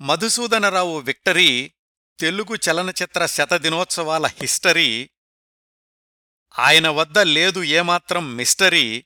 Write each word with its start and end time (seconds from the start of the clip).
Madhusudana Rao 0.00 0.98
victory 0.98 1.74
Telugu 2.18 2.56
చలనచిత్ర 2.56 3.26
శతదినోత్సవాల 3.26 4.26
history 4.26 5.10
ఆయన 6.58 6.88
వద్ద 6.88 7.18
లేదు 7.18 7.62
ఏమాత్రం 7.62 8.36
మిస్టరీ 8.36 9.04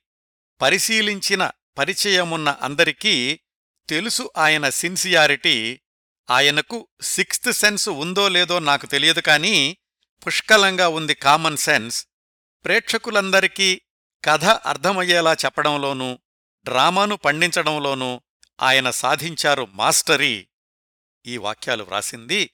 పరిశీలించిన 0.60 1.50
పరిచయమున్న 1.78 2.48
అందరికీ 2.62 3.40
తెలుసు 3.88 4.30
ఆయన 4.36 4.68
సిన్సియారిటీ 4.68 5.80
ఆయనకు 6.30 6.88
సిక్స్త్ 7.02 7.52
సెన్స్ 7.52 7.88
ఉందో 7.88 8.28
లేదో 8.28 8.58
నాకు 8.58 8.86
తెలియదు 8.86 9.20
కానీ 9.20 9.76
పుష్కలంగా 10.26 10.88
ఉంది 10.88 11.14
కామన్ 11.14 11.56
సెన్స్. 11.56 12.06
ప్రేక్షకులందరికీ 12.64 13.82
కథ 14.24 14.44
అర్థమయ్యేలా 14.44 15.32
చెప్పడంలోనూ 15.32 16.18
డ్రామాను 16.64 17.16
పండించడంలోనూ 17.16 18.20
ఆయన 18.62 18.90
సాధించారు 18.90 19.68
మాస్టరీ. 19.72 20.48
ఈ 21.26 21.36
వాక్యాలు 21.36 21.84
వ్రాసింది 21.84 22.50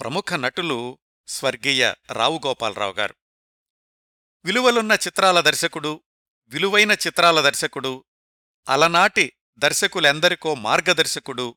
ప్రముఖ 0.00 0.34
నటులు 0.34 0.98
స్వర్గీయ 1.28 1.94
రావు 2.12 2.40
గోపాలరావు 2.46 2.92
గారు. 2.92 3.14
విలువలున్న 4.44 4.92
చిత్రాల 4.92 5.40
దర్శకుడు 5.40 6.02
విలువైన 6.46 6.92
చిత్రాల 6.92 7.40
దర్శకుడు 7.40 8.04
అలనాటి 8.68 9.32
దర్శకులెందరికో 9.58 10.54
మార్గదర్శకుడు 10.54 11.56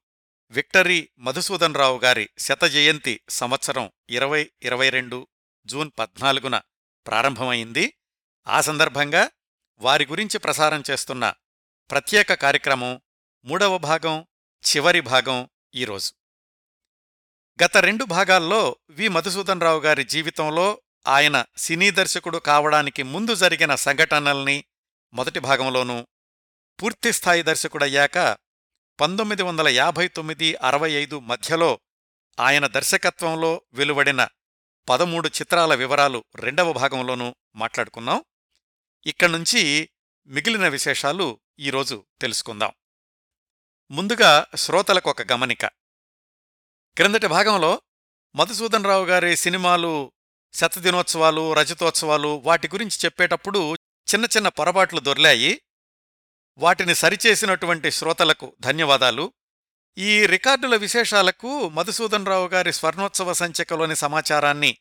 విక్టరీ 0.52 1.10
మధుసూదనరావు 1.20 2.00
గారి 2.00 2.30
శతజయంతి 2.40 3.22
సంవత్సరం 3.30 3.92
ఇరవై 4.10 4.52
ఇరవై 4.62 4.90
రెండు 4.90 5.28
జూన్ 5.66 5.92
పద్నాలుగున 6.00 6.62
ప్రారంభమైంది. 7.08 7.94
ఆ 8.48 8.62
సందర్భంగా 8.62 9.32
వారి 9.78 10.06
గురించి 10.06 10.40
ప్రసారం 10.40 10.84
చేస్తున్న 10.92 11.34
ప్రత్యేక 11.92 12.34
కార్యక్రమం 12.34 13.02
మూడవ 13.46 13.78
భాగం 13.78 14.28
చివరి 14.66 15.02
భాగం 15.02 15.50
ఈరోజు. 15.76 16.14
గత 17.64 17.78
రెండు 17.78 18.06
భాగాల్లో 18.06 18.76
వి. 18.90 19.08
మధుసూదనరావు 19.08 19.80
గారి 19.80 20.04
జీవితంలో 20.04 20.82
ఆయన 21.08 21.46
సినీ 21.58 21.92
దర్శకుడు 21.92 22.38
కావడానికి 22.38 23.04
ముందు 23.04 23.36
జరిగిన 23.36 23.76
సంఘటనల్ని 23.76 24.64
మొదటి 25.14 25.40
భాగంలోనూ 25.40 26.08
పూర్తిస్థాయి 26.82 27.44
దర్శకుడయ్యాక 27.44 28.38
పంతొమ్మిది 29.00 29.44
వందల 29.44 29.68
యాభై 29.68 30.08
తొమ్మిది 30.08 30.56
అరవై 30.56 30.92
ఐదు 30.92 31.20
మధ్యలో 31.20 31.80
ఆయన 32.40 32.68
దర్శకత్వంలో 32.68 33.62
వెలువడిన 33.74 34.28
పదమూడు 34.90 35.28
చిత్రాల 35.28 35.76
వివరాలు 35.76 36.24
రెండవ 36.36 36.74
భాగంలోనూ 36.74 37.36
మాట్లాడుకున్నాం. 37.56 38.24
ఇక్కడ్నుంచి 39.06 39.90
మిగిలిన 40.28 40.68
విశేషాలు 40.68 41.40
ఈరోజు 41.60 42.06
తెలుసుకుందాం. 42.22 42.72
ముందుగా 43.92 44.46
శ్రోతలకు 44.56 45.10
ఒక 45.10 45.32
గమనిక. 45.32 45.85
క్రిందటి 46.98 47.28
భాగంలో 47.28 47.82
మధుసూదనరావు 48.36 49.06
గారి 49.06 49.38
సినిమాలు 49.38 50.12
శతదినోత్సవాలు 50.54 51.54
రజతోత్సవాలు 51.54 52.28
వాటి 52.28 52.68
గురించి 52.68 52.98
చెప్పేటప్పుడు 53.06 53.74
చిన్న 54.14 54.26
చిన్న 54.26 54.48
పొరపాట్లు 54.48 55.00
దొర్లాయి. 55.00 55.62
వాటిని 56.58 56.96
సరిచేసినటువంటి 56.96 57.92
శ్రోతలకు 57.92 58.56
ధన్యవాదాలు. 58.60 59.34
ఈ 59.98 60.26
రికార్డుల 60.26 60.76
విశేషాలకు 60.76 61.70
మధుసూదనరావు 61.70 62.48
గారి 62.48 62.74
స్వర్ణోత్సవ 62.74 63.34
సంచికలోని 63.34 63.96
సమాచారాన్ని 63.96 64.78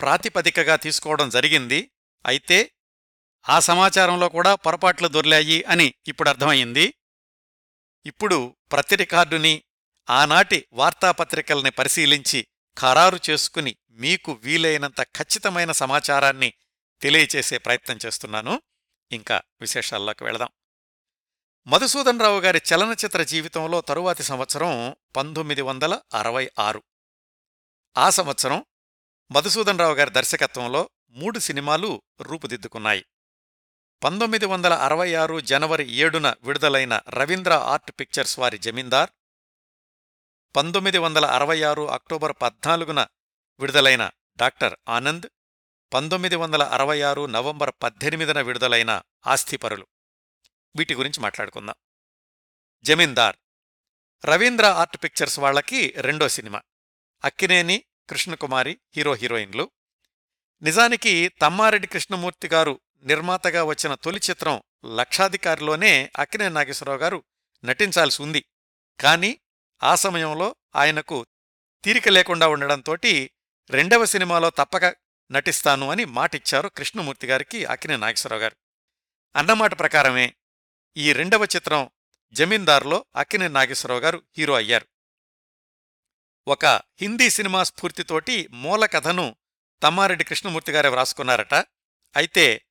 ప్రాతిపదికగా 0.00 0.76
తీసుకోవడం 0.76 1.28
జరిగింది. 1.28 1.90
అయితే 2.26 2.70
ఆ 3.48 3.60
సమాచారంలో 3.60 4.28
కూడా 4.28 4.54
పొరపాట్లు 4.54 5.08
దొర్లాయి 5.08 5.62
అని 5.62 5.94
ఇప్పుడు 6.08 6.28
అర్థమయ్యింది 6.28 6.94
ఇప్పుడు 8.06 8.56
ప్రతి 8.72 8.96
రికార్డుని 8.96 9.62
ఆనాటి 10.10 10.66
వార్తాపత్రికల్ని 10.72 11.70
పరిశీలించి 11.70 12.46
ఖరారు 12.80 13.18
చేసుకుని 13.30 13.76
మీకు 13.90 14.32
వీలైనంత 14.32 15.02
ఖచ్చితమైన 15.02 15.72
సమాచారాన్ని 15.72 16.52
తెలియచేసే 17.00 17.58
ప్రయత్నం 17.58 17.98
చేస్తున్నాను. 18.06 18.62
ఇంకా 19.12 19.42
విశేషాల్లోకి 19.60 20.24
వెళదాం. 20.24 20.48
మధుసూదనరావు 21.66 22.40
గారి 22.40 22.62
చలనచిత్ర 22.74 23.22
జీవితంలో 23.22 23.80
తరువాతి 23.80 24.22
సంవత్సరం 24.22 24.96
పంతొమ్మిది 25.16 25.62
వందల 25.62 26.00
అరవై 26.14 26.50
ఆరు. 26.58 26.82
ఆ 27.96 28.10
సంవత్సరం 28.10 28.64
మధుసూదనరావు 29.32 29.94
గారి 29.94 30.10
దర్శకత్వంలో 30.10 30.90
మూడు 31.10 31.38
సినిమాలు 31.38 32.02
రూపుదిద్దుకున్నాయి. 32.20 33.04
పంతొమ్మిది 34.04 34.46
వందల 34.46 34.72
అరవై 34.72 35.14
ఆరు 35.14 35.40
జనవరి 35.40 35.92
ఏడున 35.92 36.34
విడుదలైన 36.42 37.00
రవీంద్ర 37.08 37.52
ఆర్ట్ 37.52 37.92
పిక్చర్స్ 38.00 38.38
వారి 38.38 38.58
జమీందార్ 38.58 39.10
పంతొమ్మిది 40.56 40.98
వందల 40.98 41.24
అరవై 41.24 41.62
ఆరు 41.62 41.90
అక్టోబర్ 41.90 42.36
పద్నాలుగున 42.42 43.06
విడుదలైన 43.60 44.10
డాక్టర్ 44.36 44.76
ఆనంద్ 44.88 45.26
పంతొమ్మిది 45.94 46.36
వందల 46.36 46.62
అరవై 46.62 47.00
ఆరు 47.02 47.26
నవంబర్ 47.26 47.70
పద్దెనిమిదిన 47.82 48.40
విడుదలైన 48.40 49.02
ఆస్తిపరులు. 49.26 49.86
వీటి 50.76 50.94
గురించి 50.94 51.20
మాట్లాడుకుందాం. 51.20 51.74
జమీందార్. 52.82 53.36
రవీంద్ర 54.24 54.66
ఆర్ట్ 54.66 55.04
పిక్చర్స్ 55.04 55.38
వాళ్ళకి 55.38 55.94
రెండో 55.96 56.28
సినిమా. 56.28 56.62
అక్కినేని 57.24 57.84
కృష్ణకుమారి 58.10 58.78
హీరో 58.96 59.14
హీరోయిన్లు. 59.14 59.70
నిజానికి 60.62 61.28
తమ్మారెడ్డి 61.28 61.86
కృష్ణమూర్తి 61.86 62.48
గారు 62.48 62.80
నిర్మాతగా 63.02 63.64
వచ్చిన 63.64 63.94
తొలి 63.94 64.20
చిత్రం 64.30 64.62
లక్షాధికారిలోనే 64.96 66.12
అక్కినేని 66.18 66.54
నాగేశ్వరరావు 66.54 67.00
గారు 67.00 67.24
నటించాల్సి 67.64 68.22
ఉంది. 68.22 68.44
కాని 69.00 69.38
ఆ 69.82 69.94
సమయంలో 69.94 70.56
ఆయనకు 70.76 71.26
తీరిక 71.84 72.08
లేకుండా 72.08 72.48
ఉండడంతోటి 72.48 73.30
రెండవ 73.70 74.04
సినిమాలో 74.04 74.50
తప్పక 74.50 74.84
నటిస్తాను 75.30 75.90
అని 75.90 76.04
మాటిచ్చారు 76.04 76.68
కృష్ణమూర్తి 76.68 77.26
గారికి 77.26 77.64
అక్కినేని 77.64 78.00
నాగేశ్వరరావు 78.00 78.42
గారు. 78.42 78.56
అన్నమాట 79.36 79.78
ప్రకారమే 79.78 80.34
ఈ 80.96 81.12
రెండవ 81.12 81.44
చిత్రం 81.44 81.90
జమీందార్లో 82.32 83.04
అక్కినే 83.16 83.48
నాగేశ్వరరావు 83.48 84.00
గారు 84.00 84.22
హీరో 84.38 84.54
అయ్యారు. 84.54 84.86
ఒక 86.48 86.66
హిందీ 87.00 87.30
సినిమా 87.30 87.62
స్ఫూర్తితోటి 87.62 88.48
మూల 88.52 88.86
కథను 88.86 89.36
తమ్మారెడ్డి 89.82 90.24
కృష్ణమూర్తి 90.24 90.72
గారే 90.72 90.88
వ్రాసుకున్నారట. 90.88 91.54
అయితే 92.16 92.64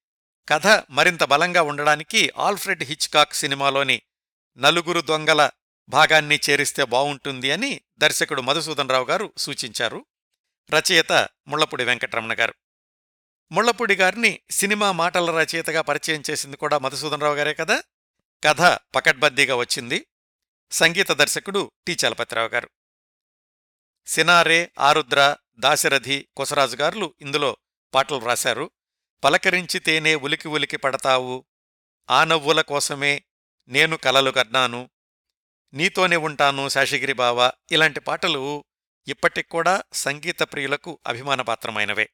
కథ 0.49 0.67
మరింత 0.89 1.23
బలంగా 1.23 1.61
ఉండడానికి 1.61 2.31
ఆల్ఫ్రెడ్ 2.38 2.83
హిచ్కాక్ 2.83 3.33
సినిమాలోని 3.33 4.01
నలుగురు 4.57 5.01
దొంగల 5.01 5.49
భాగాన్ని 5.91 6.40
చేరిస్తే 6.50 6.84
బావుంటుంది 6.84 7.52
అని 7.52 7.81
దర్శకుడు 7.97 8.41
మధుసూదనరావు 8.41 9.06
గారు 9.06 9.34
సూచించారు. 9.38 10.06
రచయిత 10.75 11.29
ముళ్ళపూడి 11.47 11.84
వెంకటరమణ 11.84 12.40
గారు. 12.40 12.53
ముళ్ళపూడి 13.52 13.96
గారిని 13.96 14.40
సినిమా 14.52 14.91
మాటల 14.91 15.31
రచయితగా 15.31 15.81
పరిచయం 15.81 16.24
చేసింది 16.29 16.57
కూడా 16.57 16.78
మధుసూదనరావు 16.78 17.35
గారే 17.35 17.53
కదా? 17.53 17.84
కథ 18.44 18.62
పకడ్బద్దీగా 18.96 19.56
వచ్చింది. 19.56 20.07
సంగీత 20.72 21.12
దర్శకుడు 21.12 21.72
టి. 21.88 21.97
చలపతిరావు 22.08 22.47
గారు. 22.47 22.69
సినారే 24.08 24.72
ఆరుద్ర 24.79 25.35
దాశరథి 25.59 26.28
కొసరాజు 26.38 26.75
గారులు 26.75 27.13
ఇందులో 27.22 27.58
పాటలు 27.94 28.25
రాశారు. 28.25 28.72
పలకరించితేనే 29.23 30.16
ఉలికి 30.16 30.47
ఉలికి 30.47 30.78
పడతావు. 30.78 31.46
ఆ 32.09 32.23
నవ్వుల 32.23 32.62
కోసమే 32.62 33.23
నేను 33.68 33.97
కలలు 33.97 34.31
కన్నాను. 34.31 34.90
నీతోనే 35.73 36.15
ఉంటాను 36.15 36.69
శాషగిరి 36.69 37.13
బావ 37.13 37.51
ఇలాంటి 37.71 37.99
పాటలు 37.99 38.65
ఇప్పటిక్కూడా 39.07 39.83
సంగీత 39.93 40.39
ప్రియులకు 40.39 40.99
అభిమానపాత్రమైనవే. 41.07 42.09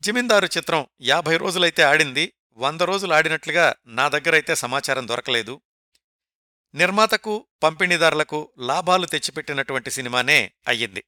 జమీందారు 0.00 0.46
చిత్రం 0.46 0.86
యాభై 1.02 1.36
రోజులైతే 1.36 1.82
ఆడింది 1.82 2.32
వంద 2.52 2.80
రోజులు 2.80 3.14
ఆడినట్లుగా 3.14 3.74
నా 3.86 4.08
దగ్గరైతే 4.08 4.54
సమాచారం 4.54 5.08
దొరకలేదు. 5.08 5.60
నిర్మాతకు 6.74 7.46
పంపిణీదారులకు 7.62 8.52
లాభాలు 8.58 9.06
తెచ్చిపెట్టినటువంటి 9.06 9.90
సినిమానే 9.90 10.52
అయ్యింది. 10.68 11.04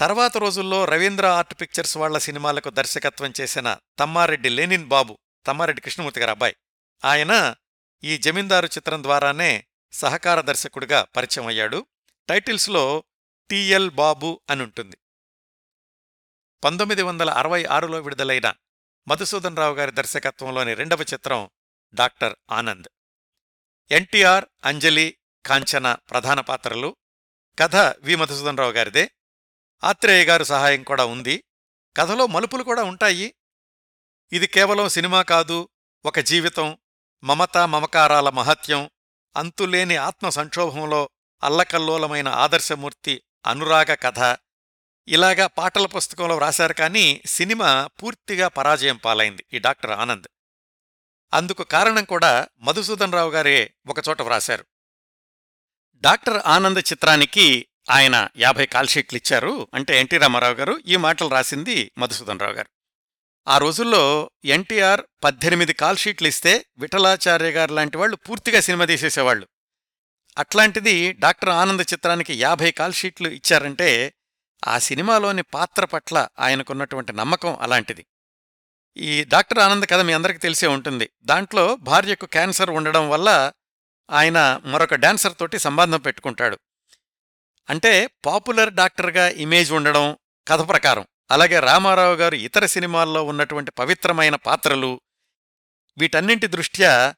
తర్వాత 0.00 0.36
రోజుల్లో 0.36 0.84
రవీంద్ర 0.84 1.26
ఆర్ట్ 1.26 1.60
పిక్చర్స్ 1.60 1.96
వాళ్ళ 1.96 2.18
సినిమాలకు 2.18 2.70
దర్శకత్వం 2.70 3.32
చేసిన 3.40 3.76
తమ్మారెడ్డి 3.98 4.48
లేనిన్ 4.48 4.84
బాబు 4.84 5.18
తమ్మారెడ్డి 5.46 5.80
కృష్ణమూర్తి 5.82 6.20
గారు 6.20 6.30
అబ్బాయి. 6.30 6.56
ఆయన 7.04 7.54
ఈ 8.04 8.18
జమీందారు 8.18 8.66
చిత్రం 8.66 9.02
ద్వారానే 9.02 9.66
సహకార 9.92 10.40
దర్శకుడిగా 10.40 11.02
పరిచయం 11.02 11.46
అయ్యాడు 11.46 11.86
టైటిల్స్లో 12.28 13.04
టిఎల్ 13.50 13.90
బాబు 13.90 14.40
అనుంటుంది. 14.50 14.98
పంతొమ్మిది 16.64 17.02
వందల 17.02 17.30
అరవై 17.30 17.64
ఆరులో 17.64 18.00
విడుదలైన 18.00 18.54
మధుసూదనరావు 19.08 19.74
గారి 19.74 19.92
దర్శకత్వంలోని 19.92 20.74
రెండవ 20.74 20.98
చిత్రం 21.00 21.50
డాక్టర్ 21.94 22.36
ఆనంద్. 22.50 22.88
ఎన్టీఆర్ 23.90 24.44
అంజలి 24.64 25.16
కాంచన 25.46 25.94
ప్రధాన 25.94 26.40
పాత్రలు. 26.40 26.96
కథ 27.58 27.76
వి 27.76 28.16
మధుసూదనరావు 28.16 28.72
గారిదే. 28.72 29.10
ఆత్రేయ 29.84 30.24
గారు 30.24 30.44
సహాయం 30.44 30.82
కూడా 30.82 31.04
ఉంది. 31.04 31.44
కథలో 31.96 32.26
మలుపులు 32.26 32.62
కూడా 32.62 32.82
ఉంటాయి. 32.82 33.34
ఇది 34.32 34.46
కేవలం 34.46 34.88
సినిమా 34.88 35.22
కాదు 35.22 35.68
ఒక 36.04 36.20
జీవితం 36.20 36.78
మమతా 37.24 37.66
మమకారాల 37.66 38.28
మహత్యం 38.28 38.90
అంతులేని 39.36 39.96
ఆత్మ 39.96 40.28
సంక్షోభంలో 40.28 41.08
అల్లకల్లోలమైన 41.44 42.28
ఆదర్శమూర్తి 42.28 43.22
అనురాగ 43.46 43.94
కథ. 43.94 44.36
ఇలాగా 45.08 45.46
పాటల 45.46 45.86
పుస్తకంలో 45.86 46.36
వ్రాశారు 46.36 46.72
కానీ 46.72 47.22
సినిమా 47.26 47.88
పూర్తిగా 48.02 48.48
పరాజయం 48.48 48.96
పాలైంది 48.96 49.44
ఈ 49.52 49.58
డాక్టర్ 49.58 49.90
ఆనంద్. 49.90 50.28
అందుకు 51.34 51.64
కారణం 51.64 52.04
కూడా 52.04 52.48
మధుసూదన్ 52.58 53.12
రావు 53.12 53.30
గారే 53.30 53.74
ఒకచోట 53.86 54.22
వ్రాశారు. 54.22 54.64
డాక్టర్ 55.94 56.42
ఆనంద్ 56.46 56.78
చిత్రానికి 56.78 57.66
ఆయన 57.90 58.28
యాభై 58.36 58.66
కాల్షీట్లు 58.66 59.16
ఇచ్చారు. 59.16 59.68
అంటే 59.74 60.00
ఎన్టీ 60.00 60.18
రామారావు 60.18 60.54
గారు 60.54 60.80
ఈ 60.86 60.96
మాటలు 60.96 61.28
రాసింది 61.28 61.92
మధుసూదన్ 61.98 62.40
రావు 62.40 62.52
గారు. 62.52 62.75
ఆ 63.48 63.58
రోజుల్లో 63.58 64.30
ఎన్టీఆర్ 64.44 65.00
పద్దెనిమిది 65.24 65.72
కాల్షీట్లు 65.72 66.28
ఇస్తే 66.28 66.66
విఠలాచార్య 66.78 67.50
గారు 67.50 67.74
లాంటి 67.74 67.96
వాళ్ళు 67.96 68.16
పూర్తిగా 68.16 68.60
సినిమా 68.60 68.84
తీసేసేవాళ్ళు. 68.84 69.48
అట్లాంటిది 70.38 71.12
డాక్టర్ 71.12 71.48
ఆనంద్ 71.48 71.82
చిత్రానికి 71.82 72.34
యాభై 72.34 72.70
కాల్షీట్లు 72.70 73.28
ఇచ్చారంటే 73.28 74.14
ఆ 74.66 74.78
సినిమాలోని 74.78 75.42
పాత్ర 75.42 75.84
పట్ల 75.84 76.28
ఆయనకున్నటువంటి 76.40 77.12
నమ్మకం 77.12 77.58
అలాంటిది. 77.60 78.06
ఈ 78.96 79.24
డాక్టర్ 79.24 79.58
ఆనంద్ 79.58 79.86
కథ 79.86 80.00
మీ 80.00 80.12
అందరికీ 80.12 80.38
తెలిసే 80.38 80.66
ఉంటుంది. 80.66 81.10
దాంట్లో 81.22 81.76
భార్యకు 81.76 82.26
క్యాన్సర్ 82.26 82.70
ఉండడం 82.70 83.10
వల్ల 83.10 83.52
ఆయన 84.10 84.60
మరొక 84.64 84.94
డాన్సర్ 84.94 85.34
తోటి 85.40 85.58
సంబంధం 85.58 86.00
పెట్టుకుంటాడు. 86.00 86.58
అంటే 87.70 88.10
పాపులర్ 88.24 88.74
డాక్టర్గా 88.74 89.28
ఇమేజ్ 89.28 89.72
ఉండడం 89.72 90.16
కథ 90.48 90.68
ప్రకారం. 90.68 91.06
అలాగే 91.30 91.60
రామారావు 91.60 92.14
గారు 92.14 92.34
ఇతర 92.34 92.66
సినిమాల్లో 92.66 93.24
ఉన్నటువంటి 93.24 93.70
పవిత్రమైన 93.70 94.34
పాత్రలు 94.34 95.00
వీటన్నింటి 95.98 96.46
దృష్ట్యా 96.46 97.14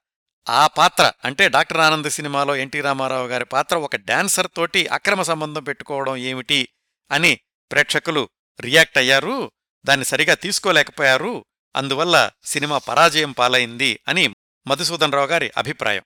ఆ 0.48 0.66
పాత్ర 0.66 1.12
అంటే 1.24 1.48
డాక్టర్ 1.48 1.78
ఆనంద్ 1.78 2.10
సినిమాలో 2.10 2.56
ఎన్టీ 2.56 2.80
రామారావు 2.80 3.26
గారి 3.26 3.44
పాత్ర 3.44 3.76
ఒక 3.76 3.96
డాన్సర్ 3.96 4.48
తోటి 4.56 4.86
అక్రమ 4.86 5.22
సంబంధం 5.22 5.64
పెట్టుకోవడం 5.64 6.16
ఏమిటి 6.16 6.68
అని 7.10 7.40
ప్రేక్షకులు 7.72 8.28
రియాక్ట్ 8.60 8.98
అయ్యారు 8.98 9.52
దాన్ని 9.84 10.04
సరిగా 10.04 10.34
తీసుకోలేకపోయారు 10.34 11.44
అందువల్ల 11.76 12.30
సినిమా 12.44 12.78
పరాజయం 12.78 13.32
పాలైంది 13.32 14.00
అని 14.08 14.34
మధుసూదన్ 14.66 15.12
రావు 15.12 15.26
గారి 15.26 15.52
అభిప్రాయం. 15.56 16.02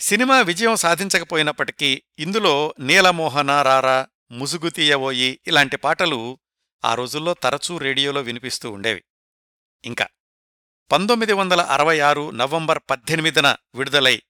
సినిమా 0.00 0.40
విజయం 0.40 0.76
సాధించకపోయినప్పటికీ 0.76 2.02
ఇందులో 2.18 2.74
నీలమోహన 2.80 3.62
రారా 3.62 4.06
ముసుగుతీయవోయి 4.30 5.40
ఇలాంటి 5.46 5.76
పాటలు 5.76 6.38
ఆ 6.84 6.94
రోజుల్లో 6.94 7.34
తరచూ 7.34 7.78
రేడియోలో 7.78 8.20
వినిపిస్తూ 8.20 8.70
ఉండేవి. 8.70 9.04
ఇంకా 9.84 10.08
పంతొమ్మిది 10.92 11.32
వందల 11.32 11.60
అరవై 11.60 12.00
ఆరు 12.00 12.30
నవంబర్ 12.30 12.78
పద్దెనిమిదిన 12.90 13.56
విడుదలై 13.74 14.22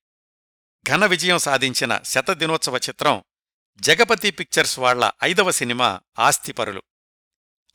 ఘన 0.89 1.07
విజయం 1.07 1.39
సాధించిన 1.39 2.01
శతదినోత్సవ 2.05 2.77
చిత్రం 2.77 3.25
జగపతి 3.77 4.31
పిక్చర్స్ 4.31 4.79
వాళ్ళ 4.79 5.11
ఐదవ 5.25 5.51
సినిమా 5.51 6.01
ఆస్తిపరులు. 6.19 6.83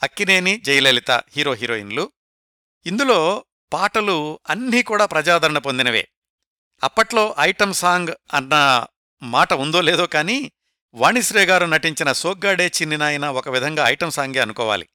అక్కినేని 0.04 0.60
జయలలిత 0.60 1.12
హీరో 1.12 1.54
హీరోయిన్లు. 1.54 2.12
ఇందులో 2.86 3.45
పాటలు 3.74 4.39
అన్నీ 4.50 4.83
కూడా 4.83 5.06
ప్రజాదరణ 5.06 5.57
పొందినవే. 5.57 6.07
అప్పట్లో 6.83 7.36
ఐటమ్ 7.39 7.74
సాంగ్ 7.74 8.07
అన్న 8.33 8.86
మాట 9.24 9.54
ఉందో 9.54 9.81
లేదో 9.81 10.07
కానీ 10.07 10.51
వాణిశ్రే 10.96 11.46
గారు 11.46 11.66
నటించిన 11.66 12.12
సోగ్గాడే 12.12 12.68
చిన్నినాయన 12.68 13.26
ఒక 13.26 13.50
విధంగా 13.50 13.88
ఐటెం 13.88 14.10
సాంగే 14.10 14.40
అనుకోవాలి. 14.40 14.90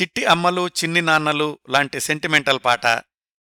చిట్టి 0.00 0.24
అమ్మలు 0.24 0.68
చిన్ని 0.68 1.00
నాన్నలు 1.00 1.58
లాంటి 1.70 2.00
సెంటిమెంటల్ 2.00 2.60
పాట 2.64 2.86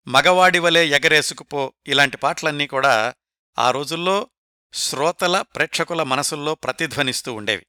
మగవాడివలే 0.08 0.88
ఎగరేసుకుపో 0.88 1.74
ఇలాంటి 1.88 2.18
పాటలన్నీ 2.18 2.68
కూడా 2.68 3.14
ఆ 3.60 3.72
రోజుల్లో 3.72 4.30
శ్రోతల 4.74 5.42
ప్రేక్షకుల 5.42 6.04
మనసుల్లో 6.04 6.56
ప్రతిధ్వనిస్తూ 6.56 7.34
ఉండేవి. 7.34 7.66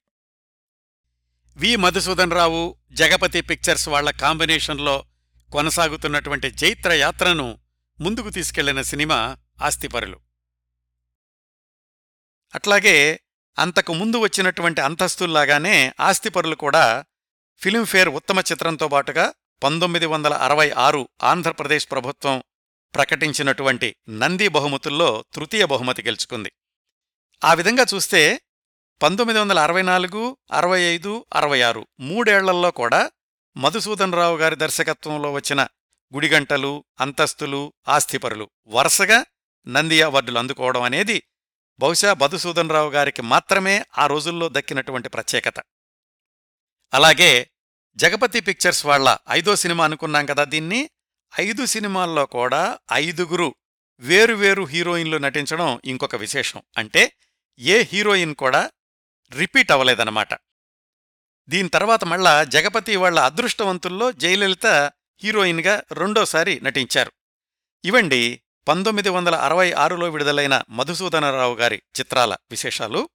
వి. 1.56 1.76
మధుసూదన్ 1.76 2.32
రావు 2.32 2.76
జగపతి 2.92 3.40
పిక్చర్స్ 3.40 3.88
వాళ్ళ 3.88 4.10
కాంబినేషన్లో 4.10 5.04
కొనసాగుతున్నటువంటి 5.52 6.50
జైత్ర 6.50 6.92
యాత్రను 6.92 7.58
ముందుకు 8.00 8.30
తీసుకెళ్ళిన 8.30 8.82
సినిమా 8.82 9.38
ఆస్తిపరులు. 9.62 10.31
అట్లాగే 12.54 12.96
అంతకు 13.58 13.92
ముందు 13.92 14.16
వచ్చినటువంటి 14.18 14.80
అంతస్తుల్లాగానే 14.80 15.76
ఆస్తిపరులు 16.00 16.54
కూడా 16.54 16.84
ఫిలింఫేర్ 17.62 18.08
ఉత్తమ 18.08 18.38
చిత్రంతో 18.38 18.88
పాటుగా 18.88 19.26
పంతొమ్మిది 19.62 20.06
వందల 20.06 20.34
అరవై 20.34 20.70
ఆరు 20.76 21.08
ఆంధ్రప్రదేశ్ 21.22 21.86
ప్రభుత్వం 21.90 22.36
ప్రకటించినటువంటి 22.94 23.88
నంది 24.10 24.48
బహుమతుల్లో 24.48 25.24
తృతీయ 25.34 25.64
బహుమతి 25.64 26.02
గెలుచుకుంది. 26.02 26.50
ఆ 27.42 27.54
విధంగా 27.54 27.84
చూస్తే 27.94 28.22
పంతొమ్మిది 29.00 29.38
వందల 29.38 29.58
అరవై 29.58 29.82
నాలుగు 29.82 30.22
అరవై 30.52 30.80
ఐదు 30.80 31.12
అరవై 31.34 31.60
ఆరు 31.60 31.82
మూడేళ్ళల్లో 32.00 32.70
కూడా 32.70 33.00
మధుసూదన్ 33.56 34.12
రావు 34.12 34.36
గారి 34.36 34.56
దర్శకత్వంలో 34.56 35.32
వచ్చిన 35.32 35.60
గుడిగంటలు 36.14 36.84
అంతస్తులు 37.00 37.62
ఆస్తిపరులు 37.88 38.46
వరుసగా 38.66 39.18
నంది 39.66 40.02
అవార్డులు 40.02 40.38
అందుకోవడం 40.38 40.82
అనేది 40.82 41.22
బహుశా 41.80 42.14
మధుసూదన్ 42.14 42.70
రావు 42.70 42.90
గారికి 42.90 43.22
మాత్రమే 43.22 43.84
ఆ 43.98 44.06
రోజుల్లో 44.06 44.48
దక్కినటువంటి 44.48 45.08
ప్రత్యేకత. 45.08 45.54
అలాగే 46.94 47.50
జగపతి 47.96 48.40
పిక్చర్స్ 48.40 48.86
వాళ్ళ 48.86 49.18
ఐదో 49.30 49.56
సినిమా 49.56 49.84
అనుకున్నాం 49.84 50.26
కదా 50.26 50.44
దీన్ని. 50.44 50.90
ఐదు 51.40 51.66
సినిమాల్లో 51.66 52.26
కూడా 52.26 52.78
ఐదుగురు 52.92 53.54
వేరువేరు 53.98 54.62
హీరోయిన్లు 54.62 55.16
నటించడం 55.16 55.80
ఇంకొక 55.84 56.16
విశేషం. 56.16 56.62
అంటే 56.78 57.12
ఏ 57.58 57.82
హీరోయిన్ 57.82 58.34
కూడా 58.34 58.70
రిపీట్ 59.32 59.72
అవ్వలేదన్నమాట. 59.72 60.34
దీని 61.48 61.68
తర్వాత 61.68 62.04
మళ్ళా 62.04 62.44
జగపతి 62.44 62.96
వాళ్ళ 62.96 63.20
అదృష్టవంతుల్లో 63.20 64.12
జయలలిత 64.12 64.92
హీరోయిన్గా 65.22 65.82
రెండోసారి 65.92 66.60
నటించారు. 66.60 67.12
ఇవండి 67.84 68.42
పంతొమ్మిది 68.68 69.08
వందల 69.08 69.34
అరవై 69.34 69.72
ఆరులో 69.72 70.10
విడుదలైన 70.10 70.62
మధుసూదనరావు 70.70 71.54
గారి 71.54 71.82
చిత్రాల 72.00 72.36
విశేషాలు. 72.50 73.08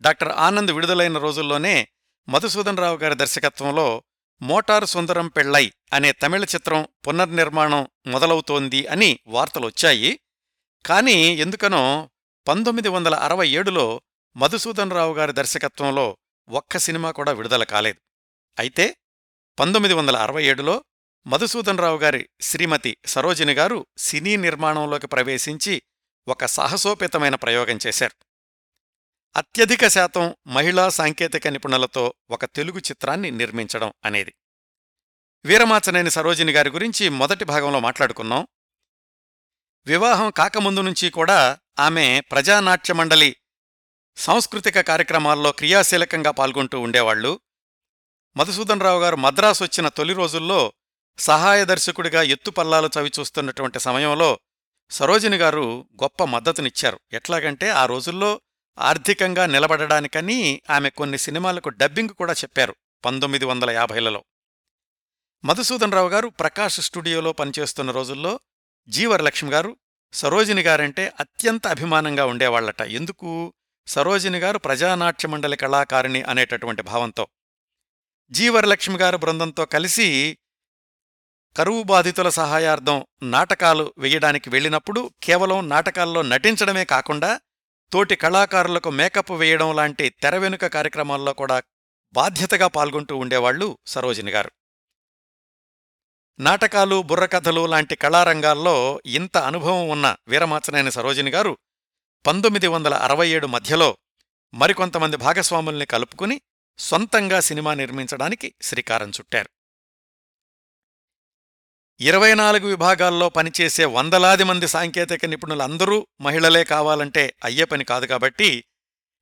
డాక్టర్ 0.00 0.28
ఆనంద్ 0.28 0.70
విడుదలైన 0.70 1.18
రోజుల్లోనే 1.18 1.88
మధుసూదనరావు 2.28 2.96
గారి 2.96 3.14
దర్శకత్వంలో 3.14 4.02
మోటారు 4.42 4.84
సుందరం 4.84 5.28
పెళ్ళై 5.28 5.72
అనే 5.92 6.12
తమిళ 6.12 6.44
చిత్రం 6.44 6.88
పునర్నిర్మాణం 7.06 7.88
మొదలవుతోంది 8.06 8.86
అని 8.86 9.18
వార్తలొచ్చాయి 9.26 10.20
కానీ 10.86 11.36
ఎందుకనో 11.36 12.10
పంతొమ్మిది 12.48 12.88
వందల 12.88 13.14
అరవై 13.14 13.48
ఏడులో 13.48 14.02
మధుసూదనరావు 14.36 15.14
గారి 15.14 15.32
దర్శకత్వంలో 15.32 16.16
ఒక్క 16.48 16.76
సినిమా 16.76 17.10
కూడా 17.10 17.32
విడుదల 17.32 17.64
కాలేదు. 17.64 18.00
అయితే 18.58 18.96
పంతొమ్మిది 19.58 19.94
వందల 19.94 20.16
అరవై 20.16 20.44
ఏడులో 20.44 20.84
మధుసూదనరావు 21.26 21.98
గారి 21.98 22.28
శ్రీమతి 22.40 22.96
సరోజిని 23.06 23.52
గారు 23.52 23.86
సినీ 23.96 24.36
నిర్మాణంలోకి 24.36 25.06
ప్రవేశించి 25.06 25.82
ఒక 26.28 26.44
సాహసోపేతమైన 26.44 27.34
ప్రయోగం 27.34 27.78
చేశారు. 27.86 28.24
అత్యధిక 29.36 29.86
శాతం 29.86 30.36
మహిళా 30.46 30.88
సాంకేతిక 30.88 31.48
నిపుణులతో 31.48 32.14
ఒక 32.30 32.44
తెలుగు 32.44 32.78
చిత్రాన్ని 32.78 33.30
నిర్మించడం 33.30 33.92
అనేది. 34.04 34.34
వీరమాచనేని 35.44 36.10
సరోజిని 36.10 36.52
గారి 36.52 36.70
గురించి 36.70 37.08
మొదటి 37.08 37.44
భాగంలో 37.44 37.80
మాట్లాడుకున్నాం. 37.80 38.46
వివాహం 39.86 40.30
కాకముందు 40.30 40.80
నుంచి 40.80 41.10
కూడా 41.10 41.58
ఆమె 41.78 42.20
ప్రజానాట్య 42.20 42.94
మండలి 42.94 43.36
సాంస్కృతిక 44.16 44.80
కార్యక్రమాల్లో 44.80 45.52
క్రియాశీలకంగా 45.52 46.30
పాల్గొంటూ 46.30 46.80
ఉండేవాళ్ళు 46.80 47.40
మధుసూదన్ 48.36 48.80
రావు 48.80 49.00
గారు 49.00 49.16
మద్రాసు 49.16 49.64
వచ్చిన 49.64 49.88
తొలి 49.88 50.14
రోజుల్లో 50.14 50.72
సహాయ 51.18 51.64
దర్శకుడిగా 51.64 52.22
ఎత్తుపల్లాలు 52.22 52.90
చవిచూస్తున్నటువంటి 53.00 53.80
సమయంలో 53.80 54.38
సరోజిని 54.90 55.36
గారు 55.36 55.88
గొప్ప 56.02 56.24
మద్దతునిచ్చారు. 56.24 57.00
ఎట్లాగంటే 57.12 57.70
ఆ 57.70 57.86
రోజుల్లో 57.86 58.40
ఆర్థికంగా 58.78 59.46
నిలబడడానికని 59.46 60.62
ఆమె 60.70 60.90
కొన్ని 60.90 61.18
సినిమాలకు 61.18 61.68
డబ్బింగ్ 61.68 62.08
కూడా 62.08 62.32
చెప్పారు 62.32 62.76
పంతొమ్మిది 63.04 63.44
వందల 63.44 63.70
యాభైలలో. 63.70 64.24
మధుసూదన్ 65.44 65.92
రావు 65.92 66.08
గారు 66.08 66.28
ప్రకాష్ 66.28 66.80
స్టూడియోలో 66.80 67.32
పనిచేస్తున్న 67.32 67.90
రోజుల్లో 67.90 68.40
జీవరలక్ష్మి 68.88 69.50
గారు 69.50 69.76
సరోజిని 70.12 70.62
గారంటే 70.62 71.12
అత్యంత 71.20 71.66
అభిమానంగా 71.66 72.24
ఉండేవాళ్ళట 72.24 72.82
ఎందుకు? 72.82 73.54
సరోజిని 73.86 74.38
గారు 74.38 74.58
ప్రజానాట్య 74.58 75.28
మండలి 75.28 75.56
కళాకారిణి 75.56 76.22
అనేటటువంటి 76.22 76.82
భావంతో. 76.82 77.26
జీవరలక్ష్మి 78.30 78.98
గారు 78.98 79.16
బృందంతో 79.16 79.64
కలిసి 79.64 80.38
కరువు 81.56 81.82
బాధితుల 81.82 82.28
సహాయార్థం 82.28 83.06
నాటకాలు 83.22 83.94
వెయ్యడానికి 83.98 84.50
వెళ్ళినప్పుడు 84.50 85.10
కేవలం 85.22 85.68
నాటకాల్లో 85.68 86.22
నటించడమే 86.22 86.84
కాకుండా 86.84 87.40
తోటి 87.92 88.16
కళాకారులకు 88.16 88.90
మేకప్ 88.90 89.32
వేయడం 89.32 89.76
లాంటి 89.76 90.08
తెరవెనుక 90.08 90.66
కార్యక్రమాల్లో 90.66 91.32
కూడా 91.32 91.62
బాధ్యతగా 92.12 92.66
పాల్గొంటూ 92.66 93.16
ఉండేవాళ్ళు 93.16 93.78
సరోజిని 93.86 94.30
గారు. 94.30 94.50
నాటకాలు 96.38 97.02
బుర్రకథలు 97.02 97.66
లాంటి 97.66 97.96
కళారంగాల్లో 97.96 99.00
ఇంత 99.06 99.36
అనుభవం 99.36 99.88
ఉన్న 99.88 100.16
వీరమాచనేని 100.28 100.92
సరోజిని 100.92 101.30
గారు 101.30 101.58
పంతొమ్మిది 102.26 102.66
వందల 102.66 102.94
అరవై 102.94 103.28
ఏడు 103.28 103.46
మధ్యలో 103.46 103.96
మరికొంతమంది 104.54 105.16
భాగస్వాముల్ని 105.16 105.86
కలుపుకుని 105.86 106.40
సొంతంగా 106.78 107.40
సినిమా 107.40 107.74
నిర్మించడానికి 107.74 108.54
శ్రీకారం 108.62 109.10
చుట్టారు. 109.10 109.53
ఇరవై 112.00 112.34
నాలుగు 112.34 112.66
విభాగాల్లో 112.66 113.28
పనిచేసే 113.28 113.84
వందలాది 113.84 114.44
మంది 114.44 114.68
సాంకేతిక 114.68 115.24
నిపుణులందరూ 115.24 116.06
మహిళలే 116.20 116.64
కావాలంటే 116.64 117.34
అయ్యే 117.44 117.64
పని 117.64 117.84
కాదు 117.84 118.06
కాబట్టి 118.06 118.64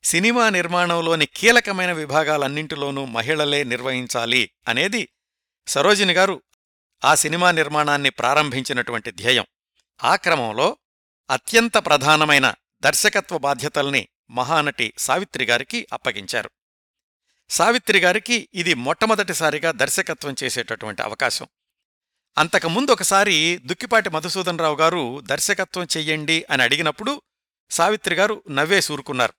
సినిమా 0.03 0.51
నిర్మాణంలోని 0.51 1.27
కీలకమైన 1.27 1.93
విభాగాలన్నింటిలోనూ 1.93 3.05
మహిళలే 3.05 3.65
నిర్వహించాలి 3.65 4.51
అనేది 4.69 5.09
సరోజిని 5.67 6.13
గారు 6.13 6.43
ఆ 7.05 7.15
సినిమా 7.15 7.51
నిర్మాణాన్ని 7.51 8.11
ప్రారంభించినటువంటి 8.11 9.11
ధ్యేయం. 9.11 9.47
ఆ 10.05 10.17
క్రమంలో 10.17 10.77
అత్యంత 11.31 11.75
ప్రధానమైన 11.75 12.55
దర్శకత్వ 12.81 13.39
బాధ్యతల్ని 13.39 14.09
మహానటి 14.31 14.93
సావిత్రిగారికి 14.99 15.87
అప్పగించారు. 15.93 16.51
సావిత్రిగారికి 17.51 18.49
ఇది 18.55 18.75
మొట్టమొదటిసారిగా 18.75 19.73
దర్శకత్వం 19.73 20.35
చేసేటటువంటి 20.43 21.03
అవకాశం. 21.03 21.47
అంతకుముందు 22.39 22.91
ఒకసారి 22.91 23.61
దుక్కిపాటి 23.65 24.11
మధుసూదనరావు 24.11 24.77
గారు 24.77 25.21
దర్శకత్వం 25.21 25.87
చెయ్యండి 25.97 26.47
అని 26.51 26.63
అడిగినప్పుడు 26.63 27.23
సావిత్రి 27.71 28.15
గారు 28.15 28.43
నవ్వే 28.51 28.81
సూరుకున్నారు. 28.81 29.33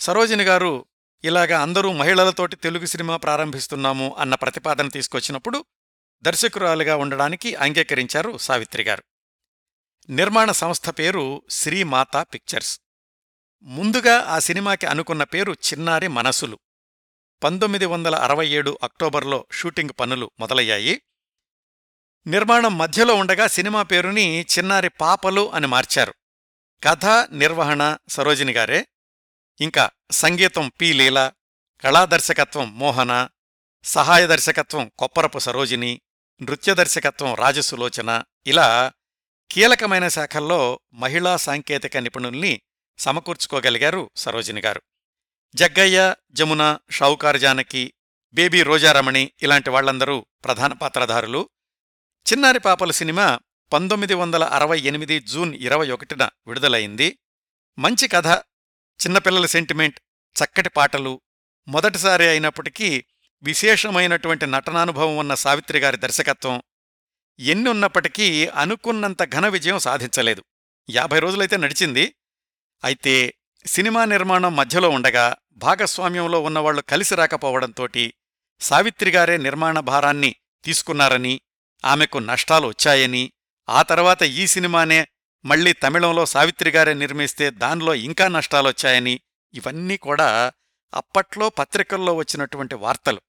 సరోజిని 0.00 0.44
గారు 0.44 0.84
ఇలాగా 1.24 1.62
అందరూ 1.62 1.92
మహిళలతోటి 1.92 2.56
తెలుగు 2.56 2.86
సినిమా 2.86 3.16
ప్రారంభిస్తున్నాము 3.16 4.16
అన్న 4.18 4.34
ప్రతిపాదన 4.34 4.88
తీసుకొచ్చినప్పుడు 4.88 5.64
దర్శకురాలిగా 6.22 6.96
ఉండడానికి 6.96 7.54
అంగీకరించారు 7.54 8.38
సావిత్రి 8.38 8.82
గారు. 8.82 9.04
నిర్మాణ 10.10 10.52
సంస్థ 10.52 10.90
పేరు 10.90 11.42
శ్రీమాతా 11.50 12.22
పిక్చర్స్. 12.22 12.80
ముందుగా 13.62 14.18
ఆ 14.18 14.38
సినిమాకి 14.38 14.86
అనుకున్న 14.86 15.24
పేరు 15.24 15.52
చిన్నారి 15.52 16.08
మనసులు. 16.08 16.58
పంతొమ్మిది 17.42 17.86
వందల 17.86 18.14
అరవై 18.14 18.48
ఏడు 18.48 18.78
అక్టోబర్లో 18.82 19.46
షూటింగ్ 19.52 19.90
పనులు 20.00 20.30
మొదలయ్యాయి. 20.40 21.02
నిర్మాణం 22.26 22.78
మధ్యలో 22.78 23.14
ఉండగా 23.14 23.46
సినిమా 23.46 23.82
పేరుని 23.82 24.40
చిన్నారి 24.40 24.88
పాపలు 24.88 25.52
అని 25.52 25.66
మార్చారు. 25.66 26.14
కథ 26.84 27.06
నిర్వహణ 27.32 27.96
సరోజిని 28.08 28.52
గారే. 28.52 28.86
ఇంకా 29.60 29.90
సంగీతం 30.10 30.72
పి. 30.80 30.92
లీల 30.92 31.32
కళాదర్శకత్వం 31.82 32.78
మోహన 32.78 33.28
సహాయ 33.84 34.26
దర్శకత్వం 34.26 34.90
కొప్పరపు 34.98 35.38
సరోజిని 35.38 36.00
నృత్య 36.42 36.74
దర్శకత్వం 36.74 37.34
రాజసులోచన. 37.34 38.22
ఇలా 38.46 38.92
కీలకమైన 39.50 40.08
శాఖల్లో 40.08 40.80
మహిళా 40.94 41.36
సాంకేతిక 41.36 41.96
నిపుణుల్ని 41.96 42.60
సమకూర్చుకోగలిగారు 42.98 44.10
సరోజిని 44.16 44.60
గారు. 44.60 44.82
జగ్గయ్య 45.54 46.14
జమున 46.32 46.78
షావుకారు 46.90 47.38
జానకి 47.38 47.92
బేబీ 48.32 48.62
రోజారమణి 48.62 49.30
ఇలాంటి 49.42 49.70
వాళ్ళందరూ 49.70 50.26
ప్రధాన 50.44 50.72
పాత్రధారులు. 50.72 51.48
చిన్నారి 52.20 52.60
పాపల 52.60 52.90
సినిమా 52.90 53.38
పంతొమ్మిది 53.72 54.14
వందల 54.14 54.44
అరవై 54.44 54.80
ఎనిమిది 54.80 55.20
జూన్ 55.20 55.54
ఇరవై 55.54 55.90
ఒకటిన 55.90 56.28
విడుదలైంది. 56.46 57.18
మంచి 57.78 58.08
కథ 58.08 58.26
చిన్నపిల్లల 59.00 59.46
సెంటిమెంట్ 59.46 60.00
చక్కటి 60.36 60.68
పాటలు 60.68 61.20
మొదటిసారి 61.68 62.28
అయినప్పటికీ 62.28 63.04
విశేషమైనటువంటి 63.42 64.46
నటనానుభవం 64.46 65.16
ఉన్న 65.16 65.34
సావిత్రిగారి 65.34 65.96
దర్శకత్వం 65.96 66.52
దర్శకత్వం. 66.52 66.62
ఎన్నున్నప్పటికీ 67.38 68.46
అనుకున్నంత 68.46 69.24
ఘన 69.24 69.48
విజయం 69.48 69.78
సాధించలేదు. 69.78 70.44
యాభై 70.90 71.18
రోజులైతే 71.18 71.56
నడిచింది. 71.56 72.14
అయితే 72.84 73.34
సినిమా 73.66 74.04
నిర్మాణం 74.04 74.56
మధ్యలో 74.56 74.88
ఉండగా 74.88 75.36
భాగస్వామ్యంలో 75.52 76.40
ఉన్నవాళ్ళు 76.40 76.82
కలిసి 76.82 77.14
రాకపోవడంతోటి 77.14 78.14
సావిత్రిగారే 78.60 79.36
నిర్మాణ 79.36 79.80
భారాన్ని 79.80 80.34
తీసుకున్నారని 80.64 81.40
ఆమెకు 81.84 82.18
నష్టాలు 82.18 82.66
వచ్చాయని 82.66 83.32
ఆ 83.68 83.82
తర్వాత 83.82 84.22
ఈ 84.22 84.46
సినిమానే 84.46 85.08
మళ్ళీ 85.44 85.72
తమిళంలో 85.72 86.26
సావిత్రిగారే 86.26 86.94
నిర్మిస్తే 86.94 87.50
దానిలో 87.50 87.94
ఇంకా 87.94 88.28
నష్టాలొచ్చాయని 88.28 89.20
ఇవన్నీ 89.54 89.96
కూడా 89.96 90.52
అప్పట్లో 90.94 91.48
పత్రికల్లో 91.48 92.14
వచ్చినటువంటి 92.14 92.74
వార్తలు. 92.74 93.20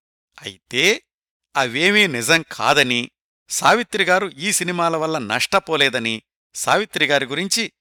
అయితే 0.41 1.01
అవేమీ 1.55 2.08
నిజం 2.08 2.46
కాదని 2.51 3.12
సావిత్రిగారు 3.50 4.27
ఈ 4.27 4.51
సినిమాల 4.51 4.98
వల్ల 4.98 5.17
నష్టపోలేదని 5.17 6.22
సావిత్రిగారి 6.55 7.25
గురించి 7.25 7.72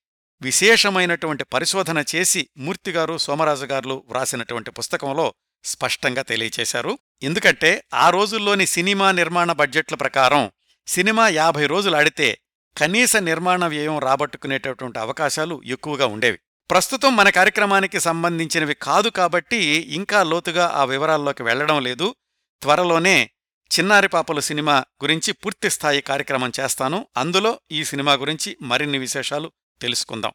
విశేషమైనటువంటి 0.41 1.45
పరిశోధన 1.45 2.05
చేసి 2.15 2.49
మూర్తిగారు 2.57 3.19
సోమరాజుగారులు 3.19 4.05
వ్రాసినటువంటి 4.09 4.71
పుస్తకంలో 4.71 5.35
స్పష్టంగా 5.65 6.23
తెలియచేశారు. 6.23 6.99
ఎందుకంటే 7.23 7.85
ఆ 7.95 8.11
రోజుల్లోని 8.11 8.67
సినిమా 8.67 9.12
నిర్మాణ 9.12 9.53
బడ్జెట్ల 9.53 9.95
ప్రకారం 9.95 10.53
సినిమా 10.90 11.28
యాభై 11.28 11.66
రోజులు 11.66 11.97
ఆడితే 11.97 12.38
కనీస 12.78 13.16
నిర్మాణ 13.16 13.66
వ్యయం 13.66 13.99
రాబట్టుకునేటటువంటి 13.99 14.99
అవకాశాలు 14.99 15.62
ఎక్కువగా 15.64 16.06
ఉండేవి. 16.06 16.38
ప్రస్తుతం 16.70 17.16
మన 17.16 17.30
కార్యక్రమానికి 17.30 18.00
సంబంధించినవి 18.00 18.75
కాదు 18.75 19.09
కాబట్టి 19.09 19.56
ఇంకా 19.75 20.23
లోతుగా 20.23 20.66
ఆ 20.66 20.85
వివరాల్లోకి 20.85 21.42
వెళ్ళడం 21.42 21.82
లేదు. 21.82 22.14
త్వరలోనే 22.62 23.30
చిన్నారి 23.78 24.09
పాపలు 24.09 24.40
సినిమా 24.40 24.78
గురించి 24.78 25.32
పూర్తిస్థాయి 25.32 26.02
కార్యక్రమం 26.02 26.52
చేస్తాను. 26.61 27.06
అందులో 27.16 27.61
ఈ 27.73 27.85
సినిమా 27.85 28.12
గురించి 28.12 28.56
మరిన్ని 28.62 28.99
విశేషాలు 28.99 29.52
తెలుసుకుందాం. 29.80 30.32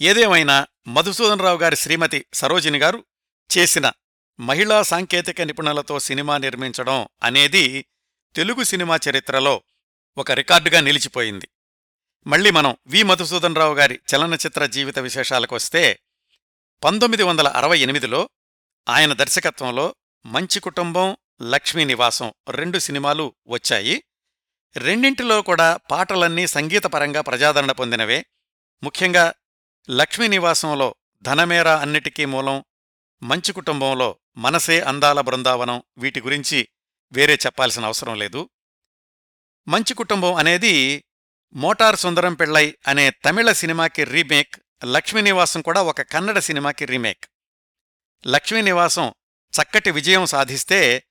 ఏదేమైనా 0.00 0.66
మధుసూదనరావు 0.86 1.58
గారి 1.58 1.76
శ్రీమతి 1.76 2.24
సరోజిని 2.34 2.78
గారు 2.78 3.04
చేసిన 3.58 3.92
మహిళా 4.40 4.82
సాంకేతిక 4.82 5.40
నిపుణులతో 5.40 5.98
సినిమా 5.98 6.38
నిర్మించడం 6.38 7.08
అనేది 7.22 7.84
తెలుగు 8.36 8.62
సినిమా 8.62 8.98
చరిత్రలో 9.10 9.62
ఒక 10.18 10.30
రికార్డుగా 10.30 10.80
నిలిచిపోయింది. 10.80 11.48
మళ్ళీ 12.26 12.50
మనం 12.50 12.76
వి. 12.86 13.02
మధుసూదనరావు 13.02 13.74
గారి 13.74 14.00
చలనచిత్ర 14.14 14.66
జీవిత 14.66 14.98
విశేషాలకొస్తే 14.98 16.00
పంతొమ్మిది 16.84 17.22
వందల 17.22 17.48
అరవై 17.48 17.78
ఎనిమిదిలో 17.78 18.28
ఆయన 18.88 19.12
దర్శకత్వంలో 19.12 19.94
మంచి 20.26 20.60
కుటుంబం 20.60 21.16
లక్ష్మీ 21.42 21.84
నివాసం 21.84 22.32
రెండు 22.50 22.78
సినిమాలు 22.78 23.34
వచ్చాయి. 23.46 24.04
రెండింటిలో 24.76 25.42
కూడా 25.42 25.76
పాటలన్నీ 25.76 26.46
సంగీతపరంగా 26.46 27.20
ప్రజాదరణ 27.20 27.72
పొందినవే. 27.72 28.26
ముఖ్యంగా 28.82 29.34
లక్ష్మీ 29.90 30.28
నివాసంలో 30.28 30.94
ధనమేరా 31.22 31.78
అన్నిటికీ 31.78 32.24
మూలం 32.24 32.64
మంచి 33.22 33.52
కుటుంబంలో 33.52 34.18
మనసే 34.36 34.80
అందాల 34.80 35.20
బృందావనం 35.20 35.82
వీటి 35.98 36.20
గురించి 36.20 36.68
వేరే 37.12 37.38
చెప్పాల్సిన 37.46 37.84
అవసరం 37.84 38.18
లేదు. 38.18 38.50
మంచి 39.68 39.94
కుటుంబం 39.94 40.34
అనేది 40.34 41.04
మోటార్ 41.54 41.96
సుందరం 41.96 42.34
పిళ్ళై 42.34 42.76
అనే 42.88 43.10
తమిళ 43.10 43.52
సినిమాకి 43.52 44.04
రీమేక్ 44.04 44.54
లక్ష్మీనివాసం 44.84 45.62
కూడా 45.62 45.82
ఒక 45.82 46.00
కన్నడ 46.02 46.38
సినిమాకి 46.38 46.84
రీమేక్. 46.84 47.24
లక్ష్మీనివాసం 48.26 49.14
చక్కటి 49.62 49.90
విజయం 49.90 50.26
సాధిస్తే 50.26 51.04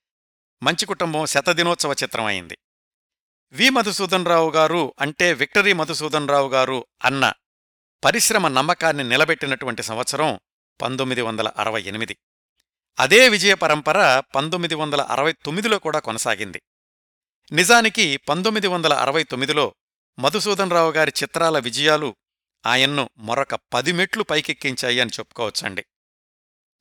మంచి 0.62 0.86
కుటుంబం 0.86 1.26
శతదినోత్సవ 1.26 1.92
చిత్రం 1.92 2.24
అయింది. 2.24 2.58
వి. 3.52 3.70
మధుసూదనరావు 3.70 4.50
గారు 4.50 4.94
అంటే 5.00 5.32
విక్టరీ 5.32 5.72
మధుసూదనరావు 5.72 6.48
గారు 6.48 6.86
అన్న 7.04 7.32
పరిశ్రమ 8.04 8.48
నమ్మకాన్ని 8.48 9.04
నిలబెట్టినటువంటి 9.04 9.82
సంవత్సరం 9.82 10.40
పంతొమ్మిది 10.82 11.22
వందల 11.22 11.48
అరవై 11.48 11.82
ఎనిమిది. 11.82 12.16
అదే 12.98 13.28
విజయ 13.28 13.54
పరంపర 13.54 14.22
పంతొమ్మిది 14.34 14.74
వందల 14.74 15.00
అరవై 15.00 15.32
తొమ్మిదిలో 15.32 15.78
కూడా 15.78 15.98
కొనసాగింది. 15.98 16.62
నిజానికి 17.52 18.16
పంతొమ్మిది 18.16 18.66
వందల 18.66 18.92
అరవై 18.92 19.22
తొమ్మిదిలో 19.22 19.74
మధుసూదనరావు 20.18 20.92
గారి 20.92 21.12
చిత్రాల 21.22 21.58
విజయాలు 21.58 22.16
ఆయన్ను 22.66 23.10
మరొక 23.18 23.54
పది 23.54 23.92
మెట్లు 23.92 24.22
పైకెక్కించాయి 24.22 25.00
అని 25.00 25.10
చెప్పుకోవచ్చండి. 25.10 25.84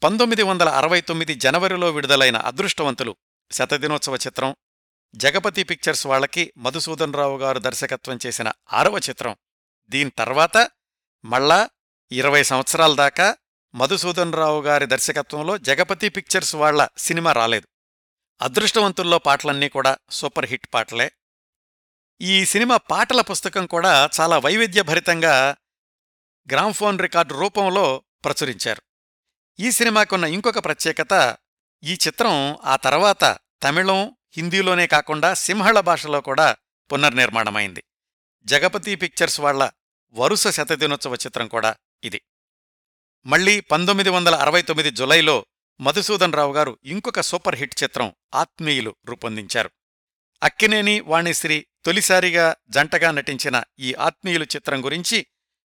పంతొమ్మిది 0.03 0.43
వందల 0.43 0.69
అరవై 0.69 1.01
తొమ్మిది 1.01 1.35
జనవరిలో 1.35 1.91
విడుదలైన 1.91 2.37
అదృష్టవంతులు 2.37 3.15
శతదినోత్సవ 3.51 4.15
చిత్రం 4.15 4.55
జగపతి 5.15 5.63
పిక్చర్స్ 5.63 6.07
వాళ్ళకి 6.07 6.53
మధుసూదనరావు 6.57 7.37
గారు 7.37 7.59
దర్శకత్వం 7.59 8.19
చేసిన 8.25 8.51
ఆరవ 8.73 8.97
చిత్రం. 8.97 9.35
దీని 9.89 10.09
తర్వాత 10.09 10.69
మళ్ళా 11.25 11.69
ఇరవై 12.11 12.43
సంవత్సరాల 12.43 12.95
దాకా 12.95 13.37
మధుసూదనరావు 13.75 14.61
గారి 14.61 14.85
దర్శకత్వంలో 14.85 15.57
జగపతి 15.57 16.09
పిక్చర్స్ 16.09 16.55
వాళ్ళ 16.55 16.87
సినిమా 16.97 17.31
రాలేదు. 17.31 17.67
అదృష్టవంతుల్లో 18.41 19.19
పాటలన్నీ 19.19 19.69
కూడా 19.69 19.97
సూపర్ 20.09 20.45
హిట్ 20.45 20.67
పాటలే. 20.73 21.11
ఈ 22.21 22.45
సినిమా 22.45 22.77
పాటల 22.77 23.21
పుస్తకం 23.21 23.65
కూడా 23.65 24.09
చాలా 24.19 24.37
వైవిధ్యభరితంగా 24.37 25.55
గ్రామ్ఫోన్ 26.51 26.99
రికార్డు 26.99 27.33
రూపంలో 27.33 28.03
ప్రచురించారు. 28.25 28.81
ఈ 29.59 29.71
సినిమాకున్న 29.71 30.25
ఇంకొక 30.25 30.65
ప్రత్యేకత 30.65 31.37
ఈ 31.83 31.93
చిత్రం 32.07 32.57
ఆ 32.65 32.75
తర్వాత 32.75 33.37
తమిళం 33.63 34.15
హిందీలోనే 34.37 34.87
కాకుండా 34.87 35.33
సింహళ 35.33 35.79
భాషలో 35.79 36.21
కూడా 36.21 36.55
పునర్నిర్మాణమైంది. 36.91 37.83
జగపతి 38.45 38.95
పిక్చర్స్ 38.95 39.39
వాళ్ళ 39.39 39.71
వరుస 40.11 40.47
శతదినోత్సవ 40.47 41.13
చిత్రం 41.13 41.47
కూడా 41.47 41.75
ఇది. 42.03 42.21
మళ్ళీ 43.25 43.59
పంతొమ్మిది 43.59 44.09
వందల 44.09 44.35
అరవై 44.35 44.61
తొమ్మిది 44.61 44.91
జులైలో 44.91 45.45
మధుసూదన్ 45.81 46.33
రావు 46.33 46.53
గారు 46.53 46.77
ఇంకొక 46.83 47.21
సూపర్ 47.21 47.55
హిట్ 47.55 47.83
చిత్రం 47.83 48.13
ఆత్మీయులు 48.35 48.95
రూపొందించారు. 49.05 49.71
అక్కినేని 50.43 50.99
వాణిశ్రీ 50.99 51.65
తొలిసారిగా 51.85 52.55
జంటగా 52.69 53.11
నటించిన 53.11 53.63
ఈ 53.79 53.93
ఆత్మీయులు 53.93 54.43
చిత్రం 54.43 54.85
గురించి 54.85 55.25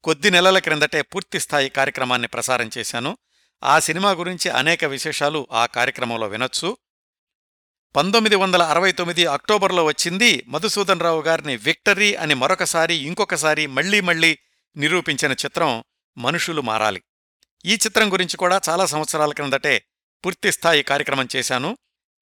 కొద్ది 0.03 0.31
నెలల 0.31 0.59
క్రిందటే 0.59 1.01
పూర్తిస్థాయి 1.01 1.69
కార్యక్రమాన్ని 1.69 2.27
ప్రసారం 2.27 2.69
చేశాను. 2.77 3.17
ఆ 3.63 3.79
సినిమా 3.79 4.11
గురించి 4.11 4.51
అనేక 4.51 4.85
విశేషాలు 4.85 5.47
ఆ 5.51 5.65
కార్యక్రమంలో 5.65 6.27
వినొచ్చు. 6.27 6.77
పంతొమ్మిది 7.95 8.35
వందల 8.35 8.63
అరవై 8.63 8.91
తొమ్మిది 8.91 9.25
అక్టోబర్లో 9.25 9.85
వచ్చింది 9.85 10.43
మధుసూదన్ 10.47 10.99
రావు 10.99 11.21
గారిని 11.21 11.57
విక్టరీ 11.57 12.15
అని 12.15 12.33
మరొకసారి 12.33 12.95
ఇంకొకసారి 12.95 13.67
మళ్ళీ 13.67 14.01
మళ్ళీ 14.01 14.39
నిరూపించిన 14.77 15.31
చిత్రం 15.31 15.83
మనుషులు 16.17 16.61
మారాలి. 16.61 17.03
ఈ 17.65 17.73
చిత్రం 17.73 18.13
గురించి 18.13 18.37
కూడా 18.37 18.61
చాలా 18.69 18.85
సంవత్సరాల 18.85 19.31
క్రిందటే 19.31 19.85
పూర్తిస్థాయి 20.25 20.83
కార్యక్రమం 20.83 21.27
చేశాను. 21.35 21.77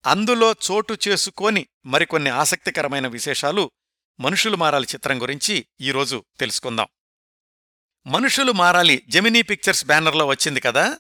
అందులో 0.05 0.55
చోటు 0.71 0.97
చేసుకోని 1.07 1.67
మరికొన్ని 1.85 2.29
ఆసక్తికరమైన 2.29 3.07
విశేషాలు 3.07 3.71
మనుషులు 4.19 4.55
మారాలి 4.55 4.87
చిత్రం 4.95 5.21
గురించి 5.21 5.65
ఈరోజు 5.81 6.25
తెలుసుకుందాం. 6.39 6.87
మనుషులు 8.07 8.51
మారాలి 8.51 9.05
జెమినీ 9.07 9.41
పిక్చర్స్ 9.41 9.85
బ్యానర్లో 9.85 10.25
వచ్చింది 10.25 10.59
కదా? 10.59 10.99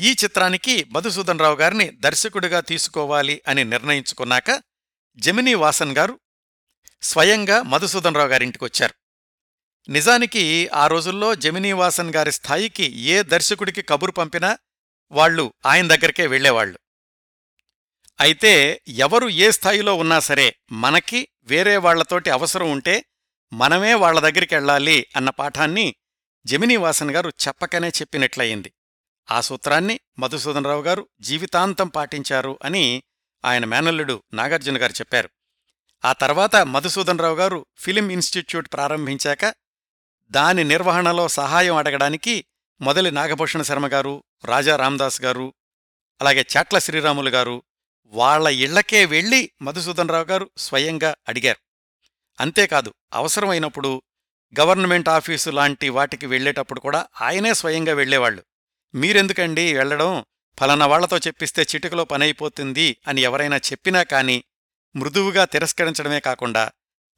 ఈ 0.00 0.16
చిత్రానికి 0.24 0.84
మధుసూదన్ 0.84 1.38
రావు 1.38 1.56
గారిని 1.56 1.90
దర్శకుడిగా 1.90 2.60
తీసుకోవాలి 2.60 3.42
అని 3.48 3.64
నిర్ణయించుకున్నాక 3.64 4.62
జెమినీ 5.16 5.54
వాసన్ 5.54 5.96
గారు 5.96 6.20
స్వయంగా 7.02 7.62
మధుసూదన్ 7.62 8.14
రావు 8.14 8.28
గారింటికొచ్చారు 8.28 8.94
నిజానికి 9.90 10.68
ఆ 10.68 10.86
రోజుల్లో 10.86 11.34
జెమినీ 11.34 11.72
వాసన్ 11.72 12.14
గారి 12.14 12.32
స్థాయికి 12.32 12.84
ఏ 12.84 13.22
దర్శకుడికి 13.22 13.82
కబురు 13.82 14.12
పంపినా 14.12 14.58
వాళ్ళు 15.12 15.52
ఆయన 15.66 15.86
దగ్గరికే 15.86 16.26
వెళ్ళేవాళ్ళు 16.26 16.78
అయితే 18.20 18.82
ఎవరు 18.88 19.28
ఏ 19.28 19.50
స్థాయిలో 19.50 19.94
ఉన్నా 19.94 20.18
సరే 20.20 20.56
మనకి 20.72 21.28
వేరే 21.42 21.76
వాళ్ళతోటి 21.76 22.30
అవసరం 22.30 22.70
ఉంటే 22.70 23.04
మనమే 23.52 23.94
వాళ్ళ 23.94 24.20
దగ్గరికెళ్ళాలి 24.20 25.06
అన్న 25.16 25.30
పాఠాన్ని 25.30 25.94
జమినీవాసన్ 26.46 27.10
గారు 27.10 27.32
చెప్పకనే 27.46 27.88
చెప్పినట్లయింది. 27.88 28.72
ఆ 29.30 29.40
సూత్రాన్ని 29.40 30.00
మధుసూదనరావు 30.18 30.82
గారు 30.82 31.08
జీవితాంతం 31.20 31.88
పాటించారు 31.88 32.58
అని 32.64 33.02
ఆయన 33.44 33.64
మేనల్లుడు 33.64 34.22
నాగార్జున 34.32 34.82
గారు 34.82 34.92
చెప్పారు. 34.92 35.30
ఆ 36.04 36.12
తర్వాత 36.12 36.56
మధుసూదనరావు 36.56 37.36
గారు 37.36 37.66
ఫిలిం 37.76 38.10
ఇన్స్టిట్యూట్ 38.10 38.72
ప్రారంభించాక 38.72 39.54
దాని 40.30 40.64
నిర్వహణలో 40.64 41.28
సహాయం 41.28 41.76
అడగడానికి 41.76 42.44
మొదలి 42.80 43.10
నాగభూషణ 43.10 43.62
శర్మ 43.62 43.86
గారు 43.86 44.24
రాజా 44.44 44.76
రామదాస్ 44.76 45.22
గారు 45.22 45.54
అలాగే 46.20 46.46
చాట్ల 46.56 46.78
శ్రీరాములు 46.78 47.30
గారు 47.30 47.62
వాళ్ళ 48.06 48.48
ఇళ్ళకే 48.48 49.04
వెళ్ళి 49.04 49.50
మధుసూదనరావు 49.62 50.24
గారు 50.24 50.50
స్వయంగా 50.58 51.16
అడిగారు. 51.28 51.58
అంతేకాదు 52.40 52.94
అవసరమైనప్పుడు 53.12 54.02
గవర్నమెంట్ 54.60 55.08
ఆఫీసు 55.08 55.50
లాంటి 55.50 55.88
వాటికి 55.88 56.26
వెళ్ళేటప్పుడు 56.26 56.80
కూడా 56.80 57.06
ఆయనే 57.20 57.54
స్వయంగా 57.54 57.92
వెళ్ళేవాళ్ళు 57.92 58.44
మీరెందుకండి 58.94 59.74
వెళ్ళడం 59.74 60.24
ఫలానా 60.58 60.86
వాళ్ళతో 60.86 61.18
చెప్పిస్తే 61.18 61.62
చిటికలో 61.62 62.04
పనైపోతుంది 62.04 62.96
అని 63.08 63.20
ఎవరైనా 63.20 63.56
చెప్పినా 63.56 64.02
కాని 64.02 64.44
మృదువుగా 64.96 65.44
తిరస్కరించడమే 65.44 66.20
కాకుండా 66.20 66.72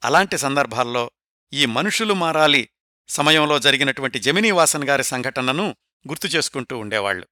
అలాంటి 0.04 0.38
సందర్భాల్లో 0.38 1.10
ఈ 1.52 1.66
మనుషులు 1.66 2.14
మారాలి 2.14 2.68
సమయంలో 3.08 3.58
జరిగినటువంటి 3.58 4.18
జమినీవాసన్ 4.18 4.84
గారి 4.84 5.04
సంఘటనను 5.04 5.76
గుర్తు 6.08 6.26
చేసుకుంటూ 6.26 6.78
ఉండేవాళ్ళు 6.78 7.26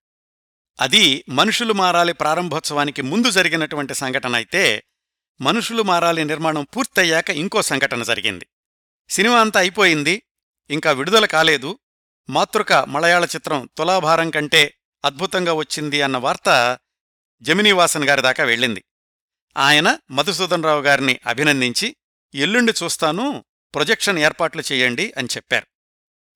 అది 0.80 1.24
మనుషులు 1.28 1.72
మారాలి 1.72 2.12
ప్రారంభోత్సవానికి 2.12 3.02
ముందు 3.02 3.30
జరిగినటువంటి 3.30 3.94
సంఘటన 3.94 4.34
అయితే 4.34 4.84
మనుషులు 5.40 5.82
మారాలి 5.82 6.24
నిర్మాణం 6.24 6.66
పూర్తయ్యాక 6.76 7.30
ఇంకో 7.30 7.62
సంఘటన 7.62 8.02
జరిగింది. 8.02 8.46
సినిమా 9.08 9.40
అంతా 9.40 9.60
అయిపోయింది 9.60 10.22
ఇంకా 10.70 10.92
విడుదల 10.92 11.26
కాలేదు 11.26 11.78
మాతృక 12.30 12.72
మలయాళ 12.72 13.24
చిత్రం 13.24 13.68
తులాభారం 13.78 14.30
కంటే 14.30 14.74
అద్భుతంగా 15.04 15.52
వచ్చింది 15.52 16.02
అన్న 16.02 16.16
వార్త 16.16 16.78
జమినీవాసన్ 17.42 18.04
గారి 18.04 18.22
దాకా 18.22 18.44
వెళ్ళింది. 18.44 18.84
ఆయన 19.56 19.98
మధుసూదన్ 20.10 20.64
రావు 20.64 20.80
గారిని 20.80 21.20
అభినందించి 21.26 21.96
ఎల్లుండి 22.34 22.72
చూస్తాను 22.82 23.44
ప్రొజెక్షన్ 23.74 24.18
ఏర్పాట్లు 24.18 24.62
చేయండి 24.72 25.14
అని 25.16 25.28
చెప్పారు. 25.36 25.66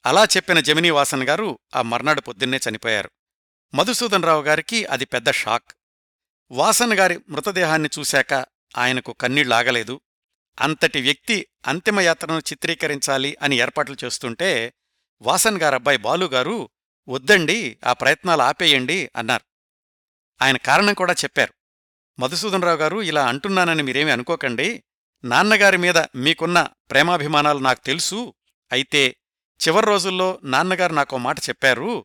అలా 0.06 0.24
చెప్పిన 0.24 0.60
జమినీవాసన్ 0.60 1.22
గారు 1.22 1.58
ఆ 1.74 1.82
మర్నాడు 1.82 2.20
పొద్దున్నే 2.20 2.60
చనిపోయారు. 2.68 3.10
మధుసూదన్ 3.74 4.24
రావు 4.24 4.42
గారికి 4.42 4.84
అది 4.84 5.04
పెద్ద 5.04 5.30
షాక్. 5.30 5.64
వాసన్ 6.50 6.92
గారి 6.92 7.20
మృతదేహాన్ని 7.28 7.88
చూశాక 7.98 8.46
ఆయనకు 8.78 9.12
కన్నీళ్ళాగలేదు 9.12 10.00
అంతటి 10.60 11.00
వ్యక్తి 11.00 11.46
అంతిమయాత్రను 11.66 12.38
చిత్రీకరించాలి 12.38 13.36
అని 13.42 13.56
ఏర్పాట్లు 13.56 13.96
చేస్తుంటే 14.04 14.74
వాసన్ 15.22 15.58
గారబ్బాయి 15.58 15.98
బాలుగారు 15.98 16.70
వద్దండి 17.08 17.78
ఆ 17.84 17.92
ప్రయత్నాలు 17.92 18.42
ఆపేయండి 18.42 19.10
అన్నారు. 19.16 19.44
ఆయన 20.42 20.56
కారణం 20.56 20.94
కూడా 20.94 21.12
చెప్పారు. 21.12 21.54
మధుసూదనరావు 22.18 22.76
గారు 22.76 23.02
ఇలా 23.02 23.26
అంటున్నానని 23.26 23.82
మీరేమీ 23.82 24.10
అనుకోకండి. 24.10 24.84
నాన్నగారి 25.24 25.76
మీద 25.76 25.98
మీకున్న 25.98 26.68
ప్రేమాభిమానాలు 26.90 27.58
నాకు 27.58 27.84
తెలుసు. 27.84 28.34
అయితే 28.72 29.16
చివరి 29.68 29.86
రోజుల్లో 29.86 30.40
నాన్నగారు 30.44 30.92
నాకో 30.92 31.18
మాట 31.18 31.38
చెప్పారు. 31.38 32.04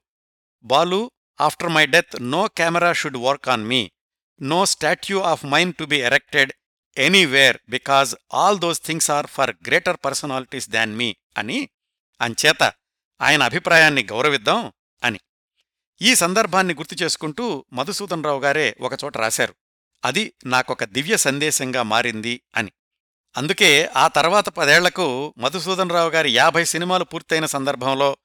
Balu 0.64 1.12
after 1.42 1.70
my 1.70 1.86
death 1.86 2.32
no 2.32 2.48
camera 2.48 2.94
should 2.94 3.18
work 3.18 3.50
on 3.50 3.66
me. 3.66 3.92
No 4.42 4.66
statue 4.66 5.22
of 5.22 5.46
mine 5.46 5.76
to 5.76 5.84
be 5.84 5.98
erected 5.98 6.52
anywhere 6.98 7.58
because 7.70 8.16
all 8.34 8.60
those 8.60 8.82
things 8.86 9.12
are 9.12 9.28
for 9.28 9.56
greater 9.68 9.98
personalities 10.06 10.70
than 10.70 10.96
me 10.96 11.16
అని 11.38 11.70
అంచేత 12.22 12.74
ఆయన 13.22 13.44
అభిప్రాయాన్ని 13.44 14.04
గౌరవిద్దాం 14.04 14.74
అని. 15.04 15.20
ఈ 16.02 16.16
సందర్భాన్ని 16.16 16.74
గుర్తు 16.74 16.96
చేసుకుంటూ 16.96 17.66
మధుసూదనరావు 17.74 18.40
గారే 18.40 18.76
ఒకచోట 18.82 19.18
రాశారు. 19.18 19.56
అది 20.06 20.34
నాకొక 20.46 20.84
దివ్య 20.84 21.18
సందేశంగా 21.18 21.84
మారింది 21.84 22.42
అని. 22.56 22.72
అందుకే 23.38 23.90
ఆ 23.96 24.08
తర్వాత 24.08 24.50
పదేళ్ళకు 24.50 25.34
మధుసూదనరావు 25.38 26.10
గారి 26.10 26.32
యాభై 26.32 26.64
సినిమాలు 26.64 27.04
పూర్తయిన 27.04 27.46
సందర్భంలో 27.46 28.18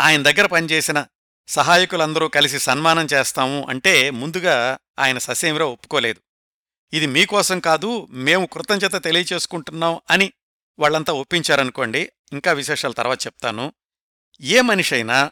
ఆయన 0.00 0.22
దగ్గర 0.22 0.46
పనిచేసిన 0.46 1.06
సహాయకులందరూ 1.48 2.28
కలిసి 2.28 2.58
సన్మానం 2.58 3.06
చేస్తాము 3.14 3.66
అంటే 3.68 4.10
ముందుగా 4.10 4.78
ఆయన 4.98 5.18
ససేమిరా 5.18 5.64
ఒప్పుకోలేదు. 5.64 6.20
ఇది 6.92 7.06
మీకోసం 7.06 7.60
కాదు 7.60 8.06
మేము 8.10 8.46
కృతజ్ఞత 8.46 9.04
తెలియచేసుకుంటున్నాం 9.04 10.00
అని 10.10 10.32
వాళ్ళంతా 10.78 11.12
ఒప్పించారనుకోండి 11.12 12.12
ఇంకా 12.32 12.52
విశేషాలు 12.52 12.92
తర్వాత 12.92 13.26
చెప్తాను. 13.26 13.72
ఏ 14.40 14.60
మనిషైనా 14.60 15.30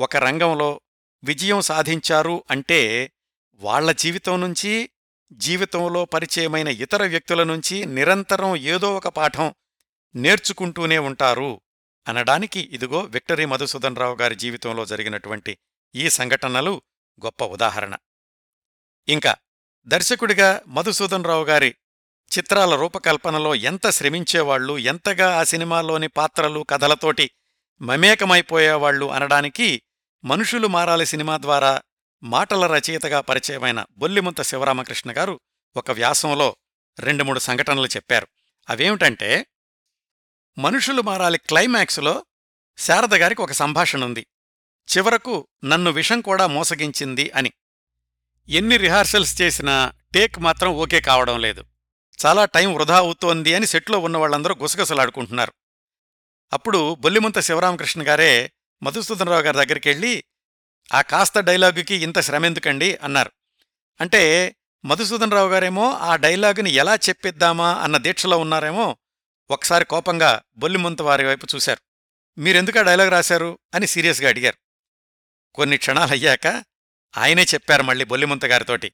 ఒక 0.00 0.16
రంగంలో 0.16 0.80
విజయం 1.24 1.60
సాధించారు 1.60 2.44
అంటే 2.50 3.10
వాళ్ళ 3.54 3.92
జీవితం 3.92 4.40
నుంచి 4.40 4.90
జీవితంలో 5.32 6.04
పరిచయమైన 6.04 6.68
ఇతర 6.68 7.06
వ్యక్తుల 7.06 7.42
నుంచి 7.42 7.84
నిరంతరం 7.84 8.56
ఏదో 8.56 8.96
ఒక 8.96 9.08
పాఠం 9.08 9.54
నేర్చుకుంటూనే 10.16 10.98
ఉంటారు 10.98 11.60
అనడానికి 12.08 12.60
ఇదిగో 12.60 13.00
విక్టరీ 13.00 13.44
మధుసూదన్ 13.44 13.96
రావు 13.96 14.16
గారి 14.16 14.34
జీవితంలో 14.34 14.86
జరిగినటువంటి 14.86 15.58
ఈ 15.94 16.10
సంఘటనలు 16.10 16.82
గొప్ప 17.24 17.44
ఉదాహరణ. 17.44 17.96
ఇంకా 19.08 19.36
దర్శకుడిగా 19.86 20.62
మధుసూదన్ 20.66 21.24
రావు 21.24 21.44
గారి 21.44 21.74
చిత్రాల 22.38 22.74
రూపకల్పనలో 22.74 23.54
ఎంత 23.54 23.90
శ్రమించేవాళ్ళు 23.90 24.78
ఎంతగా 24.78 25.38
ఆ 25.38 25.44
సినిమాలోని 25.44 26.08
పాత్రలు 26.08 26.66
కథలతోటి 26.70 27.30
మమేకమైపోయేవాళ్ళు 27.80 29.06
అనడానికి 29.06 29.82
మనుషులు 30.24 30.66
మారాలి 30.66 31.06
సినిమా 31.06 31.38
ద్వారా 31.38 31.82
మాటల 32.24 32.66
రచయితగా 32.66 33.20
పరిచయమైన 33.20 33.84
బొల్లిముంత 33.96 34.42
శివరామకృష్ణ 34.42 35.12
గారు 35.12 35.40
ఒక 35.76 35.90
వ్యాసంలో 35.90 36.56
రెండు 36.98 37.24
మూడు 37.24 37.38
సంఘటనలు 37.38 37.86
చెప్పారు. 37.86 38.28
అవేమిటంటే 38.70 39.46
మనుషులు 40.58 41.02
మారాలి 41.02 41.38
క్లైమాక్స్లో 41.38 42.26
శారద 42.78 43.14
గారికి 43.14 43.42
ఒక 43.42 43.52
సంభాషణ 43.52 44.04
ఉంది. 44.04 44.26
చివరకు 44.96 45.48
నన్ను 45.64 45.90
విషం 45.90 46.20
కూడా 46.20 46.46
మోసగించింది 46.46 47.30
అని. 47.30 47.52
ఎన్ని 48.48 48.76
రిహార్సల్స్ 48.76 49.42
చేసినా 49.42 49.92
టేక్ 50.14 50.38
మాత్రం 50.38 50.70
ఓకే 50.70 51.00
కావడం 51.00 51.40
లేదు. 51.40 51.64
చాలా 52.26 52.44
టైం 52.44 52.74
వృధా 52.74 52.98
అవుతోంది 52.98 53.54
అని 53.54 53.66
సెట్లో 53.66 53.98
ఉన్న 53.98 54.16
వాళ్ళందరూ 54.16 54.54
గుసగుసలాడుకుంటున్నారు. 54.54 55.52
అప్పుడు 56.52 56.94
బొల్లిముంత 56.94 57.40
శివరామకృష్ణ 57.40 58.08
గారే 58.08 58.52
మధుసూదనరావు 58.82 59.42
గారి 59.42 59.56
దగ్గరికెళ్ళి 59.56 60.24
ఆ 60.92 61.02
కాస్త 61.02 61.40
డైలాగుకి 61.40 61.94
ఇంత 61.94 62.20
శ్రమెందుకండి 62.20 62.98
అన్నారు. 63.02 63.32
అంటే 64.00 64.54
మధుసూదనరావు 64.84 65.48
గారేమో 65.48 65.90
ఆ 65.90 66.16
డైలాగుని 66.16 66.70
ఎలా 66.70 66.94
చెప్పిద్దామా 66.94 67.74
అన్న 67.74 67.96
దీక్షలో 67.96 68.38
ఉన్నారేమో 68.38 68.96
ఒకసారి 69.50 69.84
కోపంగా 69.84 70.42
బొల్లిముంత 70.56 71.02
వారి 71.02 71.26
వైపు 71.26 71.46
చూశారు. 71.54 71.80
మీరెందుకు 72.40 72.78
ఆ 72.78 72.82
డైలాగ్ 72.82 73.10
రాశారు 73.10 73.58
అని 73.74 73.86
సీరియస్గా 73.86 74.28
అడిగారు. 74.28 74.56
కొన్ని 75.54 75.76
క్షణాలయ్యాక 75.76 76.64
ఆయనే 77.18 77.42
చెప్పారు 77.42 77.82
మళ్ళీ 77.82 78.04
బొల్లిముంత 78.04 78.44
గారితోటి. 78.44 78.92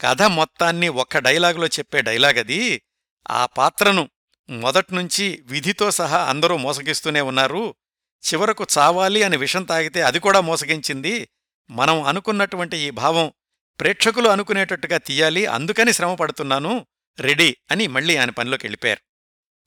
కథ 0.00 0.22
మొత్తాన్ని 0.22 0.88
ఒక్క 0.88 1.18
డైలాగులో 1.18 1.66
చెప్పే 1.66 2.02
డైలాగ్ 2.02 2.38
అది 2.38 2.82
ఆ 3.30 3.46
పాత్రను 3.46 4.10
మొదట్నుంచి 4.50 5.42
విధితో 5.46 5.90
సహా 5.90 6.24
అందరూ 6.24 6.56
మోసగిస్తూనే 6.56 7.20
ఉన్నారు. 7.20 7.74
చివరకు 8.22 8.66
చావాలి 8.78 9.22
అని 9.22 9.36
విషం 9.36 9.64
తాగితే 9.64 10.02
అది 10.02 10.20
కూడా 10.20 10.40
మోసగించింది. 10.40 11.28
మనం 11.70 12.02
అనుకున్నటువంటి 12.02 12.76
ఈ 12.76 12.90
భావం 12.90 13.32
ప్రేక్షకులు 13.80 14.28
అనుకునేటట్టుగా 14.28 14.98
తీయాలి 14.98 15.46
అందుకని 15.46 15.92
శ్రమ 15.92 16.14
పడుతున్నాను 16.14 16.86
రెడీ 17.20 17.56
అని 17.70 17.86
మళ్ళీ 17.86 18.16
ఆయన 18.16 18.30
పనిలోకి 18.30 18.66
వెళ్ళిపోయారు. 18.66 19.00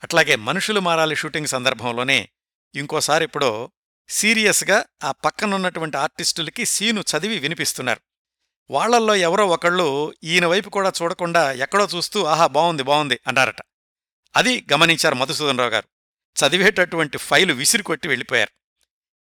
అట్లాగే 0.04 0.36
మనుషులు 0.36 0.80
మారాలి 0.80 1.15
షూటింగ్ 1.15 1.48
సందర్భంలోనే 1.48 2.30
ఇంకోసారిప్పుడో 2.76 3.72
సీరియస్గా 4.10 4.86
ఆ 5.04 5.12
పక్కనున్నటువంటి 5.12 5.98
ఆర్టిస్టులకి 5.98 6.65
సీను 6.65 7.02
చదివి 7.02 7.39
వినిపిస్తున్నారు. 7.39 8.02
వాళ్ళల్లో 8.70 9.15
ఎవరో 9.15 9.48
ఒకళ్ళు 9.48 10.13
ఈయన 10.24 10.46
వైపు 10.46 10.70
కూడా 10.70 10.91
చూడకుండా 11.02 11.52
ఎక్కడో 11.52 11.88
చూస్తూ 11.96 12.26
ఆహా 12.26 12.48
బావుంది 12.48 12.84
బావుంది 12.84 13.20
అన్నారట. 13.28 13.58
అది 14.36 14.65
గమనించారు 14.74 15.15
మధుసూదనరావు 15.15 15.70
గారు. 15.70 15.94
చదివేటటువంటి 16.43 17.17
ఫైలు 17.17 17.54
విసిరికొట్టి 17.54 18.08
వెళ్ళిపోయారు. 18.08 18.52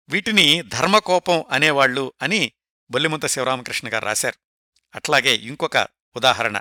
వీటిని 0.08 0.62
ధర్మకోపం 0.62 1.44
అనేవాళ్ళు 1.50 2.12
అని 2.22 2.52
బొల్లిముంత 2.90 3.26
శివరామకృష్ణ 3.26 3.88
గారు 3.92 4.04
రాశారు. 4.04 4.34
అట్లాగే 4.94 5.34
ఇంకొక 5.34 5.76
ఉదాహరణ. 6.16 6.60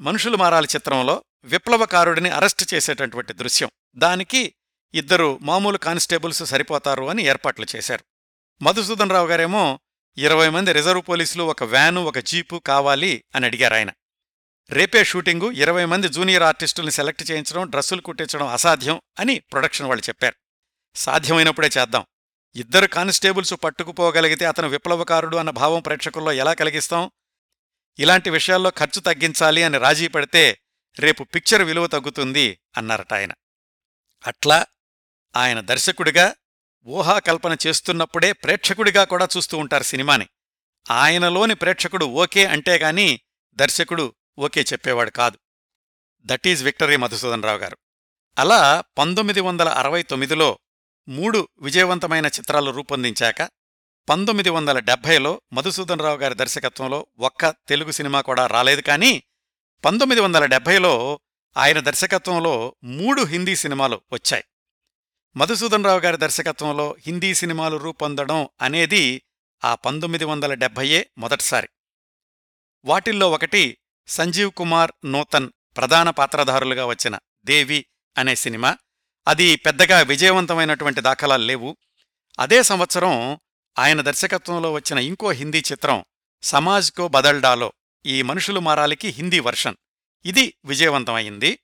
మనుషులు 0.00 0.36
మారాలి 0.36 0.68
చిత్రంలో 0.74 1.24
విప్లవకారుడిని 1.44 2.28
అరెస్టు 2.28 2.74
చేసేటటువంటి 2.74 3.32
దృశ్యం. 3.32 3.70
దానికి 3.96 4.54
ఇద్దరు 4.94 5.38
మామూలు 5.42 5.78
కానిస్టేబుల్స్ 5.78 6.44
సరిపోతారు 6.44 7.04
అని 7.04 7.22
ఏర్పాట్లు 7.22 7.66
చేశారు. 7.76 8.04
మధుసూదన్ 8.62 9.10
రావు 9.10 9.26
గారేమో 9.26 9.80
ఇరవై 10.16 10.48
మంది 10.48 10.72
రిజర్వ్ 10.72 11.02
పోలీసులు 11.08 11.42
ఒక 11.42 11.62
వ్యాను 11.62 12.04
ఒక 12.04 12.18
జీపు 12.18 12.56
కావాలి 12.56 13.24
అని 13.34 13.46
అడిగారు 13.46 13.74
ఆయన 13.74 13.90
రేపే 14.70 15.04
షూటింగు. 15.04 15.50
ఇరవై 15.50 15.84
మంది 15.84 16.08
జూనియర్ 16.08 16.42
ఆర్టిస్టుల్ని 16.42 16.92
సెలెక్ట్ 16.92 17.30
చేయించడం 17.30 17.70
డ్రెస్సులు 17.70 18.00
కుట్టించడం 18.00 18.46
అసాధ్యం 18.46 19.00
అని 19.20 19.38
ప్రొడక్షన్ 19.38 19.86
వాళ్ళు 19.86 20.08
చెప్పారు. 20.08 20.34
సాధ్యమైనప్పుడే 20.94 21.70
చేద్దాం. 21.78 22.06
ఇద్దరు 22.54 22.86
కానిస్టేబుల్స్ 22.86 23.54
పట్టుకుపోగలిగితే 23.64 24.44
అతను 24.44 24.68
విప్లవకారుడు 24.68 25.36
అన్న 25.36 25.50
భావం 25.50 25.80
ప్రేక్షకుల్లో 25.80 26.32
ఎలా 26.32 26.54
కలిగిస్తాం? 26.54 27.10
ఇలాంటి 27.98 28.30
విషయాల్లో 28.30 28.70
ఖర్చు 28.70 29.00
తగ్గించాలి 29.00 29.62
అని 29.62 29.78
రాజీ 29.78 30.08
పడితే 30.08 30.60
రేపు 30.98 31.24
పిక్చర్ 31.24 31.62
విలువ 31.62 31.86
తగ్గుతుంది 31.86 32.60
అన్నారట 32.76 33.14
ఆయన. 33.14 33.32
అట్లా 34.26 34.66
ఆయన 35.36 35.60
దర్శకుడిగా 35.60 36.34
ఊహాకల్పన 36.86 37.56
చేస్తున్నప్పుడే 37.66 38.32
ప్రేక్షకుడిగా 38.32 39.04
కూడా 39.04 39.28
చూస్తూ 39.36 39.58
ఉంటారు 39.58 39.82
సినిమాని. 39.82 40.28
ఆయనలోని 40.90 41.54
ప్రేక్షకుడు 41.54 42.04
ఓకే 42.04 42.46
అంటేగాని 42.46 43.20
దర్శకుడు 43.54 44.14
ఓకే 44.38 44.60
చెప్పేవాడు 44.60 45.10
కాదు. 45.10 45.38
That 46.22 46.48
is 46.48 46.64
victory 46.64 46.96
Madhusudan 46.96 47.42
Rao 47.42 47.58
garu. 47.58 47.78
అలా 48.38 48.84
పంతొమ్మిది 48.98 49.40
వందల 49.40 49.68
అరవై 49.68 50.02
తొమ్మిదిలో 50.02 50.58
మూడు 51.08 51.48
విజయవంతమైన 51.58 52.26
చిత్రాలు 52.26 52.70
రూపొందించాక 52.70 53.42
పంతొమ్మిది 54.08 54.50
వందల 54.50 54.78
డెబ్భైలో 54.78 55.40
మధుసూదన్ 55.52 56.00
రావు 56.00 56.16
గారి 56.16 56.34
దర్శకత్వంలో 56.34 57.06
ఒక్క 57.18 57.48
తెలుగు 57.48 57.90
సినిమా 57.90 58.20
కూడా 58.20 58.46
రాలేదు 58.46 58.80
కానీ 58.80 59.22
పంతొమ్మిది 59.84 60.20
వందల 60.20 60.46
డెబ్భైలో 60.46 61.20
ఆయన 61.56 61.80
దర్శకత్వంలో 61.80 62.76
మూడు 62.84 63.22
హిందీ 63.22 63.56
సినిమాలు 63.56 64.00
వచ్చాయి. 64.12 64.44
మధుసూదన్ 65.36 65.84
రావు 65.84 66.00
గారి 66.00 66.16
దర్శకత్వంలో 66.16 66.96
హిందీ 66.98 67.34
సినిమాలు 67.34 67.76
రూపొందడం 67.76 68.48
అనేది 68.62 69.22
ఆ 69.64 69.74
పంతొమ్మిది 69.74 70.24
వందల 70.24 70.54
డెబ్భైయే 70.54 71.10
మొదటిసారి. 71.18 71.68
వాటిల్లో 72.84 73.30
ఒకటి 73.30 73.78
సంజీవ్ 74.06 74.52
కుమార్ 74.52 74.92
నూతన్ 75.04 75.50
ప్రధాన 75.76 76.10
పాత్రధారులుగా 76.10 76.86
వచ్చిన 76.86 77.18
దేవి 77.44 77.86
అనే 78.18 78.34
సినిమా. 78.34 78.76
అది 79.28 79.56
పెద్దగా 79.56 80.00
విజయవంతమైనటువంటి 80.00 81.00
దాఖలాలు 81.00 81.42
లేవు. 81.42 81.76
అదే 82.40 82.62
సంవత్సరం 82.62 83.40
ఆయన 83.78 84.00
దర్శకత్వంలో 84.00 84.72
వచ్చిన 84.72 84.98
ఇంకో 84.98 85.30
హిందీ 85.30 85.62
చిత్రం 85.72 86.04
సమాజ్ 86.42 86.92
కో 86.92 87.08
బదల్డాలో 87.08 87.72
ఈ 88.06 88.22
మనుషులు 88.22 88.60
మారాలికి 88.60 89.08
హిందీ 89.08 89.40
వర్షన్. 89.40 89.76
ఇది 90.24 90.54
విజయవంతమైంది. 90.64 91.58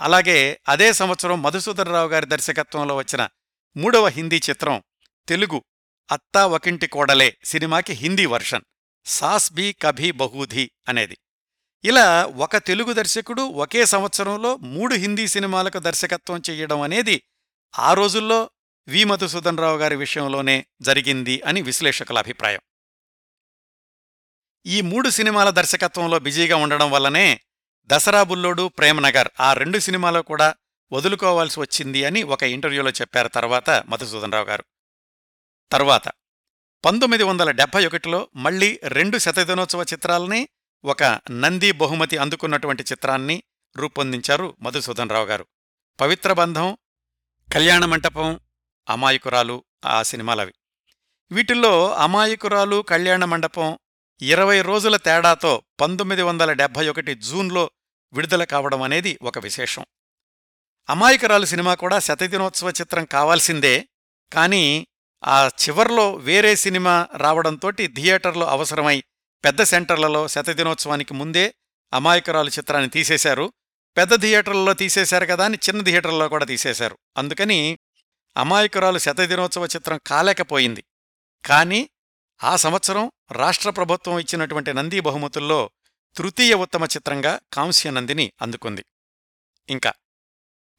అలాగే 0.00 0.60
అదే 0.68 0.92
సంవత్సరం 0.92 1.42
మధుసూదనరావు 1.42 2.08
గారి 2.08 2.26
దర్శకత్వంలో 2.26 2.96
వచ్చిన 2.96 3.28
మూడవ 3.76 4.06
హిందీ 4.06 4.40
చిత్రం 4.50 4.82
తెలుగు 5.28 5.64
అత్తా 6.10 6.46
ఒకింటి 6.46 6.86
కోడలే 6.86 7.38
సినిమాకి 7.44 7.92
Hindi 7.92 8.26
version. 8.26 8.62
Sauce 9.06 9.52
be 9.52 9.72
Kabhi 9.72 10.10
బహూధీ 10.10 10.70
అనేది. 10.88 11.18
ఇలా 11.84 12.24
ఒక 12.24 12.56
తెలుగు 12.56 12.92
దర్శకుడు 12.92 13.42
ఒకే 13.42 13.84
సంవత్సరంలో 13.84 14.56
మూడు 14.56 14.94
హిందీ 14.94 15.28
సినిమాలకు 15.28 15.78
దర్శకత్వం 15.78 16.42
చెయ్యడం 16.50 16.80
అనేది 16.80 17.22
ఆ 17.78 17.92
రోజుల్లో 17.92 18.50
వి 18.88 19.04
మధుసూదన్ 19.04 19.58
రావు 19.58 19.78
గారి 19.78 19.96
విషయంలోనే 19.96 20.66
జరిగింది 20.80 21.40
అని 21.40 21.62
విశ్లేషకుల 21.62 22.18
అభిప్రాయం. 22.18 22.60
ఈ 24.66 24.80
మూడు 24.80 25.10
సినిమాల 25.10 25.50
దర్శకత్వంలో 25.50 26.18
బిజీగా 26.18 26.56
ఉండడం 26.56 26.90
వల్లనే 26.90 27.40
దసరా 27.86 28.22
బుల్లోడు 28.22 28.68
ప్రేమనగర్ 28.68 29.28
ఆ 29.40 29.52
రెండు 29.52 29.78
సినిమాలో 29.78 30.22
కూడా 30.22 30.54
వదులుకోవాల్సి 30.92 31.60
వచ్చింది 31.60 32.04
అని 32.04 32.22
ఒక 32.22 32.42
ఇంటర్వ్యూలో 32.42 32.90
చెప్పారు 32.90 33.28
తర్వాత 33.28 33.70
మధుసూదన్ 33.70 34.32
రావు 34.32 34.44
గారు. 34.44 34.64
తర్వాత 35.72 36.08
పంతొమ్మిది 36.84 37.22
వందల 37.22 37.50
డెబ్బై 37.50 37.86
ఒకటిలో 37.86 38.28
మళ్ళీ 38.36 38.80
రెండు 38.82 39.18
శతదినోత్సవ 39.18 39.82
చిత్రాలని 39.92 40.48
ఒక 40.84 41.20
నంది 41.30 41.72
బహుమతి 41.72 42.16
అందుకున్నటువంటి 42.16 42.82
చిత్రాన్ని 42.82 43.42
రూపొందించారు 43.76 44.56
మధుసూదన్ 44.60 45.10
రావు 45.10 45.24
గారు. 45.24 45.46
పవిత్ర 46.00 46.32
బంధం 46.32 46.76
కళ్యాణ 47.54 47.84
మంటపం 47.84 48.40
అమాయకురాలు 48.88 49.64
ఆ 49.84 50.02
సినిమాలవి. 50.02 50.54
వీటిల్లో 51.32 51.94
అమాయకురాలు 51.94 52.82
కళ్యాణ 52.82 53.24
మండపం 53.24 53.78
ఇరవై 54.22 54.62
రోజుల 54.62 54.96
తేడాతో 54.96 55.62
పంతొమ్మిది 55.80 56.22
వందల 56.22 56.52
డెబ్భై 56.52 56.88
ఒకటి 56.88 57.14
జూన్లో 57.14 57.70
విడుదల 58.12 58.44
కావడం 58.44 58.82
అనేది 58.82 59.18
ఒక 59.22 59.38
విశేషం. 59.38 59.84
అమాయకురాలు 60.90 61.44
సినిమా 61.44 61.74
కూడా 61.74 61.98
శతదినోత్సవ 61.98 62.68
చిత్రం 62.68 63.04
కావాల్సిందే 63.04 63.88
కానీ 64.32 64.86
ఆ 65.24 65.46
చివర్లో 65.46 66.14
వేరే 66.14 66.56
సినిమా 66.56 67.08
రావడంతోటి 67.16 67.86
థియేటర్లో 67.86 68.46
అవసరమై 68.46 69.02
పెద్ద 69.44 69.62
సెంటర్లలో 69.62 70.28
శతదినోత్సవానికి 70.28 71.14
ముందే 71.14 71.54
అమాయకురాలు 71.92 72.48
చిత్రాన్ని 72.48 72.90
తీసేశారు. 72.90 73.52
పెద్ద 73.96 74.20
థియేటర్లలో 74.20 74.72
తీసేశారు 74.72 75.26
కదా 75.26 75.44
అని 75.44 75.56
చిన్న 75.56 75.82
థియేటర్లో 75.82 76.28
కూడా 76.28 76.44
తీసేశారు. 76.44 76.98
అందుకని 77.16 77.78
అమాయకురాలు 78.36 78.98
శతదినోత్సవ 78.98 79.64
చిత్రం 79.64 80.00
కాలేకపోయింది. 80.06 80.84
కానీ 81.44 81.88
ఆ 82.44 82.56
సంవత్సరం 82.56 83.12
రాష్ట్ర 83.32 83.70
ప్రభుత్వం 83.70 84.18
ఇచ్చినటువంటి 84.18 84.72
నంది 84.72 85.00
బహుమతుల్లో 85.00 85.70
తృతీయ 86.16 86.54
ఉత్తమ 86.54 86.84
చిత్రంగా 86.84 87.40
కాంస్య 87.52 87.90
నందిని 87.90 88.32
అందుకుంది. 88.42 88.84
ఇంకా 89.68 89.92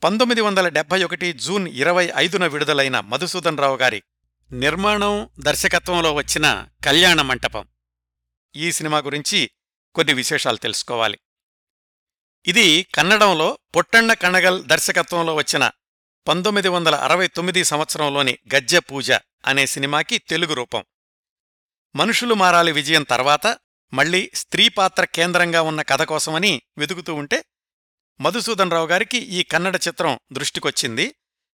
పంతొమ్మిది 0.03 0.41
వందల 0.41 0.67
డెబ్బై 0.67 1.03
ఒకటి 1.03 1.33
జూన్ 1.33 1.67
ఇరవై 1.67 2.11
ఐదున 2.15 2.45
విడుదలైన 2.45 2.99
మధుసూదన్ 2.99 3.57
రావు 3.57 3.77
గారి 3.77 4.03
నిర్మాణం 4.51 5.29
దర్శకత్వంలో 5.39 6.13
వచ్చిన 6.13 6.67
కళ్యాణ 6.85 7.21
మంటపం. 7.21 7.67
ఈ 8.55 8.71
సినిమా 8.71 8.97
గురించి 8.97 9.51
కొన్ని 9.95 10.13
విశేషాలు 10.13 10.57
తెలుసుకోవాలి. 10.57 11.19
ఇది 12.45 12.87
కన్నడంలో 12.95 13.59
పొట్టన్న 13.75 14.13
కణగల్ 14.13 14.63
దర్శకత్వంలో 14.63 15.35
వచ్చిన 15.35 15.71
పంతొమ్మిది 16.27 16.67
వందల 16.67 16.95
అరవై 16.95 17.27
తొమ్మిది 17.27 17.63
సంవత్సరంలోని 17.63 18.37
గజ్జె 18.55 18.79
పూజ 18.79 19.11
అనే 19.45 19.65
సినిమాకి 19.65 20.17
తెలుగు 20.17 20.53
రూపం. 20.53 20.85
మనుషులు 21.95 22.33
మారాలి 22.33 22.71
విజయం 22.71 23.03
తర్వాత 23.03 23.57
మళ్ళీ 23.93 24.31
స్త్రీ 24.33 24.69
పాత్ర 24.69 25.03
కేంద్రంగా 25.03 25.61
ఉన్న 25.61 25.81
కథ 25.81 26.01
కోసమని 26.01 26.61
వెతుకుతూ 26.77 27.15
ఉంటే 27.15 27.45
మధుసూదన్ 28.21 28.71
రావు 28.71 28.87
గారికి 28.87 29.17
ఈ 29.17 29.43
కన్నడ 29.43 29.75
చిత్రం 29.75 30.19
దృష్టికొచ్చింది. 30.33 31.15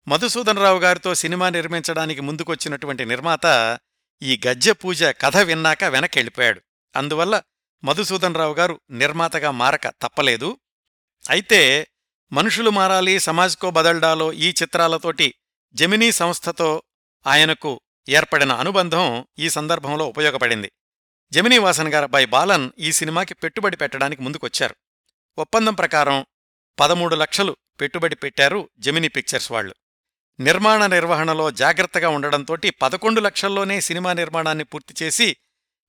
మధుసూదన్ 0.09 0.59
రావు 0.59 0.79
గారితో 0.79 1.15
సినిమా 1.15 1.51
నిర్మించడానికి 1.51 2.21
ముందుకొచ్చినటువంటి 2.21 3.05
నిర్మాత 3.05 3.79
ఈ 4.23 4.41
గజ్జె 4.47 4.73
పూజ 4.73 5.03
కథ 5.03 5.37
విన్నాక 5.37 5.85
వెనకెళ్ళిపోయాడు. 5.85 6.63
అందువల్ల 6.97 7.43
మధుసూదన్ 7.85 8.35
రావు 8.35 8.55
గారు 8.55 8.81
నిర్మాతగా 8.91 9.51
మారక 9.51 9.87
తప్పలేదు. 9.87 10.59
అయితే 11.31 11.89
మనుషులు 12.33 12.71
మారాలి 12.71 13.19
సమాజ్కో 13.19 13.71
బదల్డాలో 13.71 14.33
ఈ 14.33 14.55
చిత్రాలతోటి 14.63 15.35
జెమినీ 15.75 16.13
సంస్థతో 16.13 16.83
ఆయనకు 17.27 17.81
ఏర్పడిన 18.09 18.53
అనుబంధం 18.53 19.27
ఈ 19.39 19.49
సందర్భంలో 19.49 20.07
ఉపయోగపడింది. 20.07 20.73
జమినీ 21.33 21.59
వాసన్ 21.59 22.07
బై 22.07 22.25
బాలన్ 22.25 22.71
ఈ 22.79 22.93
సినిమాకి 22.93 23.35
పెట్టుబడి 23.35 23.77
పెట్టడానికి 23.77 24.23
ముందుకొచ్చారు. 24.23 24.77
ఒప్పందం 25.39 25.75
ప్రకారం 25.75 26.27
పదమూడు 26.81 27.15
లక్షలు 27.15 27.57
పెట్టుబడి 27.81 28.15
పెట్టారు 28.15 28.69
జెమినీ 28.79 29.09
పిక్చర్స్ 29.09 29.53
వాళ్ళు 29.53 29.75
నిర్మాణ 30.41 30.87
నిర్వహణలో 30.87 31.51
జాగ్రత్తగా 31.51 32.09
ఉండడంతోటి 32.09 32.71
పదకొండు 32.71 33.21
లక్షల్లోనే 33.21 33.81
సినిమా 33.81 34.13
నిర్మాణాన్ని 34.13 34.65
పూర్తి 34.65 35.05
చేసి 35.05 35.37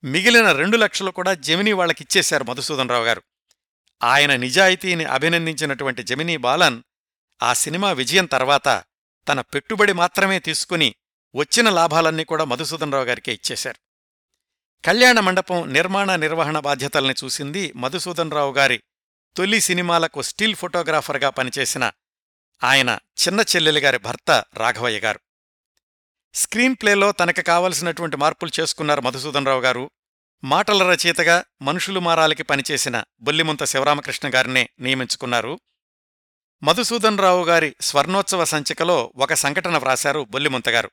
మిగిలిన 0.03 0.51
రెండు 0.51 0.77
లక్షలు 0.77 1.11
కూడా 1.11 1.33
జమినీ 1.33 1.71
వాళ్ళకిచ్చేశారు 1.71 2.43
మధుసూదనరావు 2.43 3.05
గారు. 3.05 3.23
ఆయన 4.03 4.35
నిజాయితీని 4.35 5.05
అభినందించినటువంటి 5.05 6.03
జమినీ 6.03 6.37
బాలన్ 6.37 6.83
ఆ 7.43 7.53
సినిమా 7.53 7.91
విజయం 7.91 8.25
తర్వాత 8.25 8.83
తన 9.27 9.41
పెట్టుబడి 9.41 9.93
మాత్రమే 9.93 10.39
తీసుకుని 10.39 10.95
వచ్చిన 11.35 11.69
లాభాలన్నీ 11.69 12.23
కూడా 12.23 12.43
మధుసూదనరావు 12.43 13.03
గారికే 13.03 13.33
ఇచ్చేశారు. 13.33 13.77
కళ్యాణ 14.85 15.19
మండపం 15.19 15.73
నిర్మాణ 15.73 16.15
నిర్వహణ 16.15 16.59
బాధ్యతల్ని 16.59 17.15
చూసింది 17.23 17.73
మధుసూదనరావు 17.75 18.53
గారి 18.53 18.83
తొలి 19.37 19.61
సినిమాలకు 19.61 20.21
స్టిల్ 20.21 20.55
ఫోటోగ్రాఫర్గా 20.55 21.29
పనిచేసిన 21.29 21.91
ఆయన 22.63 22.99
చిన్న 23.27 23.39
చెల్లెలిగారి 23.41 23.97
భర్త 23.97 24.43
రాఘవయ్య 24.53 24.99
గారు. 24.99 25.19
స్క్రీన్ 26.35 26.75
ప్లేలో 26.75 27.11
తనకు 27.11 27.41
కావలసినటువంటి 27.41 28.17
మార్పులు 28.17 28.61
చేసుకున్నారు 28.61 29.01
మధుసూదనరావు 29.01 29.61
గారు. 29.61 29.91
మాటల 30.43 30.91
రచయితగా 30.91 31.43
మనుషులు 31.61 31.99
మారాలికి 31.99 32.43
పనిచేసిన 32.43 33.03
బొల్లిముంత 33.19 33.63
శివరామకృష్ణ 33.63 34.29
గారినే 34.35 34.69
నియమించుకున్నారు. 34.79 35.59
మధుసూదనరావు 36.63 37.43
గారి 37.43 37.75
స్వర్ణోత్సవ 37.81 38.43
సంచికలో 38.43 39.13
ఒక 39.15 39.33
సంఘటన 39.33 39.77
వ్రాశారు 39.77 40.27
బొల్లిముంత 40.29 40.69
గారు. 40.69 40.91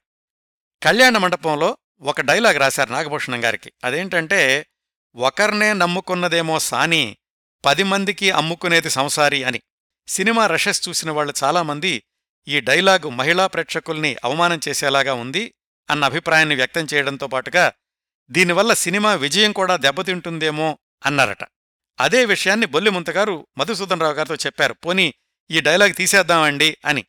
కళ్యాణ 0.83 1.19
మండపంలో 1.19 1.79
ఒక 2.01 2.21
డైలాగ్ 2.21 2.59
రాశారు 2.59 2.93
నాగభూషణం 2.93 3.45
గారికి. 3.45 3.73
అదేంటంటే 3.85 4.67
ఒకర్నే 5.15 5.73
నమ్ముకున్నదేమో 5.73 6.59
సాని 6.59 7.17
పది 7.65 7.83
మందికి 7.83 8.31
అమ్ముకునేది 8.31 8.91
సంసారి 8.91 9.45
అని. 9.45 9.61
సినిమా 10.09 10.47
రషెస్ 10.47 10.89
చూసిన 10.89 11.11
వాళ్ళు 11.11 11.35
చాలామంది 11.45 12.03
ఈ 12.49 12.61
డైలాగు 12.61 13.09
మహిళా 13.09 13.47
ప్రేక్షకుల్ని 13.47 14.17
అవమానం 14.25 14.61
చేసేలాగా 14.69 15.15
ఉంది 15.15 15.55
అన్న 15.91 16.05
అభిప్రాయాన్ని 16.05 16.55
వ్యక్తం 16.55 16.87
చేయడంతో 16.95 17.27
పాటుగా 17.27 17.73
దీనివల్ల 18.31 18.75
సినిమా 18.75 19.15
విజయం 19.15 19.53
కూడా 19.53 19.77
దెబ్బతింటుందేమో 19.77 20.79
అన్నారట. 21.07 21.39
అదే 22.01 22.25
విషయాన్ని 22.25 22.67
బొల్లిముంతగారు 22.67 23.47
మధుసూదనరావు 23.59 24.13
గారితో 24.13 24.35
చెప్పారు. 24.35 24.75
పోనీ 24.75 25.15
ఈ 25.51 25.61
డైలాగ్ 25.61 25.95
తీసేద్దామండి 25.95 26.77
అని. 26.87 27.05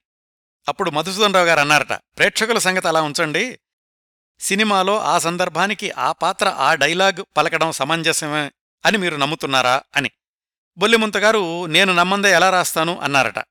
అప్పుడు 0.68 0.92
మధుసూదనరావు 0.92 1.46
గారు 1.46 1.60
అన్నారట 1.60 1.94
ప్రేక్షకుల 1.94 2.58
సంగతి 2.58 2.88
అలా 2.88 3.02
ఉంచండి. 3.02 3.60
సినిమాలో 4.40 5.00
ఆ 5.00 5.20
సందర్భానికి 5.20 5.92
ఆ 5.92 6.12
పాత్ర 6.12 6.48
ఆ 6.48 6.76
డైలాగ్ 6.76 7.24
పలకడం 7.38 7.72
సమంజసమే 7.72 8.52
అని 8.86 8.98
మీరు 8.98 9.16
నమ్ముతున్నారా 9.16 9.82
అని. 9.96 10.12
బొల్లిముంతగారు 10.78 11.66
నేను 11.66 11.94
నమ్మందే 11.94 12.32
ఎలా 12.32 12.50
రాస్తాను 12.50 13.00
అన్నారట. 13.00 13.51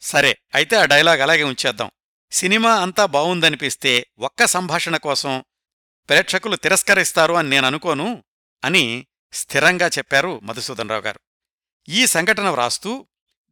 సరే 0.00 0.36
అయితే 0.54 0.76
ఆ 0.76 0.84
డైలాగ్ 0.84 1.20
అలాగే 1.20 1.42
ఉంచేద్దాం. 1.42 1.90
సినిమా 2.30 2.74
అంతా 2.82 3.06
బావుందనిపిస్తే 3.06 4.06
ఒక్క 4.18 4.46
సంభాషణ 4.46 4.96
కోసం 4.96 5.44
ప్రేక్షకులు 6.08 6.56
తిరస్కరిస్తారు 6.56 7.34
అని 7.34 7.50
నేననుకోను 7.50 8.24
అని 8.64 9.06
స్థిరంగా 9.32 9.86
చెప్పారు 9.86 10.40
మధుసూదనరావు 10.42 11.02
గారు. 11.02 11.20
ఈ 11.88 12.06
సంఘటన 12.06 12.48
వ్రాస్తూ 12.48 13.06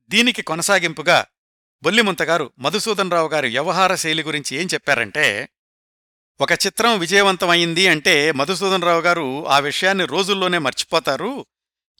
దీనికి 0.08 0.42
కొనసాగింపుగా 0.42 1.26
బొల్లిముంతగారు 1.82 2.52
మధుసూదనరావు 2.58 3.28
గారి 3.28 3.48
వ్యవహార 3.48 3.94
శైలి 3.94 4.22
గురించి 4.22 4.56
ఏం 4.56 4.68
చెప్పారంటే 4.74 5.48
ఒక 6.40 6.52
చిత్రం 6.52 6.98
విజయవంతమైంది 6.98 7.88
అంటే 7.88 8.32
మధుసూదనరావు 8.32 9.00
గారు 9.00 9.46
ఆ 9.46 9.58
విషయాన్ని 9.58 10.06
రోజుల్లోనే 10.06 10.58
మర్చిపోతారు 10.58 11.46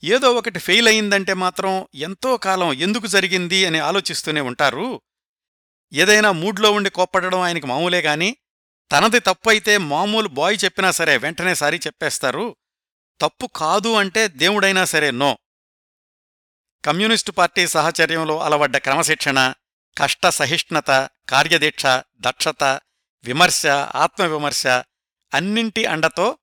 ఏదో 0.03 0.31
ఒకటి 0.31 0.59
ఫెయిల్ 0.59 0.87
అయిందంటే 0.87 1.33
మాత్రం 1.33 1.87
ఎంతో 1.95 2.37
కాలం 2.37 2.73
ఎందుకు 2.73 3.07
జరిగింది 3.07 3.65
అని 3.65 3.79
ఆలోచిస్తూనే 3.79 4.41
ఉంటారు. 4.41 5.01
ఏదైనా 5.93 6.31
మూడ్లో 6.31 6.71
ఉండి 6.71 6.89
కోప్పడడం 6.89 7.39
ఆయనకి 7.39 7.65
మామూలే 7.67 8.01
గాని 8.01 8.35
తనది 8.91 9.19
తప్పైతే 9.19 9.77
మామూలు 9.77 10.27
బాయ్ 10.27 10.57
చెప్పినా 10.63 10.91
సరే 10.91 11.17
వెంటనే 11.17 11.55
సారీ 11.55 11.77
చెప్పేస్తారు. 11.77 12.55
తప్పు 13.21 13.47
కాదు 13.47 13.93
అంటే 13.93 14.27
దేవుడైనా 14.27 14.85
సరే 14.85 15.11
నో. 15.11 15.37
కమ్యూనిస్టు 16.85 17.31
పార్టీ 17.31 17.67
సహచర్యంలో 17.67 18.39
అలవడ్డ 18.39 18.77
క్రమశిక్షణ 18.77 19.53
కష్ట 19.97 20.29
సహిష్ణుత 20.29 21.09
కార్యదీక్ష 21.29 21.85
దక్షత 22.19 22.63
విమర్శ 23.23 23.67
ఆత్మవిమర్శ 23.67 24.67
అన్నింటి 25.33 25.85
అండతో 25.85 26.37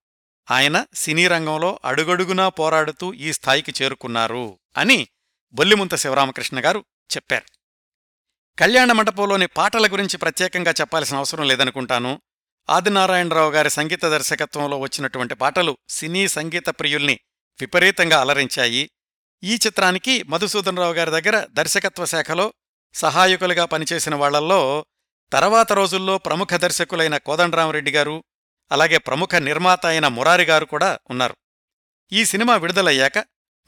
ఆయన 0.52 0.86
సినీ 0.94 1.28
రంగంలో 1.28 1.80
అడుగడుగునా 1.84 2.48
పోరాడుతూ 2.48 3.12
ఈ 3.12 3.32
స్థాయికి 3.32 3.72
చేరుకున్నారు 3.82 4.58
అని 4.76 5.08
బొల్లిముంత 5.52 5.94
శివరామకృష్ణ 5.94 6.64
గారు 6.64 6.84
చెప్పారు. 7.16 7.44
కళ్యాణ 8.58 8.92
మండపంలోని 8.92 9.46
పాటల 9.46 9.92
గురించి 9.92 10.16
ప్రత్యేకంగా 10.16 10.74
చెప్పాల్సిన 10.80 11.16
అవసరం 11.16 11.48
లేదనుకుంటాను. 11.48 12.22
ఆదినారాయణరావు 12.70 13.50
గారి 13.50 13.70
సంగీత 13.70 14.04
దర్శకత్వంలో 14.04 14.78
వచ్చినటువంటి 14.78 15.34
పాటలు 15.34 15.78
సినీ 15.88 16.28
సంగీత 16.28 16.66
ప్రియుల్ని 16.68 17.20
విపరీతంగా 17.60 18.20
అలరించాయి. 18.20 18.90
ఈ 19.42 19.54
చిత్రానికి 19.54 20.22
మధుసూదనరావు 20.22 20.92
గారి 20.92 21.10
దగ్గర 21.10 21.46
దర్శకత్వ 21.50 22.04
శాఖలో 22.04 22.54
సహాయకులుగా 22.94 23.64
పనిచేసిన 23.64 24.14
వాళ్ళల్లో 24.14 24.86
తర్వాత 25.32 25.72
రోజుల్లో 25.72 26.18
ప్రముఖ 26.18 26.48
దర్శకులైన 26.54 27.16
కోదండరామరెడ్డి 27.16 27.90
గారు 27.90 28.24
అలాగే 28.72 28.98
ప్రముఖ 28.98 29.34
నిర్మాత 29.34 29.86
అయిన 29.86 30.08
మురారి 30.08 30.42
గారు 30.42 30.64
కూడా 30.64 30.98
ఉన్నారు. 31.10 31.36
ఈ 32.12 32.24
సినిమా 32.24 32.56
విడుదలయ్యాక 32.56 33.18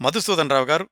మధుసూదనరావు 0.00 0.64
గారు 0.64 0.90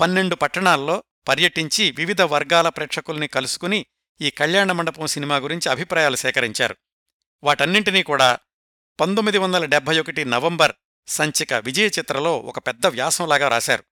పన్నెండు 0.00 0.34
పట్టణాల్లో 0.34 1.04
పర్యటించి 1.28 1.90
వివిధ 1.90 2.22
వర్గాల 2.22 2.68
ప్రేక్షకుల్ని 2.68 3.28
కలుసుకుని 3.28 3.86
ఈ 4.20 4.30
కళ్యాణ 4.30 4.72
మండపం 4.72 5.06
సినిమా 5.06 5.36
గురించి 5.36 5.70
అభిప్రాయాలు 5.70 6.16
సేకరించారు. 6.16 6.76
వాటన్నింటినీ 7.44 8.02
కూడా 8.02 8.38
పంతొమ్మిది 9.00 9.38
వందల 9.38 9.64
డెబ్భై 9.64 10.00
ఒకటి 10.00 10.24
నవంబర్ 10.24 10.72
సంచిక 11.06 11.54
విజయ 11.54 11.86
చిత్రలో 11.86 12.38
ఒక 12.38 12.58
పెద్ద 12.58 12.86
వ్యాసంలాగా 12.86 13.48
రాశారు. 13.48 13.84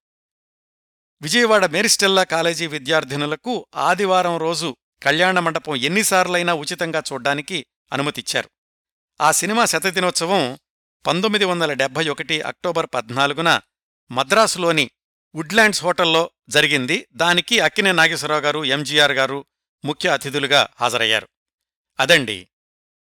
విజయవాడ 1.22 1.66
మేరిస్టెల్లా 1.66 2.24
కాలేజీ 2.24 2.66
విద్యార్థినులకు 2.66 3.66
ఆదివారం 3.76 4.38
రోజు 4.38 4.76
కళ్యాణ 5.02 5.38
మండపం 5.38 5.76
ఎన్నిసార్లైనా 5.76 6.54
ఉచితంగా 6.54 7.02
చూడ్డానికి 7.12 7.66
అనుమతిచ్చారు. 7.92 8.50
ఆ 9.22 9.30
సినిమా 9.30 9.64
శతదినోత్సవం 9.64 10.58
పంతొమ్మిది 11.06 11.44
వందల 11.44 11.72
డెబ్బై 11.72 12.08
ఒకటి 12.08 12.40
అక్టోబర్ 12.40 12.86
పద్నాలుగున 12.94 13.60
మద్రాసులోని 14.10 14.90
వుడ్లాండ్స్ 15.34 15.84
హోటల్లో 15.84 16.30
జరిగింది. 16.48 17.08
దానికి 17.12 17.60
అక్కినే 17.60 17.92
నాగేశ్వరరావు 17.92 18.40
గారు 18.40 18.64
ఎంజీఆర్ 18.64 19.12
గారు 19.12 19.44
ముఖ్య 19.84 20.08
అతిథులుగా 20.08 20.68
హాజరయ్యారు. 20.80 21.28
అదండి. 22.00 22.48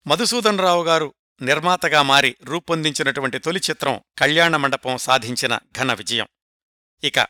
మధుసూదనరావు 0.07 0.83
గారు 0.83 1.13
నిర్మాతగా 1.41 2.01
మారి 2.01 2.35
రూపొందించినటువంటి 2.43 3.39
తొలి 3.39 3.61
చిత్రం 3.69 4.01
కళ్యాణ 4.17 4.55
మండపం 4.55 4.97
సాధించిన 4.97 5.59
ఘన 5.77 5.93
విజయం. 5.93 6.27
ఇక 7.03 7.27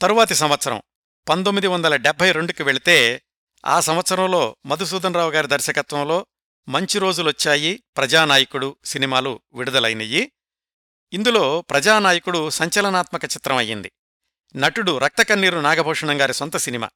తరువాతి 0.00 0.34
సంవత్సరం 0.34 0.82
పంతొమ్మిది 1.28 1.66
వందల 1.66 1.96
డెబ్బై 1.96 2.32
రెండుకి 2.32 2.62
వెళితే 2.62 3.22
ఆ 3.66 3.80
సంవత్సరంలో 3.80 4.56
మధుసూదనరావు 4.66 5.30
గారి 5.30 5.48
దర్శకత్వంలో 5.48 6.26
మంచి 6.68 6.98
రోజులొచ్చాయి. 6.98 7.82
ప్రజానాయకుడు 7.96 8.76
సినిమాలు 8.84 9.40
విడుదలైనయి. 9.54 10.32
ఇందులో 11.12 11.60
ప్రజానాయకుడు 11.60 12.50
సంచలనాత్మక 12.50 13.24
చిత్రం 13.24 13.56
అయ్యింది. 13.56 13.92
నటుడు 14.56 14.98
రక్తకన్నీరు 14.98 15.58
నాగభూషణం 15.58 16.20
గారి 16.20 16.34
సొంత 16.34 16.56
సినిమా. 16.56 16.90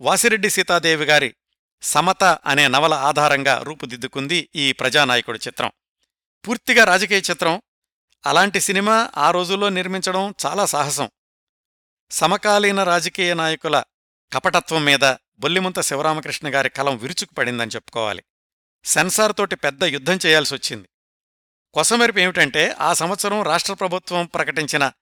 వాసిరెడ్డి 0.00 0.50
సీతాదేవి 0.50 1.04
గారి 1.04 1.34
సమత 1.82 2.24
అనే 2.24 2.68
నవల 2.68 2.94
ఆధారంగా 2.94 3.58
రూపుదిద్దుకుంది 3.58 4.50
ఈ 4.56 4.72
ప్రజానాయకుడు 4.72 5.38
చిత్రం. 5.38 5.70
పూర్తిగా 6.48 6.84
రాజకీయ 6.84 7.20
చిత్రం. 7.30 7.62
అలాంటి 8.26 8.60
సినిమా 8.60 9.10
ఆ 9.16 9.30
రోజుల్లో 9.30 9.68
నిర్మించడం 9.68 10.34
చాలా 10.46 10.66
సాహసం. 10.66 11.10
సమకాలీన 12.10 12.82
రాజకీయ 12.82 13.34
నాయకుల 13.34 13.82
కపటత్వం 14.32 14.84
మీద 14.84 15.14
బొల్లిముంత 15.38 15.80
శివరామకృష్ణ 15.80 16.54
గారి 16.54 16.70
కలం 16.70 16.96
విరుచుకుపడిందని 16.96 17.70
చెప్పుకోవాలి. 17.70 18.22
సెన్సార్ 18.84 19.32
తోటి 19.36 19.56
పెద్ద 19.56 19.84
యుద్ధం 19.84 20.18
చేయాల్సొచ్చింది 20.26 20.88
కొసమెరుపు 21.74 22.18
ఏమిటంటే 22.18 22.74
ఆ 22.80 22.92
సంవత్సరం 22.92 23.42
రాష్ట్ర 23.42 23.74
ప్రభుత్వం 23.74 24.26
ప్రకటించిన 24.26 24.92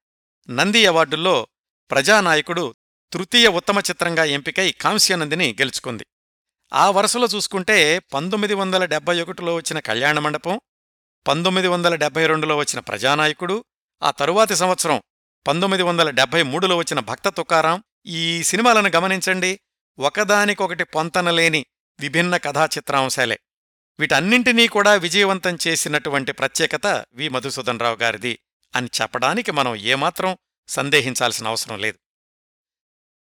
నంది 0.51 0.87
అవార్డుల్లో 0.87 1.47
ప్రజానాయకుడు 1.91 2.75
తృతీయ 3.13 3.49
ఉత్తమ 3.49 3.79
చిత్రంగా 3.79 4.25
ఎంపికై 4.25 4.73
కాంస్యనందిని 4.73 5.53
గెలుచుకుంది. 5.53 6.07
ఆ 6.73 6.91
వరుసలో 6.91 7.27
చూసుకుంటే 7.27 7.99
పంతొమ్మిది 7.99 8.55
వందల 8.55 8.85
డెబ్బై 8.85 9.21
ఒకటిలో 9.21 9.55
వచ్చిన 9.55 9.79
కళ్యాణ 9.79 10.19
మండపం 10.19 10.61
పంతొమ్మిది 11.29 11.69
వందల 11.69 11.95
డెబ్బై 11.95 12.27
రెండులో 12.27 12.57
వచ్చిన 12.57 12.81
ప్రజానాయకుడు 12.81 13.65
ఆ 14.03 14.11
తరువాతి 14.11 14.57
సంవత్సరం 14.57 15.03
పంతొమ్మిది 15.47 15.83
వందల 15.83 16.11
డెబ్బై 16.11 16.43
మూడులో 16.43 16.77
వచ్చిన 16.77 17.01
భక్త 17.01 17.29
తుకారాం. 17.29 17.85
ఈ 18.07 18.43
సినిమాలను 18.43 18.91
గమనించండి. 18.97 19.61
ఒకదానికొకటి 19.99 20.85
పొంతనలేని 20.85 21.67
విభిన్న 22.01 22.37
కథా 22.37 22.67
చిత్రాంశాలే 22.67 23.39
వీటన్నింటినీ 24.01 24.69
కూడా 24.69 24.95
విజయవంతం 24.95 25.59
చేసినటువంటి 25.67 26.33
ప్రత్యేకత 26.33 27.05
వి. 27.13 27.29
మధుసూదనరావు 27.29 27.97
గారిది 27.97 28.39
అని 28.77 28.89
చెప్పడానికి 29.03 29.53
మనం 29.53 29.77
ఏమాత్రం 29.77 30.39
సందేహించాల్సిన 30.69 31.47
అవసరం 31.47 31.79
లేదు. 31.79 31.99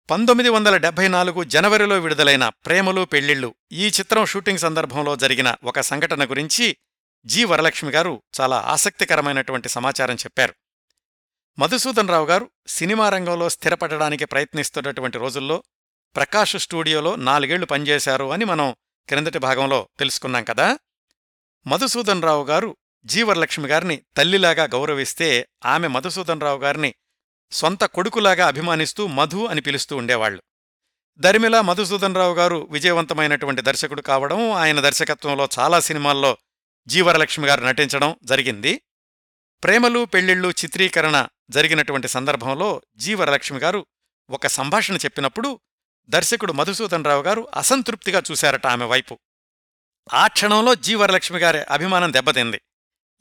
పంతొమ్మిది 0.09 0.49
వందల 0.49 0.77
డెబ్బై 0.77 1.07
నాలుగు 1.07 1.43
జనవరిలో 1.43 1.99
విడుదలైన 1.99 2.49
ప్రేమలు 2.49 3.05
పెళ్ళిళ్ళు 3.05 3.55
ఈ 3.71 3.87
చిత్రం 3.87 4.25
షూటింగ్ 4.25 4.59
సందర్భంలో 4.59 5.15
జరిగిన 5.15 5.55
ఒక 5.63 5.79
సంఘటన 5.79 6.29
గురించి 6.29 6.77
జి. 7.25 7.43
వరలక్ష్మి 7.43 7.91
గారు 7.91 8.21
చాలా 8.41 8.57
ఆసక్తికరమైనటువంటి 8.57 9.69
సమాచారం 9.69 10.15
చెప్పారు. 10.15 10.53
మధుసూదన్ 11.59 12.09
రావు 12.09 12.25
గారు 12.25 12.49
సినిమా 12.67 13.09
రంగంలో 13.09 13.49
స్థిరపడడానికి 13.49 14.25
ప్రయత్నిస్తున్నటువంటి 14.25 15.17
రోజుల్లో 15.17 15.63
ప్రకాష్ 16.15 16.57
స్టూడియోలో 16.57 17.15
నాలుగేళ్ళు 17.15 17.65
పనిచేశారు 17.65 18.31
అని 18.31 18.45
మనం 18.45 18.75
క్రిందటి 19.11 19.39
భాగంలో 19.39 19.89
తెలుసుకున్నాం 19.99 20.43
కదా? 20.43 20.79
మధుసూదన్ 21.67 22.23
రావు 22.23 22.45
గారు 22.45 22.77
జీవరలక్ష్మి 23.05 23.67
గారిని 23.67 24.01
తల్లిలాగా 24.17 24.63
గౌరవిస్తే 24.63 25.47
ఆమె 25.65 25.87
మధుసూదన్ 25.87 26.41
రావు 26.41 26.59
గారిని 26.59 26.93
సొంత 27.51 27.83
కొడుకులాగా 27.83 28.47
అభిమానిస్తూ 28.47 29.07
మధు 29.07 29.45
అని 29.45 29.61
పిలుస్తూ 29.61 29.97
ఉండేవాళ్ళు 29.97 30.41
దరిమిలా 31.17 31.61
మధుసూదన్ 31.61 32.15
రావు 32.15 32.35
గారు 32.35 32.67
విజయవంతమైనటువంటి 32.71 33.61
దర్శకుడు 33.61 34.01
కావడం 34.01 34.51
ఆయన 34.51 34.79
దర్శకత్వంలో 34.79 35.49
చాలా 35.59 35.79
సినిమాల్లో 35.79 36.37
జీవరలక్ష్మి 36.87 37.47
గారు 37.47 37.61
నటించడం 37.61 38.15
జరిగింది. 38.23 38.81
ప్రేమలు 39.63 40.05
పెళ్ళిళ్ళు 40.05 40.49
చిత్రీకరణ 40.49 41.27
జరిగినటువంటి 41.49 42.07
సందర్భంలో 42.07 42.81
జీవరలక్ష్మి 42.95 43.59
గారు 43.59 43.85
ఒక 44.29 44.47
సంభాషణ 44.47 44.95
చెప్పినప్పుడు 44.95 45.59
దర్శకుడు 46.09 46.53
మధుసూదన్ 46.53 47.05
రావు 47.05 47.23
గారు 47.23 47.47
అసంతృప్తిగా 47.55 48.23
చూశారట 48.31 48.67
ఆమె 48.67 48.85
వైపు. 48.85 49.19
ఆ 50.13 50.27
క్షణంలో 50.27 50.75
జీవరలక్ష్మి 50.75 51.39
గారి 51.39 51.57
అభిమానం 51.57 52.13
దెబ్బతింది. 52.13 52.61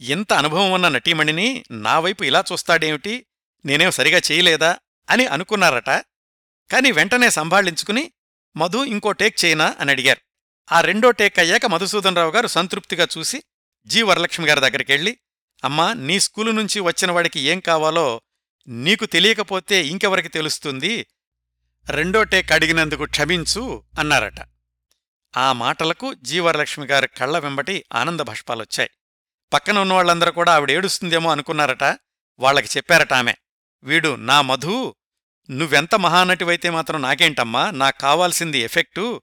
ఇంత 0.01 0.33
అనుభవం 0.33 0.73
ఉన్న 0.73 0.89
నటీమణిని 0.89 1.65
నా 1.71 2.01
వైపు 2.01 2.25
ఇలా 2.25 2.45
చూస్తాడేమిటి? 2.53 3.27
నేనేం 3.65 3.91
సరిగా 3.91 4.21
చేయలేదా? 4.33 4.79
అని 5.11 5.27
అనుకున్నారట. 5.27 5.91
కాని 6.73 6.93
వెంటనే 6.93 7.31
సంభాళించుకుని 7.31 8.13
మధు 8.57 8.85
ఇంకో 8.85 9.13
టేక్ 9.13 9.45
చేయనా? 9.45 9.77
అని 9.81 9.91
అడిగారు. 9.91 10.21
ఆ 10.73 10.81
రెండో 10.81 11.11
టేక్ 11.11 11.39
అయ్యాక 11.39 11.67
మధుసూదన్ 11.67 12.17
రావు 12.17 12.31
గారు 12.31 12.47
సంతృప్తిగా 12.47 13.09
చూసి 13.19 13.43
జీ 13.87 14.03
వరలక్ష్మి 14.03 14.47
గారి 14.47 14.61
దగ్గరికెళ్ళి 14.61 15.19
అమ్మా 15.65 15.93
నీ 15.93 16.21
స్కూలు 16.21 16.51
నుంచి 16.51 16.81
వచ్చిన 16.81 17.11
వాడికి 17.11 17.41
ఏం 17.41 17.61
కావాలో 17.61 18.21
నీకు 18.69 19.07
తెలియకపోతే 19.07 19.87
ఇంకెవరికి 19.87 20.29
తెలుస్తుంది? 20.29 21.07
రెండో 21.91 22.23
టేక్ 22.23 22.53
అడిగినందుకు 22.53 23.05
క్షమించు 23.05 23.85
అన్నారట. 23.99 24.49
ఆ 25.37 25.53
మాటలకు 25.53 26.15
జీవరలక్ష్మి 26.15 26.87
గారి 26.87 27.09
కళ్ళ 27.09 27.39
వెంబటి 27.39 27.85
ఆనంద 27.95 28.21
భాష్పాలొచ్చాయి. 28.21 28.91
పక్కన 29.53 29.79
ఉన్నవాళ్ళందరూ 29.79 30.33
కూడా 30.33 30.55
ఆవిడ 30.55 30.71
ఏడుస్తుందేమో 30.71 31.31
అనుకున్నారట. 31.31 31.85
వాళ్ళకి 32.39 32.69
చెప్పారట 32.77 33.13
ఆమె. 33.13 33.35
వీడు 33.83 34.17
నా 34.17 34.41
మధు 34.41 34.95
నువ్వెంత 35.51 35.95
మహానటివైతే 35.95 36.71
మాత్రం 36.71 37.03
నాకేంటమ్మా 37.03 37.71
నాకు 37.71 38.01
కావాల్సింది 38.01 38.59
ఎఫెక్టు 38.59 39.23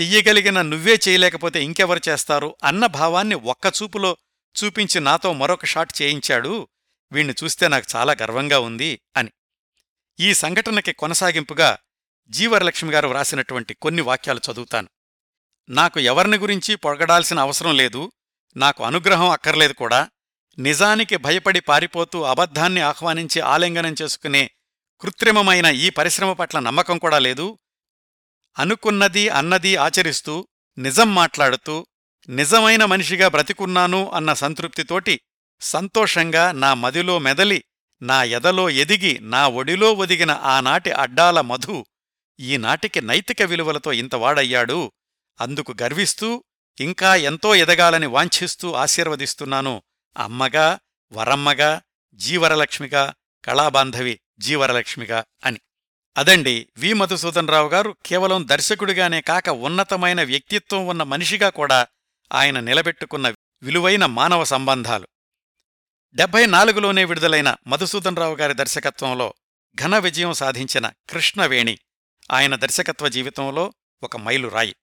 చెయ్యగలిగిన 0.00 0.62
నువ్వే 0.62 0.98
చేయలేకపోతే 1.08 1.64
ఇంకెవరు 1.64 2.00
చేస్తారు 2.08 2.56
అన్న 2.64 2.86
భావాన్ని 2.86 3.34
ఒక్కచూపులో 3.34 4.16
చూపించి 4.64 5.00
నాతో 5.00 5.32
మరొక 5.32 5.64
షాట్ 5.64 6.02
చేయించాడు. 6.02 6.68
వీణ్ణి 7.12 7.34
చూస్తే 7.44 7.68
నాకు 7.68 7.86
చాలా 7.96 8.16
గర్వంగా 8.22 8.58
ఉంది 8.58 9.00
అని. 9.16 9.30
ఈ 10.20 10.34
సంఘటనకి 10.34 10.92
కొనసాగింపుగా 10.92 11.78
జీవరలక్ష్మి 12.30 12.92
గారు 12.92 13.08
వ్రాసినటువంటి 13.08 13.74
కొన్ని 13.74 14.02
వాక్యాలు 14.02 14.40
చదువుతాను. 14.52 14.88
నాకు 15.68 16.00
ఎవరిని 16.00 16.36
గురించి 16.36 16.76
పొగడాల్సిన 16.76 17.38
అవసరం 17.38 17.76
లేదు 17.76 18.12
నాకు 18.56 18.84
అనుగ్రహం 18.84 19.30
అక్కర్లేదు 19.30 19.72
కూడా 19.72 20.08
నిజానికి 20.58 21.16
భయపడి 21.16 21.60
పారిపోతూ 21.60 22.22
అబద్ధాన్ని 22.22 22.80
ఆహ్వానించి 22.80 23.40
ఆలింగనం 23.40 23.94
చేసుకునే 24.02 24.50
కృత్రిమమైన 25.00 25.66
ఈ 25.66 25.90
పరిశ్రమ 25.90 26.32
పట్ల 26.32 26.58
నమ్మకం 26.58 26.98
కూడా 26.98 27.18
లేదు. 27.18 27.58
అనుకున్నది 28.58 29.28
అన్నది 29.28 29.76
ఆచరిస్తూ 29.76 30.48
నిజం 30.78 31.14
మాట్లాడుతూ 31.14 31.86
నిజమైన 32.28 32.84
మనిషిగా 32.84 33.28
బ్రతికున్నాను 33.28 34.10
అన్న 34.10 34.32
సంతృప్తితోటి 34.32 35.20
సంతోషంగా 35.60 36.52
నా 36.52 36.74
మదిలో 36.74 37.18
మెదలి 37.18 37.64
నా 38.02 38.22
ఎదలో 38.22 38.70
ఎదిగి 38.70 39.18
నా 39.22 39.48
ఒడిలో 39.48 39.92
ఒదిగిన 39.92 40.30
ఆనాటి 40.30 40.90
అడ్డాల 40.90 41.40
మధు 41.40 41.86
ఈనాటికి 42.40 43.00
నైతిక 43.00 43.42
విలువలతో 43.42 43.92
ఇంతవాడయ్యాడు 43.92 44.92
అందుకు 45.40 45.74
గర్విస్తూ 45.82 46.44
ఇంకా 46.80 47.14
ఎంతో 47.14 47.54
ఎదగాలని 47.54 48.06
వాంఛిస్తూ 48.06 48.72
ఆశీర్వదిస్తున్నాను. 48.72 49.82
అమ్మగా 50.16 50.78
వరమ్మగా 51.12 51.82
జీవరలక్ష్మిగా 52.14 53.14
కళాబాంధవి 53.44 54.20
జీవరలక్ష్మిగా 54.38 55.24
అని. 55.44 55.60
అదండి 56.16 56.68
వి. 56.76 56.92
మధుసూదన్ 56.92 57.48
రావు 57.48 57.68
గారు 57.68 57.96
కేవలం 58.06 58.48
దర్శకుడిగానే 58.48 59.20
కాక 59.20 59.48
ఉన్నతమైన 59.48 60.22
వ్యక్తిత్వం 60.22 60.86
ఉన్న 60.86 61.02
మనిషిగా 61.02 61.48
కూడా 61.48 61.86
ఆయన 62.32 62.60
నిలబెట్టుకున్న 62.60 63.34
విలువైన 63.62 64.06
మానవ 64.06 64.44
సంబంధాలు. 64.44 65.08
డెబ్బై 66.14 66.46
నాలుగులోనే 66.46 67.04
విడుదలైన 67.04 67.56
మధుసూదన్ 67.66 68.16
రావు 68.16 68.36
గారి 68.36 68.54
దర్శకత్వంలో 68.54 69.34
ఘన 69.82 69.98
విజయం 69.98 70.32
సాధించిన 70.32 70.90
కృష్ణవేణి 71.10 71.78
ఆయన 72.30 72.54
దర్శకత్వ 72.54 73.08
జీవితంలో 73.08 73.72
ఒక 74.02 74.16
మైలురాయి. 74.16 74.76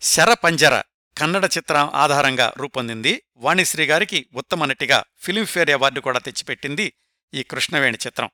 శరపంజర 0.00 0.82
కన్నడ 1.18 1.44
చిత్రం 1.44 1.90
ఆధారంగా 1.94 2.52
రూపొందింది. 2.56 3.22
వాణిశ్రీ 3.36 3.86
గారికి 3.86 4.28
ఉత్తమ 4.34 4.64
నటిగా 4.64 5.04
ఫిలింఫేర్ 5.18 5.70
అవార్డు 5.70 6.00
కూడా 6.00 6.18
తెచ్చిపెట్టింది 6.18 6.92
ఈ 7.34 7.42
కృష్ణవేణి 7.42 7.98
చిత్రం. 8.06 8.30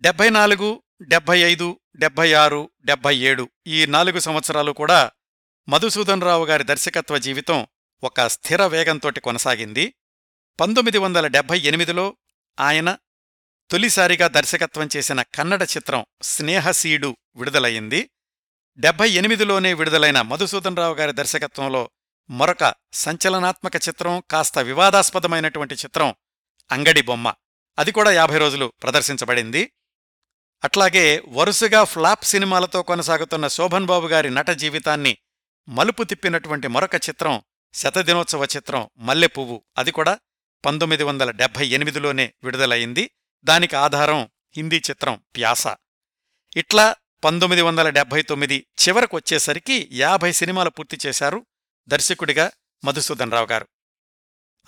డెబ్బై 0.00 0.30
నాలుగు 0.30 0.82
డెబ్బై 1.02 1.38
ఐదు 1.38 1.80
డెబ్బై 1.96 2.32
ఆరు 2.32 2.70
డెబ్బై 2.84 3.16
ఏడు 3.16 3.50
ఈ 3.66 3.86
నాలుగు 3.86 4.18
సంవత్సరాలు 4.18 4.72
కూడా 4.72 5.10
మధుసూదన్ 5.68 6.22
రావు 6.22 6.44
గారి 6.44 6.64
దర్శకత్వ 6.64 7.18
జీవితం 7.18 7.66
ఒక 8.04 8.20
స్థిర 8.20 8.66
వేగంతోటి 8.66 9.20
కొనసాగింది. 9.20 9.94
పంతొమ్మిది 10.60 10.98
వందల 10.98 11.26
డెబ్బై 11.26 11.58
ఎనిమిదిలో 11.58 12.16
ఆయన 12.60 12.96
తొలిసారిగా 13.70 14.28
దర్శకత్వం 14.28 14.88
చేసిన 14.96 15.22
కన్నడ 15.22 15.62
చిత్రం 15.62 16.06
స్నేహసీడు 16.22 17.16
విడుదలయ్యింది. 17.36 18.10
డెబ్బై 18.76 19.10
ఎనిమిదిలోనే 19.10 19.74
విడుదలైన 19.74 20.20
మధుసూదన్ 20.20 20.76
రావు 20.76 20.94
గారి 20.94 21.12
దర్శకత్వంలో 21.12 21.90
మరొక 22.30 22.74
సంచలనాత్మక 22.92 23.76
చిత్రం 23.76 24.22
కాస్త 24.30 24.58
వివాదాస్పదమైనటువంటి 24.58 25.74
చిత్రం 25.74 26.14
అంగడి 26.72 27.02
బొమ్మ. 27.02 27.34
అది 27.78 27.92
కూడా 27.92 28.12
యాభై 28.12 28.38
రోజులు 28.38 28.72
ప్రదర్శించబడింది. 28.82 29.72
అట్లాగే 30.64 31.22
వరుసగా 31.28 31.84
ఫ్లాప్ 31.84 32.24
సినిమాలతో 32.24 32.82
కొనసాగుతున్న 32.82 33.48
శోభన్ 33.48 33.86
బాబు 33.86 34.06
గారి 34.06 34.30
నట 34.30 34.50
జీవితాన్ని 34.50 35.18
మలుపు 35.68 36.02
తిప్పినటువంటి 36.02 36.68
మరొక 36.68 36.94
చిత్రం 36.94 37.42
శతదినోత్సవ 37.74 38.44
చిత్రం 38.44 38.90
మల్లెపువ్వు. 38.98 39.62
అది 39.78 39.92
కూడా 39.92 40.18
పంతొమ్మిది 40.64 41.02
వందల 41.02 41.30
డెబ్బై 41.30 41.66
ఎనిమిదిలోనే 41.66 42.34
విడుదలయింది 42.44 43.10
దానికి 43.44 43.76
ఆధారం 43.76 44.28
హిందీ 44.56 44.82
చిత్రం 44.90 45.22
ప్యాస. 45.36 45.66
ఇట్లా 46.56 46.96
పంతొమ్మిది 47.24 47.62
వందల 47.62 47.88
డెబ్బై 47.88 48.22
తొమ్మిది 48.22 48.66
చివరకొచ్చేసరికి 48.82 49.88
యాభై 49.92 50.32
సినిమాలు 50.32 50.70
పూర్తి 50.70 50.98
చేశారు 51.06 51.46
దర్శకుడిగా 51.88 52.50
మధుసూదన్ 52.84 53.32
రావు 53.32 53.46
గారు. 53.46 53.66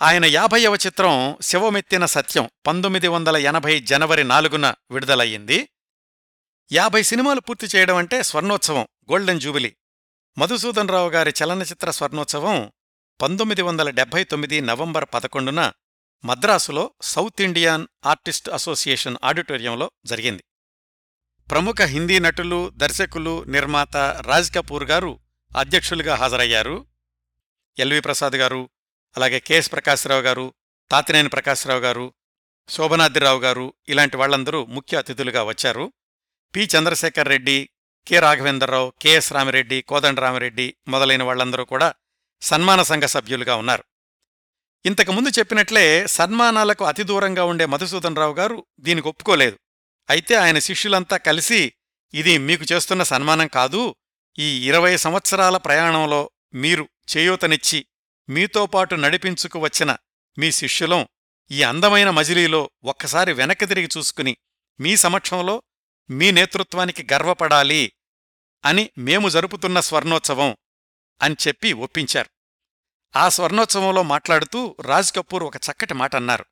ఆయన 0.01 0.25
యాభైవ 0.25 0.75
చిత్రం 0.75 1.37
శివమెత్తిన 1.41 2.05
సత్యం 2.05 2.49
పంతొమ్మిది 2.67 3.07
వందల 3.07 3.37
ఎనభై 3.37 3.79
జనవరి 3.79 4.23
నాలుగున 4.23 4.73
విడుదలయ్యింది. 4.91 5.69
యాభై 6.71 7.03
సినిమాలు 7.03 7.39
పూర్తి 7.39 7.67
చేయడం 7.67 7.95
అంటే 7.95 8.23
స్వర్ణోత్సవం 8.23 8.83
గోల్డెన్ 8.83 9.39
జూబిలీ. 9.39 9.75
మధుసూదన్ 10.37 10.89
రావు 10.89 11.09
గారి 11.09 11.33
చలనచిత్ర 11.43 11.91
స్వర్ణోత్సవం 11.91 12.71
పంతొమ్మిది 13.21 13.61
వందల 13.61 13.89
డెబ్బై 13.89 14.23
తొమ్మిది 14.23 14.61
నవంబర్ 14.61 15.05
పదకొండున 15.13 15.71
మద్రాసులో 16.25 16.91
సౌత్ 17.01 17.41
ఇండియన్ 17.41 17.87
ఆర్టిస్ట్ 18.05 18.49
అసోసియేషన్ 18.49 19.17
ఆడిటోరియంలో 19.23 19.91
జరిగింది. 20.05 20.43
ప్రముఖ 21.51 21.81
హిందీ 21.81 22.19
నటులు 22.19 22.69
దర్శకులు 22.69 23.43
నిర్మాత 23.43 23.97
రాజ్ 23.97 24.55
కపూర్ 24.55 24.83
గారు 24.83 25.19
అధ్యక్షులుగా 25.57 26.15
హాజరయ్యారు. 26.15 26.85
ఎల్వి 27.79 27.99
ప్రసాద్ 27.99 28.35
గారు 28.35 28.69
అలాగే 29.17 29.39
కెఎస్ 29.39 29.71
ప్రకాశ్రావు 29.71 30.21
గారు 30.21 30.53
తాతినేని 30.91 31.29
ప్రకాశ్రావు 31.29 31.79
గారు 31.79 32.13
శోభనాద్రిరావు 32.69 33.39
గారు 33.39 33.73
ఇలాంటి 33.89 34.17
వాళ్ళందరూ 34.17 34.65
ముఖ్య 34.65 34.97
అతిథులుగా 34.97 35.43
వచ్చారు. 35.43 35.93
P. 36.55 36.69
Chandrasekhar 36.77 37.27
Reddy 37.27 37.69
K. 38.07 38.19
Raghavendra Rao 38.19 38.93
KS 39.01 39.33
Rami Reddy 39.33 39.81
Kodandarami Reddy 39.81 40.75
మొదలైన 40.87 41.23
వాళ్ళందరూ 41.23 41.65
కూడా 41.65 41.93
సన్మాన 42.41 42.81
సంఘ 42.81 43.03
సభ్యులుగా 43.03 43.55
ఉన్నారు. 43.55 43.83
ఇంతకుముందు 44.85 45.29
చెప్పినట్లే 45.39 46.07
సన్మానాలకు 46.07 46.85
అతి 46.85 47.03
దూరంగా 47.03 47.43
ఉండే 47.43 47.65
మధుసూదన్ 47.65 48.15
రావు 48.15 48.33
గారు 48.33 48.65
దీనికి 48.79 49.07
ఒప్పుకోలేదు. 49.07 49.57
అయితే 50.09 50.35
ఆయన 50.35 50.59
శిష్యులంతా 50.59 51.17
కలిసి 51.17 51.73
ఇది 52.13 52.37
మీకు 52.37 52.65
చేస్తున్న 52.73 53.03
సన్మానం 53.03 53.47
కాదు 53.47 53.95
ఈ 54.39 54.67
ఇరవై 54.67 54.97
సంవత్సరాల 54.97 55.57
ప్రయాణంలో 55.57 56.29
మీరు 56.53 56.89
చేయూతనిచ్చి 57.15 57.85
మీతో 58.29 58.65
పాటు 58.65 58.95
నడిపించుకు 58.95 59.59
వచ్చిన 59.59 59.97
మీ 60.37 60.51
శిష్యులం 60.51 61.07
ఈ 61.51 61.63
అందమైన 61.63 62.09
మజిలీలో 62.09 62.69
ఒక్కసారి 62.83 63.33
వెనక్కి 63.33 63.65
తిరిగి 63.65 63.89
చూసుకుని 63.97 64.37
మీ 64.81 64.97
సమక్షంలో 64.97 65.63
మీ 66.09 66.31
నేతృత్వానికి 66.31 67.07
గర్వపడాలి 67.13 67.91
అని 68.65 68.89
మేము 68.97 69.29
జరుపుతున్న 69.29 69.79
స్వర్ణోత్సవం 69.79 70.55
అని 71.21 71.35
చెప్పి 71.47 71.73
ఒప్పించారు. 71.73 72.29
ఆ 73.15 73.29
స్వర్ణోత్సవంలో 73.29 74.03
మాట్లాడుతూ 74.03 74.75
రాజ్ 74.81 75.11
కపూర్ 75.11 75.43
ఒక 75.43 75.57
చక్కటి 75.57 75.93
మాట 75.93 76.15
అన్నారు. 76.15 76.45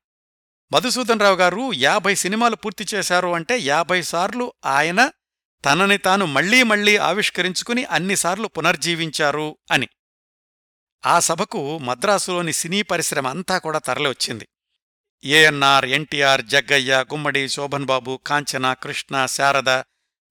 మధుసూదన్ 0.72 1.20
రావు 1.20 1.36
గారు 1.36 1.72
యాభై 1.74 2.14
సినిమాలు 2.14 2.56
పూర్తి 2.56 2.86
చేశారు 2.94 3.28
అంటే 3.28 3.58
యాభై 3.58 4.02
సార్లు 4.02 4.52
ఆయన 4.64 5.10
తనని 5.64 5.98
తాను 5.98 6.24
మళ్ళీ 6.26 6.62
మళ్ళీ 6.62 6.96
ఆవిష్కరించుకుని 6.96 7.84
అన్నిసార్లు 7.84 8.48
పునర్జీవించారు 8.48 9.58
అని. 9.70 9.88
ఆ 11.06 11.20
సభకు 11.20 11.78
మద్రాసులోని 11.78 12.52
సినీ 12.52 12.82
పరిశ్రమ 12.82 13.26
అంతా 13.26 13.58
కూడా 13.58 13.78
తరలివచ్చింది 13.78 14.48
ఏఎన్ఆర్ 15.24 15.84
ఎన్టీఆర్ 15.84 16.42
జగ్గయ్య 16.42 17.04
గుమ్మడి 17.12 17.48
శోభన్ 17.48 17.84
బాబు 17.84 18.20
కాంచన 18.26 18.72
కృష్ణ 18.72 19.26
శారద 19.26 19.82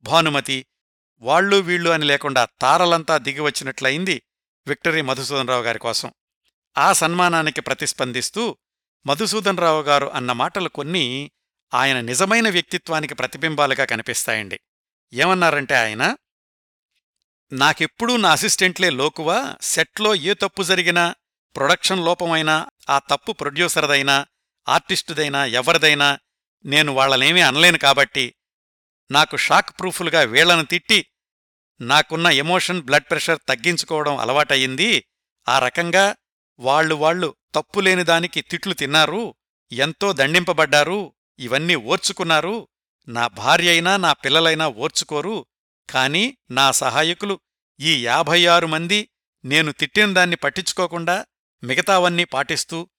భానుమతి 0.03 0.65
వాళ్ళు 1.21 1.57
వీళ్ళు 1.57 1.89
అని 1.89 2.05
లేకుండా 2.05 2.47
తారలంతా 2.61 3.17
దిగివచ్చినట్లయింది 3.17 4.21
విక్టరీ 4.67 5.01
మధుసూదనరావు 5.01 5.63
గారి 5.63 5.79
కోసం 5.79 6.13
ఆ 6.77 6.93
సన్మానానికి 6.93 7.61
ప్రతిస్పందిస్తూ 7.61 8.57
మధుసూదనరావు 9.05 9.81
గారు 9.81 10.05
అన్న 10.05 10.31
మాటలు 10.31 10.69
కొన్ని 10.69 11.31
ఆయన 11.73 12.01
నిజమైన 12.01 12.49
వ్యక్తిత్వానికి 12.49 13.13
ప్రతిబింబాలుగా 13.15 13.85
కనిపిస్తాయండి. 13.85 14.59
ఏమన్నారంటే 15.13 15.75
ఆయన 15.75 16.15
నాకెప్పుడూ 17.53 18.17
నా 18.17 18.31
అసిస్టెంట్లే 18.31 18.89
లోకువా? 18.89 19.55
సెట్లో 19.61 20.15
ఏ 20.15 20.33
తప్పు 20.33 20.63
జరిగినా 20.63 21.15
ప్రొడక్షన్ 21.55 22.05
లోపమైనా 22.05 22.67
ఆ 22.89 22.99
తప్పు 22.99 23.31
ప్రొడ్యూసర్దైనా 23.31 24.25
ఆర్టిస్టుదైనా 24.67 25.45
ఎవరిదైనా 25.45 26.19
నేను 26.65 26.91
వాళ్ళనేమీ 26.91 27.41
అనలేను 27.41 27.77
కాబట్టి 27.77 28.35
నాకు 29.11 29.37
షాక్ 29.37 29.79
ప్రూఫులుగా 29.79 30.21
వీళ్ళను 30.21 30.65
తిట్టి 30.65 31.05
నాకున్న 31.81 32.27
ఎమోషన్ 32.27 32.81
బ్లడ్ 32.81 33.03
ప్రెషర్ 33.09 33.39
తగ్గించుకోవడం 33.49 34.17
అలవాటయింది 34.17 35.03
ఆ 35.47 35.59
రకంగా 35.59 36.15
వాళ్ళు 36.59 36.95
వాళ్ళు 36.95 37.35
తప్పులేని 37.55 38.03
దానికి 38.03 38.41
తిట్లు 38.41 38.73
తిన్నారు. 38.73 39.35
ఎంతో 39.71 40.13
దండింపబడ్డారు. 40.13 41.13
ఇవన్నీ 41.39 41.75
ఓర్చుకున్నారు. 41.75 42.67
నా 43.07 43.27
భార్య 43.27 43.69
అయినా 43.69 43.97
నా 43.97 44.13
పిల్లలైనా 44.13 44.67
ఓర్చుకోరు. 44.67 45.45
కాని 45.89 46.37
నా 46.51 46.71
సహాయకులు 46.71 47.39
ఈ 47.79 48.05
యాభై 48.05 48.45
ఆరు 48.45 48.67
మంది 48.67 49.09
నేను 49.45 49.71
తిట్టిన 49.71 50.13
దాన్ని 50.13 50.35
పట్టించుకోకుండా 50.35 51.25
మిగతావన్నీ 51.63 52.23
పాటిస్తూ 52.23 52.89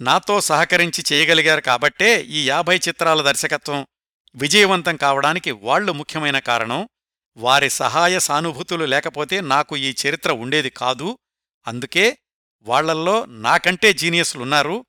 నాతో 0.00 0.40
సహకరించి 0.40 1.04
చేయగలిగారు 1.12 1.60
కాబట్టే 1.60 2.20
ఈ 2.20 2.48
యాభై 2.48 2.80
చిత్రాల 2.88 3.22
దర్శకత్వం 3.22 3.86
విజయవంతం 4.34 4.96
కావడానికి 4.96 5.50
వాళ్ళు 5.50 5.92
ముఖ్యమైన 5.92 6.38
కారణం. 6.38 6.88
వారి 7.36 7.70
సహాయ 7.70 8.18
సానుభూతులు 8.18 8.84
లేకపోతే 8.84 9.40
నాకు 9.40 9.76
ఈ 9.76 9.94
చరిత్ర 10.06 10.32
ఉండేది 10.32 10.70
కాదు. 10.70 11.18
అందుకే 11.66 12.18
వాళ్ళల్లో 12.62 13.24
నాకంటే 13.24 13.92
జీనియస్లున్నారు 13.92 14.86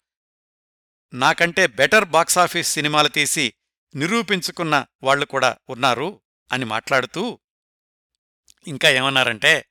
నాకంటే 1.13 1.67
బెటర్ 1.67 2.05
బాక్సాఫీస్ 2.05 2.71
సినిమాలు 2.71 3.07
తీసి 3.07 3.53
నిరూపించుకున్న 3.95 4.85
వాళ్ళు 5.03 5.25
కూడా 5.25 5.57
ఉన్నారు 5.69 6.21
అని 6.51 6.65
మాట్లాడుతూ 6.65 7.39
ఇంకా 8.67 8.89
ఏమన్నారంటే 8.89 9.65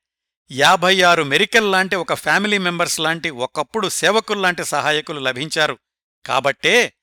యాభై 0.51 1.01
ఆరు 1.01 1.23
మెరికల్ 1.23 1.71
లాంటి 1.71 1.95
ఒక 1.95 2.13
ఫ్యామిలీ 2.13 2.57
మెంబర్స్ 2.57 2.99
లాంటి 2.99 3.29
ఒకప్పుడు 3.29 3.89
సేవకుల్లాంటి 3.89 4.65
సహాయకులు 4.65 5.19
లభించారు 5.19 5.79
కాబట్టే 6.25 6.93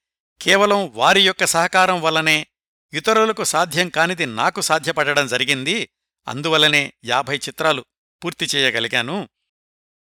కేవలం 0.41 0.93
వారి 0.95 1.23
యొక్క 1.27 1.45
సహకారం 1.45 2.03
వల్లనే 2.03 2.47
ఇతరులకు 2.93 3.45
సాధ్యం 3.45 3.88
కానిది 3.88 4.26
నాకు 4.26 4.61
సాధ్యపడడం 4.61 5.26
జరిగింది. 5.26 5.88
అందువలనే 6.28 6.93
యాభై 7.05 7.36
చిత్రాలు 7.36 7.84
పూర్తి 8.24 8.49
చేయగలిగాను. 8.55 9.28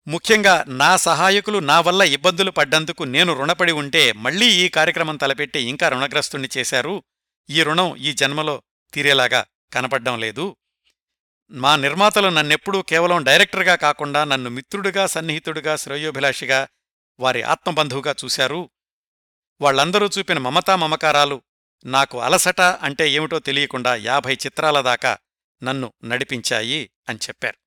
ముఖ్యంగా 0.08 0.66
నా 0.68 0.98
సహాయకులు 0.98 1.60
నా 1.60 1.82
వల్ల 1.82 2.02
ఇబ్బందులు 2.02 2.52
పడ్డందుకు 2.52 3.04
నేను 3.04 3.34
రుణపడి 3.34 3.72
ఉంటే 3.72 4.12
మళ్ళీ 4.12 4.46
ఈ 4.46 4.70
కార్యక్రమం 4.70 5.18
తలపెట్టి 5.18 5.60
ఇంకా 5.62 5.90
రుణగ్రస్తుణ్ణి 5.90 6.50
చేశారు. 6.58 7.04
ఈ 7.50 7.64
రుణం 7.64 7.96
ఈ 7.96 8.14
జన్మలో 8.14 8.62
తీరేలాగా 8.94 9.46
కనపడ్డం 9.74 10.20
లేదు. 10.20 10.56
మా 11.52 11.76
నిర్మాతలు 11.76 12.28
నన్నెప్పుడూ 12.28 12.82
కేవలం 12.82 13.24
డైరెక్టర్గా 13.24 13.76
కాకుండా 13.76 14.24
నన్ను 14.24 14.50
మిత్రుడిగా 14.50 15.08
సన్నిహితుడిగా 15.08 15.76
శ్రేయోభిలాషిగా 15.76 16.68
వారి 17.20 17.44
ఆత్మబంధువుగా 17.44 18.16
చూశారు. 18.26 18.70
వాళ్ళందరూ 19.62 20.10
చూపిన 20.20 20.38
మమతా 20.38 20.76
మమకారాలు 20.76 21.42
నాకు 21.86 22.20
అలసట 22.20 22.62
అంటే 22.62 23.12
ఏమిటో 23.12 23.40
తెలియకుండా 23.40 23.96
యాభై 23.96 24.34
చిత్రాల 24.34 24.82
దాకా 24.82 25.18
నన్ను 25.64 25.94
నడిపించాయి 26.04 26.90
అని 27.10 27.20
చెప్పారు. 27.28 27.58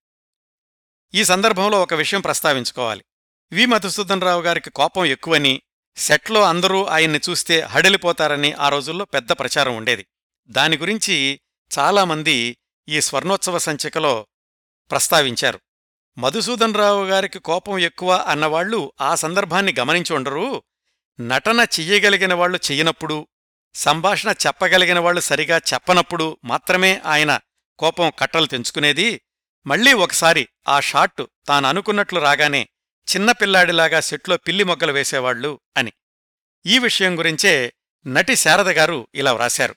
ఈ 1.17 1.23
సందర్భంలో 1.23 1.81
ఒక 1.81 1.93
విషయం 1.93 2.21
ప్రస్తావించుకోవాలి. 2.21 3.05
వి. 3.51 3.65
మధుసూదనరావు 3.65 4.41
గారికి 4.41 4.69
కోపం 4.69 5.05
ఎక్కువని 5.05 5.61
సెట్లో 5.97 6.43
అందరూ 6.43 6.85
ఆయన్ని 6.85 7.19
చూస్తే 7.29 7.61
హడలిపోతారని 7.61 8.53
ఆ 8.53 8.69
రోజుల్లో 8.69 9.05
పెద్ద 9.05 9.31
ప్రచారం 9.31 9.75
ఉండేది. 9.75 10.07
దాని 10.49 10.77
గురించి 10.77 11.39
చాలామంది 11.79 12.57
ఈ 12.89 13.01
స్వర్ణోత్సవ 13.01 13.57
సంచికలో 13.57 14.27
ప్రస్తావించారు. 14.91 15.59
మధుసూదనరావు 16.17 17.05
గారికి 17.05 17.39
కోపం 17.39 17.79
ఎక్కువ 17.79 18.15
అన్నవాళ్ళు 18.15 18.91
ఆ 19.01 19.15
సందర్భాన్ని 19.15 19.75
గమనించి 19.79 20.13
ఉండరు. 20.13 20.63
నటన 21.21 21.67
చెయ్యగలిగిన 21.79 22.33
వాళ్ళు 22.33 22.59
చెయ్యనప్పుడు 22.71 23.27
సంభాషణ 23.75 24.31
చెప్పగలిగిన 24.31 24.99
వాళ్ళు 24.99 25.21
సరిగా 25.21 25.61
చెప్పనప్పుడు 25.73 26.37
మాత్రమే 26.45 27.01
ఆయన 27.05 27.39
కోపం 27.79 28.11
కట్టలు 28.19 28.45
తెంచుకునేది. 28.45 29.21
మళ్ళీ 29.67 29.93
ఒకసారి 29.93 30.47
ఆ 30.67 30.79
షాట్ 30.79 31.21
తాననుకున్నట్లు 31.47 32.19
రాగానే 32.19 32.67
చిన్నపిల్లాడిలాగా 33.15 33.99
సెట్లో 33.99 34.37
పిల్లి 34.37 34.63
మొగ్గలు 34.63 34.91
వేసేవాళ్ళు 34.91 35.59
అని. 35.77 35.93
ఈ 36.65 36.79
విషయం 36.79 37.19
గురించే 37.19 37.73
నటి 38.07 38.35
శారదగారు 38.35 39.07
ఇలా 39.15 39.33
వ్రాశారు. 39.33 39.75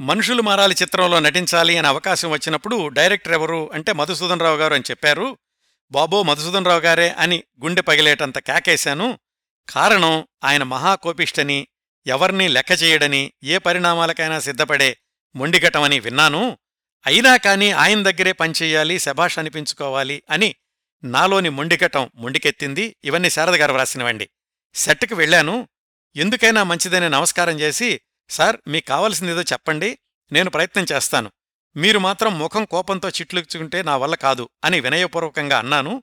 మనుషులు 0.00 0.42
మారాలి 0.42 0.76
చిత్రంలో 0.82 1.20
నటించాలి 1.20 1.78
అనే 1.78 1.88
అవకాశం 1.88 2.30
వచ్చినప్పుడు 2.30 2.88
డైరెక్టర్ 2.88 3.32
ఎవరు 3.32 3.70
అంటే 3.72 3.92
మధుసూదనరావు 3.92 4.56
గారు 4.56 4.74
అని 4.74 4.84
చెప్పారు. 4.90 5.38
బాబో 5.90 6.22
మధుసూదనరావు 6.22 6.80
గారే 6.80 7.08
అని 7.08 7.44
గుండె 7.62 7.80
పగిలేటంత 7.80 8.38
కేకేశాను. 8.38 9.18
కారణం 9.68 10.26
ఆయన 10.44 10.62
మహాకోపిష్టని 10.62 11.68
ఎవర్నీ 12.06 12.48
లెక్క 12.48 12.82
చేయడని 12.82 13.32
ఏ 13.44 13.58
పరిణామాలకైనా 13.58 14.40
సిద్ధపడే 14.40 14.96
మొండిగటమని 15.36 16.00
విన్నాను. 16.00 16.58
అయినా 17.06 17.36
కాని 17.36 17.72
ఆయన 17.72 18.02
దగ్గరే 18.02 18.32
పనిచేయాలి 18.32 18.98
శభాష్ 18.98 19.38
అనిపించుకోవాలి 19.38 20.22
అని 20.30 20.54
నాలోని 21.04 21.48
మొండిగటం 21.48 22.10
మొండికెత్తింది 22.14 22.96
ఇవన్నీ 23.04 23.30
శారదగారు 23.30 23.72
వ్రాసినవండి. 23.72 24.30
సెట్కి 24.74 25.14
వెళ్ళాను. 25.14 25.68
ఎందుకైనా 26.16 26.62
మంచిదని 26.62 27.08
నమస్కారం 27.08 27.60
చేసి 27.60 28.00
సార్ 28.30 28.56
మీకు 28.66 28.86
కావలసిందేదో 28.86 29.42
చెప్పండి 29.42 29.98
నేను 30.32 30.50
ప్రయత్నం 30.50 30.86
చేస్తాను. 30.92 31.32
మీరు 31.76 31.98
మాత్రం 31.98 32.38
ముఖం 32.38 32.64
కోపంతో 32.64 33.08
చిట్లుచుకుంటే 33.08 33.82
నా 33.82 33.96
వల్ల 33.96 34.14
కాదు 34.14 34.48
అని 34.64 34.80
వినయపూర్వకంగా 34.80 35.58
అన్నాను. 35.58 36.02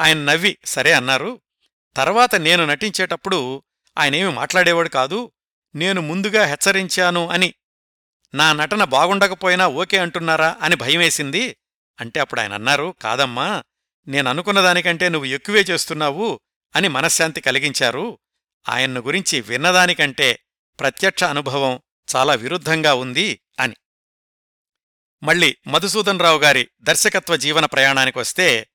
ఆయన 0.00 0.18
నవ్వి 0.18 0.58
సరే 0.64 0.92
అన్నారు. 0.92 1.40
తర్వాత 1.96 2.34
నేను 2.34 2.66
నటించేటప్పుడు 2.66 3.62
ఆయనేమి 3.98 4.32
మాట్లాడేవాడు 4.32 4.88
కాదు 4.88 5.32
నేను 5.74 6.00
ముందుగా 6.00 6.44
హెచ్చరించాను 6.44 7.28
అని. 7.28 7.54
నా 8.34 8.52
నటన 8.52 8.84
బాగుండకపోయినా 8.84 9.68
ఓకే 9.68 9.98
అంటున్నారా 9.98 10.56
అని 10.60 10.76
భయమేసింది. 10.76 11.56
అంటే 12.00 12.20
అప్పుడు 12.20 12.40
ఆయన 12.40 12.52
అన్నారు 12.52 12.94
కాదమ్మా 13.02 13.62
నేననుకున్న 14.08 14.60
దానికంటే 14.60 15.08
నువ్వు 15.08 15.24
ఎక్కువే 15.24 15.60
చేస్తున్నావు 15.60 16.40
అని 16.76 16.88
మనశ్శాంతి 16.88 17.40
కలిగించారు. 17.40 18.18
ఆయన్ను 18.68 19.00
గురించి 19.00 19.40
విన్నదానికంటే 19.40 20.38
ప్రత్యక్ష 20.80 21.24
అనుభవం 21.24 21.80
చాలా 22.16 22.34
విరుద్ధంగా 22.34 22.94
ఉంది 22.94 23.40
అని. 23.60 23.76
మళ్ళీ 25.22 25.56
మధుసూదనరావు 25.66 26.38
గారి 26.38 26.68
దర్శకత్వ 26.80 27.36
జీవన 27.36 27.64
ప్రయాణానికొస్తే 27.64 28.68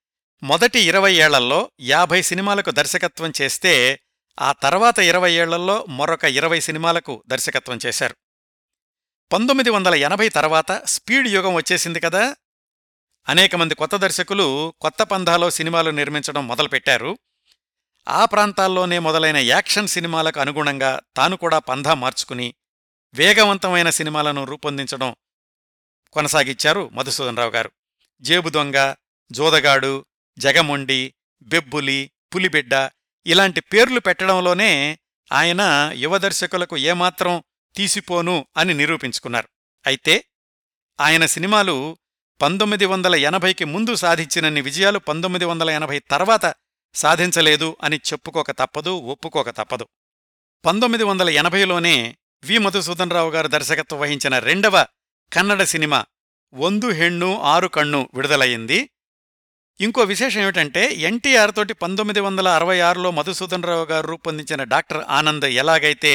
మొదటి 0.43 0.79
ఇరవై 0.79 1.13
ఏళ్ళల్లో 1.13 1.71
యాభై 1.81 2.21
సినిమాలకు 2.21 2.71
దర్శకత్వం 2.71 3.33
చేస్తే 3.41 3.99
ఆ 4.39 4.51
తర్వాత 4.51 4.99
ఇరవై 4.99 5.31
ఏళ్ళలో 5.31 5.85
మరొక 5.89 6.23
ఇరవై 6.23 6.59
సినిమాలకు 6.59 7.23
దర్శకత్వం 7.27 7.79
చేశారు. 7.85 8.15
పంతొమ్మిది 9.33 9.69
వందల 9.69 9.95
ఎనభై 9.95 10.29
తర్వాత 10.29 10.81
స్పీడ్ 10.85 11.27
యుగం 11.27 11.53
వచ్చేసింది 11.53 11.99
కదా! 11.99 12.35
అనేక 13.27 13.55
మంది 13.55 13.75
కొత్త 13.75 13.95
దర్శకులు 13.95 14.73
కొత్త 14.81 15.03
పంధాలో 15.03 15.49
సినిమాలు 15.49 15.89
నిర్మించడం 15.89 16.47
మొదలుపెట్టారు. 16.47 17.19
ఆ 18.07 18.25
ప్రాంతాల్లోనే 18.25 18.99
మొదలైన 18.99 19.37
యాక్షన్ 19.37 19.87
సినిమాలకు 19.87 20.39
అనుగుణంగా 20.39 20.99
తాను 21.15 21.37
కూడా 21.37 21.59
పంధా 21.59 21.93
మార్చుకుని 21.93 22.53
వేగవంతమైన 23.13 23.89
సినిమాలను 23.89 24.43
రూపొందించడం 24.43 25.15
కొనసాగించారు 26.13 26.89
మధుసూదనరావు 26.93 27.51
గారు. 27.51 27.71
జేబు 28.21 28.49
దొంగ 28.49 28.95
జోదగాడు 29.31 30.05
జగమొండి 30.37 31.13
బెబ్బులి 31.41 32.11
పులిబిడ్డ 32.35 32.73
ఇలాంటి 33.27 33.61
పేర్లు 33.61 33.99
పెట్టడంలోనే 33.99 34.99
ఆయన 35.31 35.91
యువ 35.93 36.17
దర్శకులకు 36.17 36.77
ఏమాత్రం 36.77 37.43
తీసిపోను 37.75 38.45
అని 38.57 38.73
నిరూపించుకున్నారు. 38.73 39.49
అయితే 39.87 40.25
ఆయన 40.99 41.25
సినిమాలు 41.25 41.97
పంతొమ్మిది 42.41 42.85
వందల 42.85 43.15
ఎనభైకి 43.15 43.65
ముందు 43.65 43.95
సాధించినన్ని 43.95 44.61
విజయాలు 44.61 44.99
పంతొమ్మిది 44.99 45.45
వందల 45.45 45.69
ఎనభై 45.69 45.99
తర్వాత 45.99 46.55
సాధించలేదు 46.93 47.77
అని 47.83 47.95
చెప్పుకోక 47.95 48.51
తప్పదు 48.51 48.89
ఒప్పుకోక 48.89 49.49
తప్పదు. 49.49 49.87
పంతొమ్మిది 50.65 51.03
వందల 51.03 51.29
ఎనభైలోనే 51.29 52.17
వి. 52.43 52.57
మధుసూదన్ 52.57 53.11
రావు 53.11 53.29
గారు 53.29 53.47
దర్శకత్వం 53.47 53.99
వహించిన 53.99 54.39
రెండవ 54.39 54.85
కన్నడ 55.33 55.63
సినిమా 55.63 56.05
వందు 56.53 56.89
హెణ్ణు 56.89 57.39
ఆరు 57.39 57.67
కణ్ణు 57.67 58.09
విడుదలయ్యింది. 58.13 58.89
ఇంకో 59.79 60.01
విశేషం 60.03 60.41
ఏమిటంటే 60.41 60.81
ఎన్టీఆర్ 60.93 61.51
తోటి 61.55 61.73
పంతొమ్మిది 61.73 62.19
వందల 62.19 62.47
అరవై 62.47 62.79
ఆరులో 62.79 63.09
మధుసూదనరావు 63.11 63.85
గారు 63.85 64.07
రూపొందించిన 64.07 64.61
డాక్టర్ 64.63 65.03
ఆనంద్ 65.09 65.45
ఎలాగైతే 65.45 66.11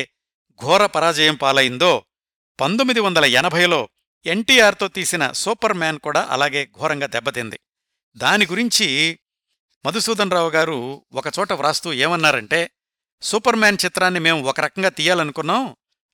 ఘోర 0.60 0.86
పరాజయం 0.86 1.34
పాలైందో 1.34 1.92
పంతొమ్మిది 2.60 3.00
వందల 3.00 3.24
ఎనభైలో 3.24 3.88
ఎన్టీఆర్తో 4.26 4.88
తీసిన 4.88 5.32
సూపర్ 5.32 5.74
మ్యాన్ 5.74 5.98
కూడా 5.98 6.22
అలాగే 6.30 6.64
ఘోరంగా 6.66 7.06
దెబ్బతింది. 7.06 7.58
దాని 8.16 8.46
గురించి 8.46 8.88
మధుసూదనరావు 9.84 10.50
గారు 10.50 10.76
ఒకచోట 11.12 11.52
వ్రాస్తూ 11.52 11.92
ఏమన్నారంటే 11.92 12.60
సూపర్ 13.22 13.56
మ్యాన్ 13.56 13.82
చిత్రాన్ని 13.84 14.20
మేము 14.20 14.42
ఒక 14.42 14.60
రకంగా 14.60 14.88
తీయాలనుకున్నాం 14.88 15.64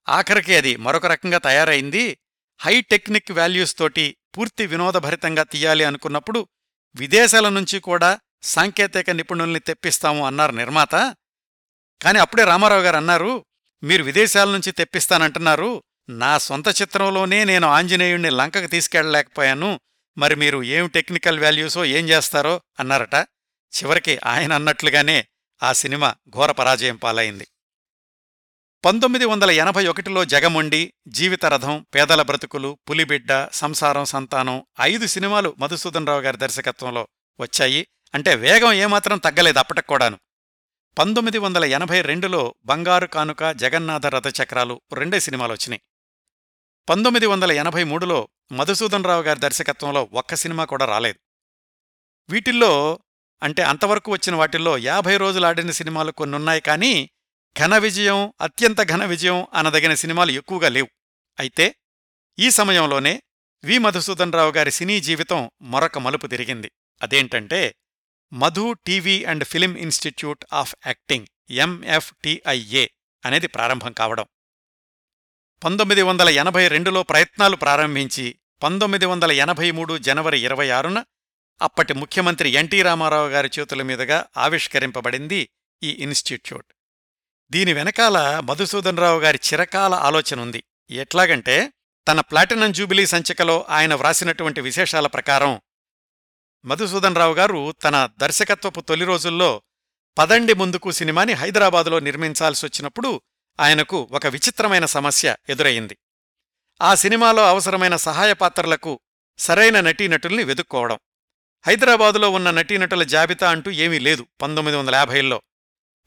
ఆఖరికి 0.09 0.57
అది 0.57 0.77
మరొక 0.77 1.07
రకంగా 1.07 1.39
తయారైంది 1.39 2.07
హై 2.61 2.81
టెక్నిక్ 2.81 3.33
వాల్యూస్ 3.33 3.77
తోటి 3.77 4.17
పూర్తి 4.39 4.65
వినోదభరితంగా 4.67 5.43
తీయాలి 5.43 5.85
అనుకున్నప్పుడు 5.85 6.41
విదేశాల 6.95 7.49
నుంచి 7.49 7.81
కూడా 7.81 8.19
సాంకేతిక 8.43 9.11
నిపుణుల్ని 9.11 9.61
తెప్పిస్తాము 9.61 10.27
అన్నారు 10.27 10.53
నిర్మాత. 10.53 11.17
కాని 12.03 12.19
అప్పుడే 12.19 12.45
రామారావు 12.45 12.83
గారు 12.83 12.97
అన్నారు 12.97 13.45
మీరు 13.83 14.03
విదేశాల 14.03 14.53
నుంచి 14.53 14.73
తెప్పిస్తానంటున్నారు. 14.73 15.83
నా 16.09 16.39
సొంత 16.39 16.69
చిత్రంలోనే 16.69 17.45
నేను 17.45 17.69
ఆంజనేయుణ్ణి 17.69 18.31
లంకకు 18.31 18.67
తీసుకెళ్ళలేకపోయాను 18.67 19.81
మరి 20.19 20.35
మీరు 20.35 20.63
ఏం 20.63 20.87
టెక్నికల్ 20.87 21.41
వాల్యూసో 21.41 21.85
ఏం 21.85 22.09
చేస్తారో 22.09 22.63
అన్నారట. 22.81 23.15
చివరికి 23.77 24.19
ఆయన 24.27 24.53
అన్నట్లుగానే 24.53 25.27
ఆ 25.63 25.73
సినిమా 25.73 26.15
ఘోర 26.29 26.51
పరాజయం 26.51 26.97
పాలైంది. 26.97 27.47
పంతొమ్మిది 28.85 29.25
వందల 29.25 29.51
ఎనభై 29.51 29.87
ఒకటిలో 29.87 30.25
జగమొండి 30.25 30.93
జీవితరథం 31.09 31.87
పేదల 31.95 32.23
బ్రతుకులు 32.23 32.79
పులిబిడ్డ 32.91 33.49
సంసారం 33.53 34.05
సంతానం 34.05 34.67
ఐదు 34.81 35.07
సినిమాలు 35.07 35.57
మధుసూదనరావు 35.59 36.21
గారి 36.21 36.37
దర్శకత్వంలో 36.37 37.09
వచ్చాయి. 37.41 37.87
అంటే 38.15 38.35
వేగం 38.35 38.73
ఏమాత్రం 38.73 39.19
తగ్గలేదు 39.19 39.59
అప్పటికూడాను 39.59 40.19
పంతొమ్మిది 40.99 41.39
వందల 41.39 41.65
ఎనభై 41.65 42.01
రెండులో 42.01 42.55
బంగారు 42.65 43.07
కానుక 43.07 43.45
జగన్నాథ 43.51 44.07
రథచక్రాలు 44.07 44.81
రెండే 44.93 45.21
సినిమాలు 45.21 45.53
వచ్చినాయి. 45.53 45.81
పంతొమ్మిది 46.89 47.27
వందల 47.27 47.53
ఎనభై 47.53 47.85
మూడులో 47.85 48.29
మధుసూదనరావు 48.53 49.23
గారి 49.23 49.41
దర్శకత్వంలో 49.41 50.09
ఒక్క 50.13 50.35
సినిమా 50.35 50.65
కూడా 50.65 50.85
రాలేదు. 50.85 51.19
వీటిల్లో 52.31 52.99
అంటే 53.43 53.63
అంతవరకు 53.63 54.13
వచ్చిన 54.13 54.35
వాటిల్లో 54.35 54.79
యాభై 54.79 55.17
రోజులాడిన 55.17 55.71
సినిమాలు 55.71 56.13
కొన్నున్నాయి 56.13 56.61
కానీ 56.61 57.11
ఘన 57.59 57.79
విజయం 57.79 58.33
అత్యంత 58.41 58.83
ఘన 58.83 59.05
విజయం 59.05 59.47
అనదగిన 59.55 59.95
సినిమాలు 59.95 60.31
ఎక్కువగా 60.31 60.69
లేవు. 60.69 60.89
అయితే 61.41 61.75
ఈ 62.39 62.51
సమయంలోనే 62.51 63.23
వి. 63.65 63.79
మధుసూదనరావు 63.79 64.51
గారి 64.51 64.71
సినీ 64.71 65.01
జీవితం 65.01 65.51
మరొక 65.63 65.99
మలుపు 65.99 66.27
తిరిగింది. 66.27 66.71
అదేంటంటే 67.03 67.75
Madhu 68.33 68.73
TV 68.87 69.25
and 69.25 69.45
film 69.45 69.77
institute 69.77 70.45
of 70.53 70.75
acting 70.87 71.27
MFTIA 71.51 72.87
అనేది 73.25 73.47
ప్రారంభం 73.47 73.93
కావడం. 73.93 74.27
పంతొమ్మిది 75.65 76.03
వందల 76.03 76.29
ఎనభై 76.29 76.69
రెండులో 76.69 77.03
ప్రయత్నాలు 77.03 77.57
ప్రారంభించి 77.57 78.39
పంతొమ్మిది 78.63 79.07
వందల 79.07 79.33
ఎనభై 79.33 79.71
మూడు 79.71 79.99
జనవరి 79.99 80.41
ఇరవై 80.41 80.71
ఆరున 80.71 81.05
అప్పటి 81.63 81.93
ముఖ్యమంత్రి 81.93 82.51
ఎన్టీ 82.51 82.83
రామారావు 82.83 83.29
గారి 83.29 83.51
చేతుల 83.59 83.83
మీదుగా 83.83 84.27
ఆవిష్కరింపబడింది 84.37 85.51
ఈ 85.83 85.91
ఇన్స్టిట్యూట్. 85.91 86.67
దీని 87.51 87.73
వెనకాల 87.73 88.41
మధుసూదనరావు 88.45 89.21
గారి 89.21 89.41
చిరకాల 89.47 89.95
ఆలోచన 89.95 90.41
ఉంది. 90.41 90.65
ఎట్లాగంటే 90.91 91.73
తన 92.09 92.21
ప్లాటినం 92.21 92.73
జూబిలీ 92.73 93.07
సంచికలో 93.07 93.67
ఆయన 93.69 93.95
వ్రాసినటువంటి 93.95 94.61
విశేషాల 94.61 95.07
ప్రకారం 95.07 95.61
మధుసూదనరావు 96.65 97.35
గారు 97.35 97.73
తన 97.73 98.09
దర్శకత్వపు 98.19 98.81
తొలి 98.81 99.05
రోజుల్లో 99.05 99.63
పదండి 100.19 100.55
ముందుకు 100.55 100.91
సినిమాని 100.91 101.33
హైదరాబాదులో 101.33 102.01
నిర్మించాల్సొచ్చినప్పుడు 102.01 103.23
ఆయనకు 103.61 104.09
ఒక 104.13 104.27
విచిత్రమైన 104.27 104.85
సమస్య 104.85 105.37
ఎదురయింది. 105.49 105.99
ఆ 106.83 106.95
సినిమాలో 106.95 107.49
అవసరమైన 107.49 107.97
సహాయ 107.97 108.33
పాత్రలకు 108.33 109.01
సరైన 109.39 109.81
నటీనటుల్ని 109.81 110.45
వెదుక్కోవడం. 110.45 110.99
హైదరాబాదులో 111.67 112.31
ఉన్న 112.31 112.51
నటీనటుల 112.51 113.03
జాబితా 113.03 113.51
అంటూ 113.51 113.71
ఏమీ 113.71 113.99
లేదు 113.99 114.27
పంతొమ్మిది 114.43 114.79
వందల 114.79 114.95
యాభైల్లో 114.95 115.43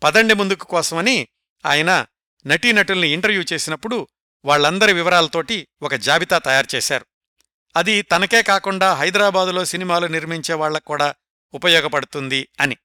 పదండి 0.03 0.33
ముందుకు 0.33 0.65
కోసమని 0.65 1.27
ఆయన 1.65 2.05
నటీనటుల్ని 2.45 3.09
ఇంటర్వ్యూ 3.09 3.43
చేసినప్పుడు 3.53 4.07
వాళ్ళందరి 4.45 4.93
వివరాలతోటి 4.93 5.67
ఒక 5.81 5.95
జాబితా 5.95 6.37
తయారు 6.37 6.75
చేశారు. 6.75 7.05
అది 7.75 8.01
తనకే 8.01 8.41
కాకుండా 8.41 8.93
హైదరాబాదులో 8.93 9.65
సినిమాలు 9.65 10.07
నిర్మించే 10.07 10.53
వాళ్ళకు 10.53 10.85
కూడా 10.85 11.15
ఉపయోగపడుతుంది 11.53 12.47
అని. 12.59 12.77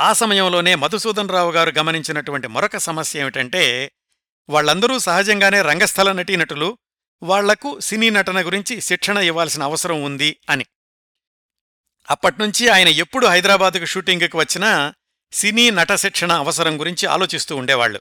ఆ 0.00 0.12
సమయంలోనే 0.12 0.74
మధుసూదనరావు 0.74 1.52
గారు 1.52 1.72
గమనించినటువంటి 1.78 2.46
మరొక 2.46 2.76
సమస్య 2.76 3.20
ఏమిటంటే 3.20 3.92
వాళ్ళందరూ 4.48 4.98
సహజంగానే 4.98 5.62
రంగస్థల 5.62 6.12
నటీనటులు 6.12 6.78
వాళ్ళకు 7.22 7.80
సినీ 7.80 8.10
నటన 8.10 8.46
గురించి 8.46 8.80
శిక్షణ 8.80 9.16
ఇవ్వాల్సిన 9.16 9.62
అవసరం 9.62 10.02
ఉంది 10.02 10.36
అని. 10.50 10.66
అప్పట్నుంచి 12.10 12.68
ఆయన 12.68 12.88
ఎప్పుడు 12.88 13.26
హైదరాబాదుకు 13.26 13.84
షూటింగుకు 13.84 14.38
వచ్చినా 14.38 14.94
సినీ 15.32 15.70
నట 15.70 15.92
శిక్షణ 15.92 16.32
అవసరం 16.32 16.80
గురించి 16.80 17.06
ఆలోచిస్తూ 17.08 17.56
ఉండేవాళ్ళు 17.56 18.00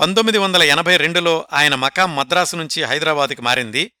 పంతొమ్మిది 0.00 0.38
వందల 0.38 0.62
ఎనభై 0.62 0.96
రెండులో 0.96 1.48
ఆయన 1.52 1.74
మకాం 1.74 2.16
మద్రాసు 2.16 2.56
నుంచి 2.56 2.82
హైదరాబాదుకి 2.82 3.42
మారింది. 3.42 3.92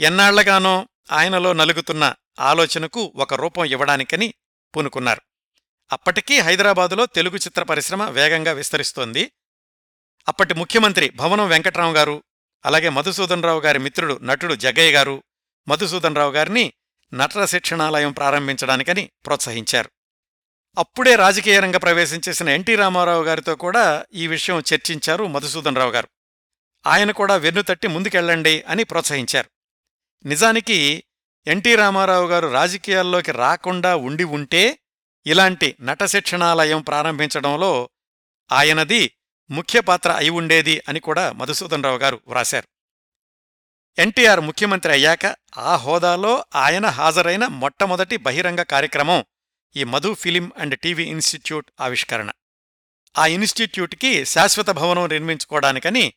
ఎన్నాళ్ళగానో 0.00 0.88
ఆయనలో 1.12 1.52
నలుగుతున్న 1.52 2.14
ఆలోచనకు 2.40 3.12
ఒక 3.16 3.34
రూపం 3.34 3.64
ఇవ్వడానికని 3.64 4.34
పూనుకున్నారు. 4.76 5.22
అప్పటికీ 5.92 6.38
హైదరాబాదులో 6.38 7.06
తెలుగు 7.06 7.36
చిత్ర 7.36 7.62
పరిశ్రమ 7.62 8.02
వేగంగా 8.02 8.52
విస్తరిస్తోంది. 8.52 9.32
అప్పటి 10.28 10.54
ముఖ్యమంత్రి 10.54 11.10
భవనం 11.10 11.48
వెంకట్రావు 11.48 11.94
గారు 11.94 12.22
అలాగే 12.66 12.88
మధుసూదనరావు 12.88 13.60
గారి 13.60 13.78
మిత్రుడు 13.78 14.18
నటుడు 14.22 14.54
జగ్గయ్య 14.54 14.92
గారు 14.92 15.22
మధుసూదనరావు 15.68 16.32
గారిని 16.32 16.72
నటన 17.14 17.44
శిక్షణాలయం 17.44 18.12
ప్రారంభించడానికని 18.12 19.10
ప్రోత్సహించారు. 19.26 19.90
అప్పుడే 20.78 21.16
రాజకీయ 21.16 21.60
రంగ 21.60 21.76
ప్రవేశం 21.76 22.20
చేసిన 22.28 22.48
ఎన్టీ 22.48 22.74
రామారావు 22.76 23.24
గారితో 23.24 23.54
కూడా 23.54 24.06
ఈ 24.14 24.26
విషయం 24.26 24.58
చర్చించారు 24.58 25.26
మధుసూదనరావు 25.26 25.90
గారు. 25.90 26.08
ఆయన 26.86 27.10
కూడా 27.10 27.36
వెన్నుతట్టి 27.36 27.88
ముందుకెళ్ళండి 27.88 28.64
అని 28.68 28.84
ప్రోత్సహించారు. 28.84 29.50
నిజానికి 30.26 31.04
ఎన్టీ 31.46 31.74
రామారావు 31.74 32.26
గారు 32.26 32.48
రాజకీయాల్లోకి 32.48 33.32
రాకుండా 33.32 33.96
ఉండి 33.96 34.24
ఉంటే 34.24 34.78
ఇలాంటి 35.26 35.76
నట 35.80 36.04
శిక్షణాలయం 36.04 36.82
ప్రారంభించడంలో 36.82 37.90
ఆయనది 38.52 39.16
ముఖ్య 39.50 39.80
పాత్ర 39.80 40.10
అయి 40.10 40.30
ఉండేది 40.30 40.82
అని 40.88 41.00
కూడా 41.00 41.32
మధుసూదనరావు 41.32 41.98
గారు 41.98 42.20
వ్రాశారు. 42.26 42.68
ఎన్టీఆర్ 43.98 44.40
ముఖ్యమంత్రి 44.40 44.92
అయ్యాక 44.92 45.36
ఆ 45.58 45.76
హోదాలో 45.76 46.44
ఆయన 46.54 46.86
హాజరైన 46.86 47.46
మొట్టమొదటి 47.46 48.16
బహిరంగ 48.16 48.62
కార్యక్రమం 48.62 49.24
ఈ 49.76 49.84
Madhu 49.84 50.14
film 50.14 50.52
and 50.58 50.78
TV 50.78 51.04
institute 51.04 51.70
ఆవిష్కరణ. 51.80 52.30
ఆ 53.18 53.26
ఇన్స్టిట్యూట్కి 53.26 54.24
శాశ్వత 54.24 54.70
భవనం 54.70 55.08
నిర్మించుకోవడానికని 55.08 56.12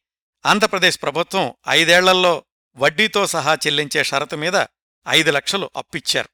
ఆంధ్రప్రదేశ్ 0.45 1.01
ప్రభుత్వం 1.01 1.53
ఐదేళ్ళలో 1.69 2.43
వడ్డీతో 2.75 3.27
సహా 3.27 3.57
చెల్లించే 3.67 4.03
షరతు 4.03 4.35
మీద 4.35 4.65
ఐదు 5.09 5.31
లక్షలు 5.31 5.69
అప్పిచ్చారు. 5.75 6.29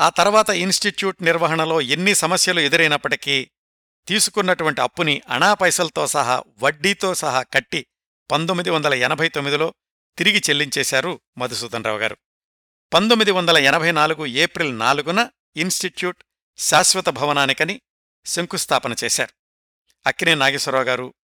ఆ 0.00 0.08
తర్వాత 0.08 0.50
ఇన్స్టిట్యూట్ 0.50 1.22
నిర్వహణలో 1.22 1.80
ఎన్ని 1.80 2.14
సమస్యలు 2.14 2.60
ఎదురైనప్పటికీ 2.60 3.50
తీసుకున్నటువంటి 4.06 4.80
అప్పుని 4.80 5.22
అణాపైసలతో 5.28 6.06
సహా 6.06 6.42
వడ్డీతో 6.62 7.14
సహా 7.14 7.42
కట్టి 7.42 7.86
పంతొమ్మిది 8.30 8.70
వందల 8.70 8.94
ఎనభై 8.94 9.28
తొమ్మిదిలో 9.28 9.74
తిరిగి 10.18 10.38
చెల్లించేశారు 10.38 11.20
మధుసూదనరావు 11.38 11.98
గారు. 11.98 12.16
పంతొమ్మిది 12.94 13.30
వందల 13.30 13.58
ఎనభై 13.58 13.92
నాలుగు 13.92 14.26
ఏప్రిల్ 14.26 14.78
నాలుగున 14.78 15.28
ఇన్స్టిట్యూట్ 15.56 16.24
శాశ్వత 16.58 17.08
భవనానికని 17.08 17.80
శంకుస్థాపన 18.26 18.94
చేశారు. 19.04 19.30
అక్కినే 20.06 20.34
నాగేశ్వరరావు 20.34 20.84
గారు 20.84 21.14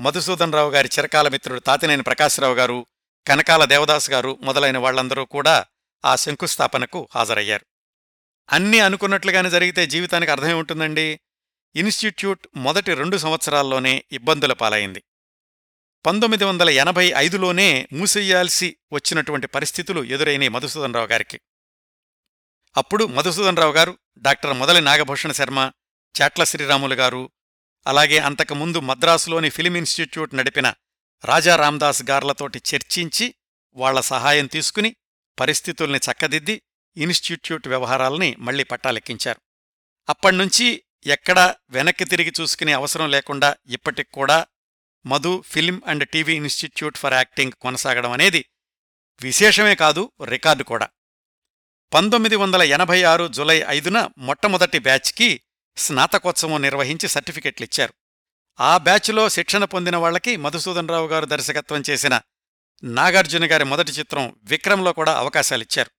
మధుసూదనరావు 0.00 0.70
గారి 0.70 0.88
చిరకాల 0.98 1.28
మిత్రుడు 1.28 1.60
తాతినేని 1.60 2.02
ప్రకాశ్రావు 2.02 2.54
గారు 2.54 2.86
కనకాల 3.26 3.64
దేవదాస్ 3.64 4.10
గారు 4.10 4.38
మొదలైన 4.42 4.78
వాళ్ళందరూ 4.78 5.24
కూడా 5.24 5.66
ఆ 6.04 6.16
శంకుస్థాపనకు 6.16 7.08
హాజరయ్యారు. 7.14 7.66
అన్నీ 8.52 8.78
అనుకున్నట్లుగానే 8.78 9.50
జరిగితే 9.50 9.86
జీవితానికి 9.86 10.32
అర్థమే 10.32 10.52
ఉంటుందండి 10.52 11.20
ఇన్స్టిట్యూట్ 11.76 12.48
మొదటి 12.56 12.94
రెండు 12.94 13.16
సంవత్సరాల్లోనే 13.16 14.04
ఇబ్బందుల 14.12 14.52
పాలైంది. 14.52 15.04
పంతొమ్మిది 16.06 16.44
వందల 16.44 16.70
ఎనభై 16.70 17.12
ఐదులోనే 17.16 17.88
మూసేయాల్సి 17.92 18.76
వచ్చినటువంటి 18.92 19.46
పరిస్థితులు 19.46 20.04
ఎదురైన 20.04 20.48
మధుసూదనరావు 20.48 21.06
గారికి. 21.06 21.40
అప్పుడు 22.76 23.04
మధుసూదన్ 23.04 23.56
రావు 23.56 23.72
గారు 23.72 23.98
డాక్టర్ 24.18 24.52
మొదలి 24.52 24.80
నాగభూషణ 24.80 25.32
శర్మ 25.32 25.72
చాట్ల 26.22 26.44
శ్రీరాములు 26.44 26.94
గారు 26.94 27.30
అలాగే 27.86 28.18
అంతకుముందు 28.18 28.80
మద్రాసులోని 28.80 29.50
ఫిలిం 29.50 29.76
ఇన్స్టిట్యూట్ 29.76 30.34
నడిపిన 30.34 30.74
రాజా 31.24 31.56
రామ్దాస్ 31.56 32.02
గార్లతోటి 32.02 32.62
చర్చించి 32.74 33.34
వాళ్ళ 33.74 34.00
సహాయం 34.00 34.46
తీసుకుని 34.46 34.96
పరిస్థితుల్ని 35.40 35.98
చక్కదిద్ది 35.98 36.62
ఇన్స్టిట్యూట్ 36.96 37.68
వ్యవహారాల్ని 37.68 38.36
మళ్ళీ 38.38 38.64
పట్టాలెక్కించారు. 38.64 39.40
అప్పణ్నుంచి 40.08 40.82
ఎక్కడా 41.06 41.54
వెనక్కి 41.70 42.04
తిరిగి 42.04 42.32
చూసుకునే 42.40 42.72
అవసరం 42.72 43.10
లేకుండా 43.10 43.56
ఇప్పటికూడా 43.66 44.46
Madhu 45.06 45.42
film 45.46 45.80
and 45.86 46.08
TV 46.08 46.36
institute 46.36 46.98
for 46.98 47.14
acting 47.14 47.52
కొనసాగడం 47.52 48.10
అనేది 48.10 48.44
విశేషమే 49.22 49.74
కాదు 49.74 50.12
రికార్డు 50.24 50.64
కూడా. 50.64 50.88
పంతొమ్మిది 51.92 52.36
వందల 52.36 52.62
ఎనభై 52.62 53.02
ఆరు 53.02 53.28
జులై 53.28 53.64
ఐదున 53.68 54.10
మొట్టమొదటి 54.18 54.78
బ్యాచ్కి 54.78 55.40
స్నాతకోత్సవం 55.76 56.62
నిర్వహించి 56.62 57.08
సర్టిఫికెట్లిచ్చారు. 57.08 57.94
ఆ 58.60 58.78
బ్యాచ్లో 58.78 59.28
శిక్షణ 59.28 59.64
పొందిన 59.64 59.96
వాళ్ళకి 59.96 60.36
మధుసూదన్ 60.36 60.88
రావు 60.88 61.08
గారు 61.08 61.24
దర్శకత్వం 61.24 61.82
చేసిన 61.90 62.20
నాగార్జున 62.84 63.52
గారి 63.52 63.64
మొదటి 63.64 63.92
చిత్రం 63.92 64.36
విక్రమ్లో 64.42 64.92
కూడా 64.92 65.18
అవకాశాలిచ్చారు. 65.18 65.90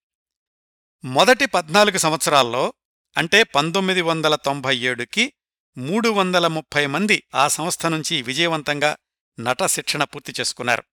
మొదటి 1.06 1.46
పద్నాలుగు 1.46 1.98
సంవత్సరాల్లో 1.98 2.74
అంటే 3.18 3.44
పంతొమ్మిది 3.44 4.02
వందల 4.02 4.36
తొంభై 4.36 4.78
ఏడుకి 4.78 5.34
మూడు 5.78 6.10
వందల 6.10 6.48
ముప్పై 6.48 6.86
మంది 6.86 7.24
ఆ 7.36 7.48
సంస్థ 7.48 7.86
నుంచి 7.86 8.22
విజయవంతంగా 8.22 8.98
నట 9.40 9.64
శిక్షణ 9.66 10.04
పూర్తి 10.04 10.34
చేసుకున్నారు. 10.40 10.84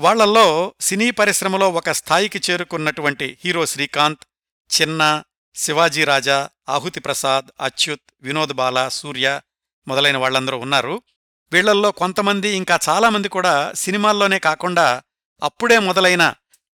వాళ్ళల్లో 0.00 0.74
సినీ 0.80 1.10
పరిశ్రమలో 1.10 1.70
ఒక 1.70 1.90
స్థాయికి 1.90 2.40
చేరుకున్నటువంటి 2.50 3.38
హీరో 3.44 3.66
శ్రీకాంత్ 3.66 4.24
చిన్న 4.70 5.22
శివాజీరాజా 5.54 6.48
ఆహుతి 6.68 7.00
ప్రసాద్ 7.00 7.46
అచ్యుత్ 7.60 8.04
వినోద్ 8.22 8.52
బాల 8.52 8.88
సూర్య 8.88 9.40
మొదలైన 9.88 10.16
వాళ్ళందరూ 10.16 10.58
ఉన్నారు. 10.58 11.02
వీళ్ళల్లో 11.52 11.90
కొంతమంది 11.90 12.48
ఇంకా 12.56 12.78
చాలామంది 12.88 13.28
కూడా 13.28 13.72
సినిమాల్లోనే 13.74 14.38
కాకుండా 14.38 15.02
అప్పుడే 15.42 15.78
మొదలైన 15.78 16.34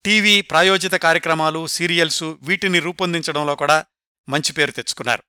టీవీ 0.06 0.42
ప్రాయోజిత 0.42 0.96
కార్యక్రమాలు 0.96 1.68
సీరియల్సు 1.68 2.40
వీటిని 2.42 2.80
రూపొందించడంలో 2.80 3.56
కూడా 3.56 3.86
మంచి 4.30 4.54
పేరు 4.54 4.72
తెచ్చుకున్నారు. 4.72 5.24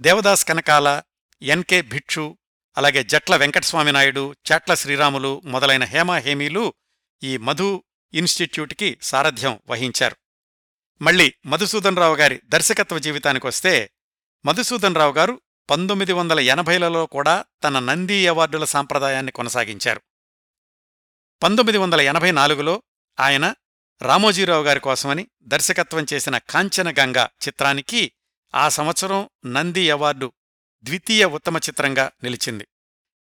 దేవదాస్ 0.00 0.44
కనకాల 0.44 1.02
ఎన్కే 1.42 1.82
భిక్షు 1.82 2.36
అలాగే 2.76 3.02
జట్ల 3.02 3.36
వెంకటస్వామి 3.36 3.92
నాయుడు 3.92 4.34
చాట్ల 4.52 4.74
శ్రీరాములు 4.74 5.42
మొదలైన 5.44 5.84
హేమాహేమీలు 5.84 6.64
ఈ 7.24 7.36
మధు 7.36 7.84
ఇన్స్టిట్యూట్కి 8.14 8.98
సారథ్యం 9.02 9.60
వహించారు. 9.68 10.16
మళ్ళీ 11.02 11.34
మధుసూదన్ 11.46 11.96
రావు 11.96 12.16
గారి 12.16 12.40
దర్శకత్వ 12.44 12.98
జీవితానికొస్తే 12.98 13.90
మధుసూదన్ 14.44 14.96
రావు 14.96 15.12
గారు 15.12 15.40
పంతొమ్మిది 15.70 16.12
వందల 16.12 16.40
ఎనభైలలో 16.40 17.06
కూడా 17.06 17.44
తన 17.64 17.78
నంది 17.78 18.26
అవార్డుల 18.26 18.64
సాంప్రదాయాన్ని 18.64 19.32
కొనసాగించారు. 19.32 20.00
పంతొమ్మిది 21.42 21.78
వందల 21.78 22.00
ఎనభై 22.00 22.30
నాలుగులో 22.30 22.82
ఆయన 23.20 23.54
రామోజీరావు 24.02 24.64
గారి 24.64 24.80
కోసమని 24.80 25.28
దర్శకత్వం 25.42 26.06
చేసిన 26.12 26.38
కాంచనగంగ 26.38 27.26
చిత్రానికి 27.48 28.12
ఆ 28.54 28.68
సంవత్సరం 28.68 29.30
నంది 29.46 29.90
అవార్డు 29.90 30.32
ద్వితీయ 30.82 31.24
ఉత్తమ 31.24 31.56
చిత్రంగా 31.56 32.10
నిలిచింది. 32.22 32.68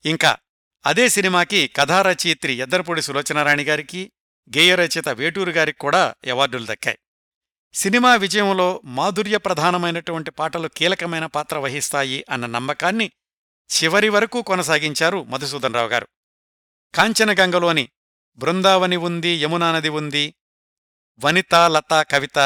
ఇంకా 0.04 0.36
అదే 0.86 1.08
సినిమాకి 1.08 1.68
కథారచయిత్రి 1.68 2.52
ఎద్దరపూడి 2.52 3.02
సులోచనారాణి 3.02 3.64
గారికి 3.64 4.12
గేయరచయిత 4.56 5.08
వేటూరు 5.08 5.50
గారికి 5.50 5.78
కూడా 5.78 6.14
అవార్డులు 6.30 6.66
దక్కాయి. 6.66 6.98
సినిమా 7.74 8.14
విజయంలో 8.14 8.80
మాధుర్య 8.84 9.36
ప్రధానమైనటువంటి 9.38 10.30
పాటలు 10.30 10.68
కీలకమైన 10.68 11.26
పాత్ర 11.26 11.58
వహిస్తాయి 11.58 12.24
అన్న 12.30 12.46
నమ్మకాన్ని 12.46 13.10
చివరి 13.70 14.08
వరకు 14.08 14.42
కొనసాగించారు 14.42 15.22
మధుసూదనరావు 15.24 15.88
గారు. 15.88 16.08
కాంచనగంగలోని 16.94 17.88
బృందావని 18.36 18.96
ఉంది 18.96 19.28
యమునానది 19.28 19.88
ఉంది 19.88 20.34
వనిత 21.24 21.54
లత 21.54 22.06
కవిత 22.10 22.38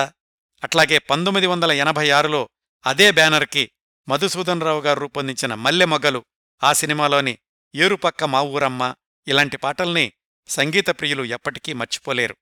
అట్లాగే 0.65 0.99
పంతొమ్మిది 0.99 1.47
వందల 1.47 1.73
ఎనభై 1.73 2.11
ఆరులో 2.11 2.49
అదే 2.87 3.11
బ్యానర్కి 3.11 3.71
మధుసూదనరావు 4.09 4.81
గారు 4.81 5.01
రూపొందించిన 5.01 5.55
మల్లెమొగ్గలు 5.55 6.25
ఆ 6.65 6.73
సినిమాలోని 6.73 7.39
ఏరుపక్క 7.77 8.25
మా 8.25 8.43
ఊరమ్మ 8.43 8.95
ఇలాంటి 9.29 9.57
పాటల్ని 9.57 10.13
సంగీత 10.49 10.87
ప్రియులు 10.89 11.25
ఎప్పటికీ 11.25 11.73
మర్చిపోలేరు. 11.73 12.37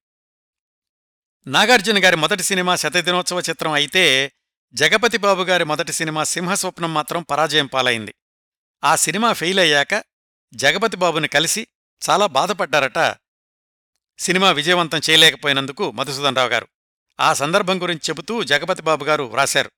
నాగార్జున 1.46 2.04
గారి 2.04 2.16
మొదటి 2.16 2.42
సినిమా 2.42 2.76
శతదినోత్సవ 2.76 3.40
చిత్రం 3.40 3.72
అయితే 3.72 4.32
జగపతి 4.74 5.18
బాబు 5.18 5.42
గారి 5.42 5.64
మొదటి 5.64 5.92
సినిమా 5.92 6.24
సింహస్వప్నం 6.24 6.94
మాత్రం 6.94 7.22
పరాజయం 7.22 7.66
పాలైంది. 7.66 8.14
ఆ 8.84 8.96
సినిమా 8.96 9.32
ఫెయిల్ 9.32 9.58
అయ్యాక 9.58 10.04
జగపతి 10.54 10.96
బాబుని 10.96 11.28
కలిసి 11.28 11.66
చాలా 12.10 12.26
బాధపడ్డారట 12.26 13.16
సినిమా 14.18 14.50
విజయవంతం 14.50 15.00
చేయలేకపోయినందుకు 15.10 15.90
మధుసూదనరావు 15.90 16.48
గారు. 16.48 16.68
ఆ 17.20 17.34
సందర్భం 17.34 17.82
గురించి 17.82 18.00
చెబుతూ 18.08 18.42
జగపతి 18.42 18.82
బాబు 18.82 19.04
గారు 19.04 19.22
వ్రాశారు. 19.22 19.70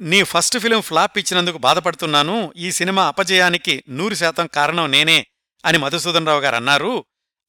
నీ 0.00 0.22
ఫస్ట్ 0.22 0.58
ఫిలిం 0.58 0.80
ఫ్లాప్ 0.80 1.18
ఇచ్చినందుకు 1.18 1.58
బాధపడుతున్నాను. 1.58 2.52
ఈ 2.56 2.72
సినిమా 2.72 3.08
అపజయానికి 3.08 3.84
నూరు 3.88 4.14
శాతం 4.14 4.46
కారణం 4.46 4.90
నేనే 4.90 5.26
అని 5.64 5.78
మధుసూదనరావు 5.78 6.40
గారు 6.40 6.56
అన్నారు. 6.56 7.04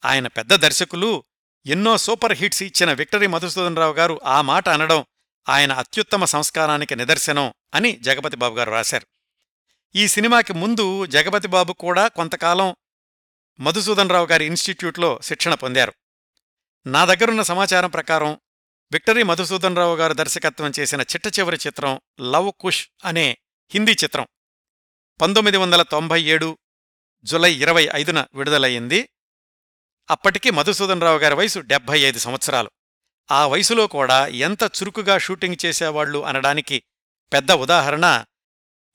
ఆయన 0.05 0.27
పెద్ద 0.27 0.55
దర్శకులు 0.55 1.23
ఎన్నో 1.65 1.97
సూపర్ 1.97 2.33
హిట్స్ 2.33 2.63
ఇచ్చిన 2.63 2.93
విక్టరీ 2.93 3.27
మధుసూదనరావు 3.27 3.93
గారు 3.93 4.21
ఆ 4.25 4.41
మాట 4.41 4.69
అనడం 4.69 5.05
ఆయన 5.49 5.73
అత్యుత్తమ 5.73 6.25
సంస్కారానికి 6.25 6.95
నిదర్శనం 6.95 7.53
అని 7.73 7.91
జగపతి 7.91 8.37
బాబు 8.37 8.55
గారు 8.55 8.71
రాశారు. 8.71 9.07
ఈ 9.95 10.07
సినిమాకి 10.07 10.53
ముందు 10.53 11.05
జగపతి 11.05 11.47
బాబు 11.47 11.73
కూడా 11.73 12.07
కొంతకాలం 12.07 12.75
మధుసూదనరావు 13.59 14.25
గారి 14.25 14.45
ఇన్స్టిట్యూట్లో 14.45 15.19
శిక్షణ 15.23 15.53
పొందారు. 15.53 15.93
నా 16.87 17.05
దగ్గరున్న 17.05 17.41
సమాచారం 17.41 17.89
ప్రకారం 17.89 18.39
విక్టరీ 18.91 19.23
మధుసూదనరావు 19.23 19.95
గారు 19.95 20.13
దర్శకత్వం 20.13 20.71
చేసిన 20.79 21.01
చిట్ట 21.01 21.39
చివరి 21.39 21.57
చిత్రం 21.67 22.01
లవ్ 22.21 22.51
కుష్ 22.59 22.87
అనే 23.05 23.37
హిందీ 23.69 23.91
చిత్రం. 23.91 24.27
పంతొమ్మిది 25.21 25.57
వందల 25.57 25.81
తొంభై 25.81 26.21
ఏడు 26.21 26.57
జులై 27.23 27.53
ఇరవై 27.53 27.89
ఐదున 27.93 28.25
విడుదలయ్యింది. 28.33 29.09
అప్పటికి 30.09 30.51
మధుసూదన్ 30.51 31.01
రావు 31.01 31.17
గారి 31.17 31.35
వయసు 31.35 31.59
డెబ్భై 31.59 31.99
ఐదు 31.99 32.19
సంవత్సరాలు. 32.19 32.71
ఆ 33.31 33.47
వయసులో 33.47 33.87
కూడా 33.87 34.27
ఎంత 34.27 34.63
చురుకుగా 34.63 35.17
షూటింగ్ 35.17 35.65
చేసేవాళ్ళు 35.65 36.25
అనడానికి 36.25 36.83
పెద్ద 37.33 37.51
ఉదాహరణ 37.51 38.25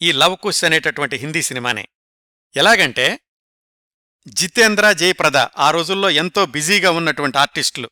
ఈ 0.02 0.12
లవ్ 0.12 0.36
కుష్ 0.36 0.64
అనేటటువంటి 0.64 1.16
హిందీ 1.16 1.42
సినిమానే. 1.42 1.88
ఎలాగంటే 2.56 3.20
జితేంద్ర 4.28 4.92
జయప్రద 4.92 5.36
ఆ 5.36 5.70
రోజుల్లో 5.70 6.10
ఎంతో 6.10 6.46
బిజీగా 6.46 6.90
ఉన్నటువంటి 6.90 7.38
ఆర్టిస్టులు. 7.38 7.90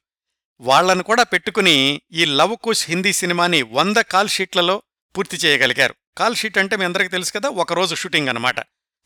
వాళ్ళను 0.61 1.03
కూడా 1.03 1.23
పెట్టుకుని 1.23 2.03
ఈ 2.13 2.25
లవ్ 2.25 2.57
కుష్ 2.57 2.87
హిందీ 2.89 3.13
సినిమాని 3.13 3.63
వంద 3.63 3.97
కాల్ 3.97 4.29
షీట్లలో 4.29 4.83
పూర్తి 5.17 5.37
చేయగలిగారు. 5.37 5.95
కాల్ 6.19 6.37
షీట్ 6.37 6.59
అంటే 6.59 6.77
మీ 6.77 6.85
అందరికీ 6.85 7.09
తెలుసు 7.09 7.33
కదా 7.33 7.49
ఒకరోజు 7.49 7.95
షూటింగ్ 7.95 8.29
అన్నమాట. 8.29 8.57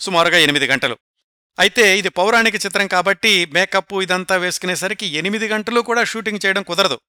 సుమారుగా 0.01 0.39
ఎనిమిది 0.39 0.67
గంటలు. 0.67 0.99
అయితే 1.59 1.99
ఇది 1.99 2.09
పౌరాణిక 2.09 2.55
చిత్రం 2.55 2.87
కాబట్టి 2.87 3.47
మేకప్ 3.47 3.95
ఇదంతా 4.03 4.37
వేసుకునేసరికి 4.37 5.07
ఎనిమిది 5.07 5.49
గంటలు 5.49 5.81
కూడా 5.81 6.05
షూటింగ్ 6.05 6.39
చేయడం 6.47 6.63
కుదరదు. 6.63 7.01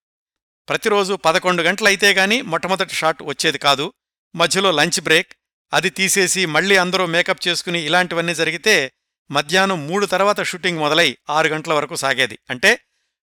ప్రతిరోజు 0.69 1.13
పదకొండు 1.13 1.63
గంటలైతే 1.63 2.13
గాని 2.13 2.41
మొట్టమొదటి 2.41 2.93
షాట్ 2.93 3.23
వచ్చేది 3.23 3.57
కాదు. 3.57 3.93
మధ్యలో 4.35 4.71
లంచ్ 4.71 5.01
బ్రేక్ 5.01 5.31
అది 5.73 5.89
తీసేసి 5.89 6.45
మళ్ళీ 6.45 6.75
అందరూ 6.75 7.05
మేకప్ 7.05 7.47
చేసుకుని 7.47 7.85
ఇలాంటివన్నీ 7.85 8.35
జరిగితే 8.35 8.91
మధ్యాహ్నం 9.31 9.87
మూడు 9.87 10.05
తర్వాత 10.05 10.41
షూటింగ్ 10.41 10.79
మొదలై 10.79 11.17
ఆరు 11.29 11.47
గంటల 11.47 11.73
వరకు 11.73 11.95
సాగేది. 11.95 12.39
అంటే 12.49 12.79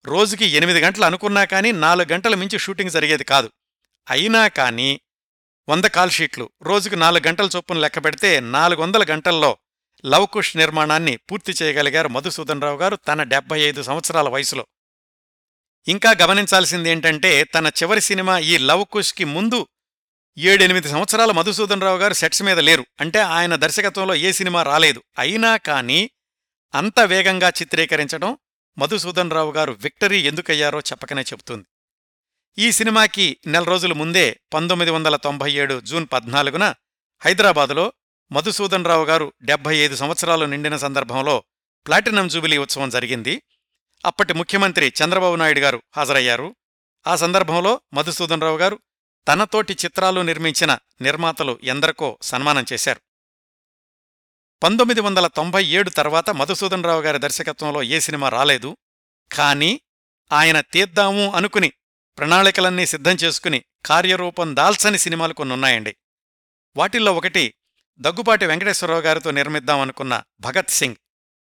రోజుకి 0.07 0.45
ఎనిమిది 0.45 0.81
గంటలు 0.81 1.05
అనుకున్నా 1.05 1.45
కానీ 1.45 1.73
నాలుగు 1.73 2.13
గంటల 2.13 2.35
మించి 2.35 2.59
షూటింగ్ 2.59 2.91
జరిగేది 2.91 3.25
కాదు. 3.25 3.51
అయినా 4.11 4.49
కానీ 4.49 5.01
వంద 5.69 5.85
కాల్ 5.85 6.11
షీట్లు 6.11 6.51
రోజుకు 6.63 6.95
నాలుగు 6.95 7.29
గంటల 7.29 7.49
చొప్పున 7.57 7.79
లెక్క 7.79 8.05
పెడితే 8.05 8.41
నాలుగు 8.41 8.81
వందల 8.81 9.05
గంటల్లో 9.11 9.59
లవకుష్ 10.07 10.57
నిర్మాణాన్ని 10.57 11.17
పూర్తి 11.17 11.55
చేయగలిగారు 11.63 12.09
మధుసూదనరావు 12.09 12.79
గారు 12.79 12.97
తన 12.97 13.23
డెబ్బై 13.23 13.61
ఐదు 13.61 13.83
సంవత్సరాల 13.83 14.29
వయసులో. 14.29 14.67
ఇంకా 15.89 16.15
గమనించాల్సింది 16.23 16.91
ఏంటంటే 16.91 17.45
తన 17.45 17.67
చివరి 17.67 18.01
సినిమా 18.01 18.39
ఈ 18.39 18.59
లవకుష్కి 18.59 19.25
ముందు 19.25 19.67
ఏడెనిమిది 20.39 20.89
సంవత్సరాల 20.89 21.33
మధుసూదనరావు 21.33 21.99
గారు 21.99 22.13
సెట్స్ 22.13 22.43
మీద 22.43 22.59
లేరు. 22.59 22.87
అంటే 23.01 23.19
ఆయన 23.19 23.55
దర్శకత్వంలో 23.55 24.15
ఏ 24.15 24.33
సినిమా 24.33 24.63
రాలేదు. 24.63 25.03
అయినా 25.19 25.57
కానీ 25.57 26.11
అంత 26.75 27.01
వేగంగా 27.01 27.49
చిత్రీకరించడం 27.49 28.39
మధుసూదనరావు 28.79 29.53
గారు 29.53 29.73
విక్టరీ 29.73 30.21
ఎందుకయ్యారో 30.21 30.81
చెప్పకనే 30.81 31.23
చెబుతుంది. 31.23 31.66
ఈ 32.59 32.73
సినిమాకి 32.73 33.37
నెల 33.47 33.64
రోజుల 33.64 33.93
ముందే 33.93 34.41
పంతొమ్మిది 34.55 34.91
వందల 34.91 35.16
తొంభై 35.16 35.53
ఏడు 35.53 35.81
జూన్ 35.81 36.07
పద్నాలుగున 36.12 36.75
హైదరాబాదులో 37.25 37.93
మధుసూదనరావు 38.33 39.05
గారు 39.05 39.33
డెబ్బై 39.43 39.77
ఐదు 39.77 39.97
సంవత్సరాలు 39.97 40.45
నిండిన 40.45 40.77
సందర్భంలో 40.77 41.45
ప్లాటినం 41.87 42.29
జూబిలీ 42.29 42.59
ఉత్సవం 42.59 42.89
జరిగింది. 42.89 43.43
అప్పటి 44.07 44.33
ముఖ్యమంత్రి 44.33 44.93
చంద్రబాబు 45.05 45.37
నాయుడు 45.37 45.61
గారు 45.61 45.83
హాజరయ్యారు. 45.97 46.57
ఆ 47.07 47.16
సందర్భంలో 47.16 47.81
మధుసూదనరావు 47.95 48.59
గారు 48.59 48.79
తనతోటి 49.29 49.77
చిత్రాలు 49.85 50.21
నిర్మించిన 50.21 50.79
నిర్మాతలు 51.01 51.59
ఎందరికో 51.64 52.18
సన్మానం 52.23 52.66
చేశారు. 52.73 53.01
పంతొమ్మిది 54.63 55.01
వందల 55.01 55.27
తొంభై 55.27 55.65
ఏడు 55.65 55.91
తర్వాత 55.91 56.31
మధుసూదనరావు 56.31 57.03
గారి 57.03 57.19
దర్శకత్వంలో 57.19 57.83
ఏ 57.83 58.01
సినిమా 58.01 58.29
రాలేదు. 58.29 58.77
కానీ 59.33 59.81
ఆయన 60.33 60.61
తీద్దాము 60.61 61.33
అనుకుని 61.33 61.73
ప్రణాళికలన్నీ 62.19 62.87
సిద్ధం 62.87 63.15
చేసుకుని 63.15 63.65
కార్యరూపం 63.87 64.57
దాల్చని 64.57 64.99
సినిమాలు 64.99 65.35
కొన్నున్నాయండి. 65.35 65.97
వాటిల్లో 66.77 67.15
ఒకటి 67.15 67.55
దగ్గుపాటి 67.99 68.47
వెంకటేశ్వరరావు 68.47 69.01
గారితో 69.01 69.31
నిర్మిద్దామనుకున్న 69.31 70.23
భగత్ 70.41 70.71
సింగ్. 70.71 70.97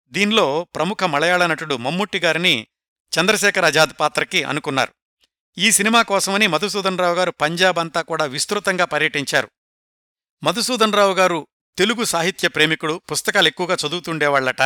దీనిలో 0.08 0.64
ప్రముఖ 0.74 1.04
మలయాళ 1.04 1.46
నటుడు 1.46 1.74
మమ్ముట్టి 1.74 2.18
గారిని 2.18 2.66
చంద్రశేఖర్ 3.12 3.64
ఆజాద్ 3.64 4.00
పాత్రకి 4.00 4.44
అనుకున్నారు. 4.44 4.94
ఈ 5.58 5.70
సినిమా 5.70 6.02
కోసమని 6.02 6.46
మధుసూదనరావు 6.46 7.14
గారు 7.14 7.30
పంజాబ్ 7.30 7.78
అంతా 7.78 8.02
కూడా 8.02 8.24
విస్తృతంగా 8.24 8.84
పర్యటించారు. 8.84 9.50
మధుసూదనరావు 10.42 11.14
గారు 11.14 11.46
తెలుగు 11.78 12.04
సాహిత్య 12.04 12.48
ప్రేమికుడు 12.48 13.02
పుస్తకాలు 13.12 13.46
ఎక్కువగా 13.46 13.76
చదువుతుండేవాళ్ళట 13.86 14.62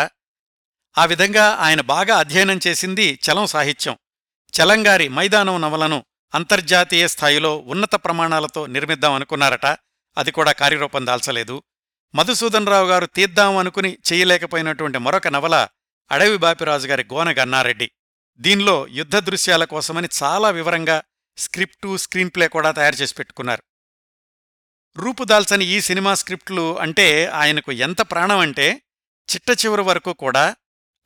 ఆ 0.98 1.04
విధంగా 1.04 1.50
ఆయన 1.50 1.80
బాగా 1.80 2.16
అధ్యయనం 2.16 2.60
చేసింది 2.66 3.18
చలం 3.26 3.46
సాహిత్యం. 3.46 3.98
చలంగారి 4.52 5.08
మైదానం 5.08 5.60
నవలను 5.60 6.04
అంతర్జాతీయ 6.34 7.08
స్థాయిలో 7.08 7.58
ఉన్నత 7.58 7.94
ప్రమాణాలతో 7.94 8.66
నిర్మిద్దామనుకున్నారట 8.66 9.66
అది 10.16 10.30
కూడా 10.30 10.52
కార్యరూపం 10.52 11.06
దాల్చలేదు. 11.06 11.62
మధుసూదనరావు 12.14 12.88
గారు 12.88 13.06
తీద్దామనుకుని 13.06 13.98
చేయలేకపోయినటువంటి 14.12 14.98
మరొక 14.98 15.28
నవల 15.28 15.68
అడవి 16.10 16.36
బాపిరాజు 16.36 16.88
గారి 16.88 17.04
గోన 17.12 17.32
దీనిలో 18.38 18.86
యుద్ధ 18.88 19.16
దృశ్యాల 19.16 19.64
కోసమని 19.64 20.08
చాలా 20.22 20.50
వివరంగా 20.50 21.02
స్క్రిప్టు 21.36 21.96
స్క్రీన్ప్లే 21.96 22.48
కూడా 22.48 22.70
తయారు 22.70 22.94
చేసి 22.94 23.14
పెట్టుకున్నారు. 23.14 23.62
రూపుదాల్చని 24.96 25.64
ఈ 25.64 25.80
సినిమా 25.80 26.14
స్క్రిప్ట్లు 26.14 26.78
అంటే 26.78 27.26
ఆయనకు 27.26 27.72
ఎంత 27.72 28.00
ప్రాణం 28.00 28.38
అంటే 28.38 28.82
చిట్ట 29.34 29.64
చివరి 29.64 29.82
వరకు 29.82 30.12
కూడా 30.12 30.56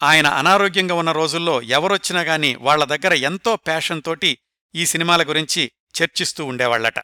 ఆయన 0.02 0.26
అనారోగ్యంగా 0.26 0.94
ఉన్న 0.94 1.12
రోజుల్లో 1.12 1.62
ఎవరొచ్చినా 1.62 2.20
గాని 2.20 2.54
వాళ్ళ 2.54 2.84
దగ్గర 2.84 3.12
ఎంతో 3.12 3.56
ప్యాషన్ 3.56 4.02
తోటి 4.02 4.38
ఈ 4.74 4.86
సినిమాల 4.86 5.22
గురించి 5.22 5.72
చర్చిస్తూ 6.02 6.44
ఉండేవాళ్ళట 6.44 6.94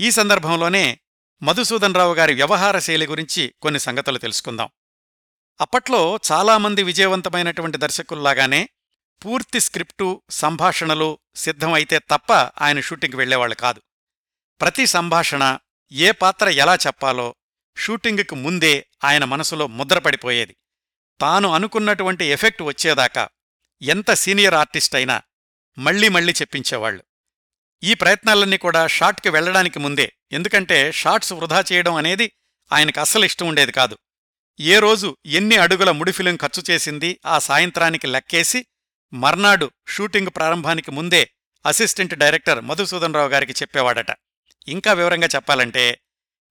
ఈ 0.00 0.10
సందర్భంలోనే 0.10 1.00
మధుసూదనరావు 1.42 2.14
గారి 2.14 2.34
వ్యవహార 2.34 2.78
శైలి 2.78 3.06
గురించి 3.06 3.54
కొన్ని 3.62 3.80
సంగతులు 3.80 4.18
తెలుసుకుందాం. 4.18 4.68
అప్పట్లో 5.60 6.18
చాలామంది 6.32 6.82
విజయవంతమైనటువంటి 6.82 7.78
దర్శకుల్లాగానే 7.78 8.68
పూర్తి 9.24 9.60
స్క్రిప్టు 9.60 10.22
సంభాషణలు 10.30 11.18
సిద్ధమైతే 11.34 11.98
తప్ప 11.98 12.32
ఆయన 12.32 12.80
షూటింగ్కి 12.80 13.16
వెళ్ళేవాళ్ళు 13.16 13.56
కాదు. 13.56 13.82
ప్రతి 14.60 14.86
సంభాషణ 14.86 15.58
ఏ 15.92 16.10
పాత్ర 16.10 16.48
ఎలా 16.48 16.74
చెప్పాలో 16.74 17.34
షూటింగుకు 17.76 18.34
ముందే 18.34 18.86
ఆయన 19.04 19.24
మనసులో 19.24 19.66
ముద్రపడిపోయేది 19.66 20.56
తాను 21.20 21.48
అనుకున్నటువంటి 21.48 22.24
ఎఫెక్ట్ 22.24 22.62
వచ్చేదాకా 22.62 23.28
ఎంత 23.82 24.10
సీనియర్ 24.10 24.54
ఆర్టిస్ట్ 24.54 24.94
అయినా 24.94 25.22
మళ్ళీ 25.78 26.08
మళ్ళీ 26.08 26.32
చెప్పించేవాళ్ళు 26.32 27.04
ఈ 27.82 27.94
ప్రయత్నాలన్నీ 27.94 28.56
కూడా 28.56 28.86
షాట్కి 28.86 29.28
వెళ్ళడానికి 29.28 29.78
ముందే 29.78 30.12
ఎందుకంటే 30.32 30.92
షాట్స్ 30.92 31.32
వృధా 31.32 31.64
చేయడం 31.72 31.94
అనేది 31.94 32.32
ఆయనకు 32.72 33.00
అస్సలు 33.00 33.24
ఇష్టం 33.24 33.48
ఉండేది 33.48 33.72
కాదు. 33.72 33.98
ఏ 34.60 34.78
రోజు 34.78 35.16
ఎన్ని 35.26 35.56
అడుగుల 35.56 35.90
ముడిఫిలిం 35.90 36.36
ఖర్చు 36.36 36.62
చేసింది 36.70 37.20
ఆ 37.26 37.38
సాయంత్రానికి 37.38 38.06
లెక్కేసి 38.06 38.66
మర్నాడు 39.12 39.70
షూటింగ్ 39.88 40.30
ప్రారంభానికి 40.36 40.90
ముందే 40.90 41.30
అసిస్టెంట్ 41.66 42.14
డైరెక్టర్ 42.14 42.60
మధుసూదనరావు 42.60 43.28
గారికి 43.28 43.52
చెప్పేవాడట. 43.52 44.10
ఇంకా 44.68 44.92
వివరంగా 44.92 45.28
చెప్పాలంటే 45.34 46.00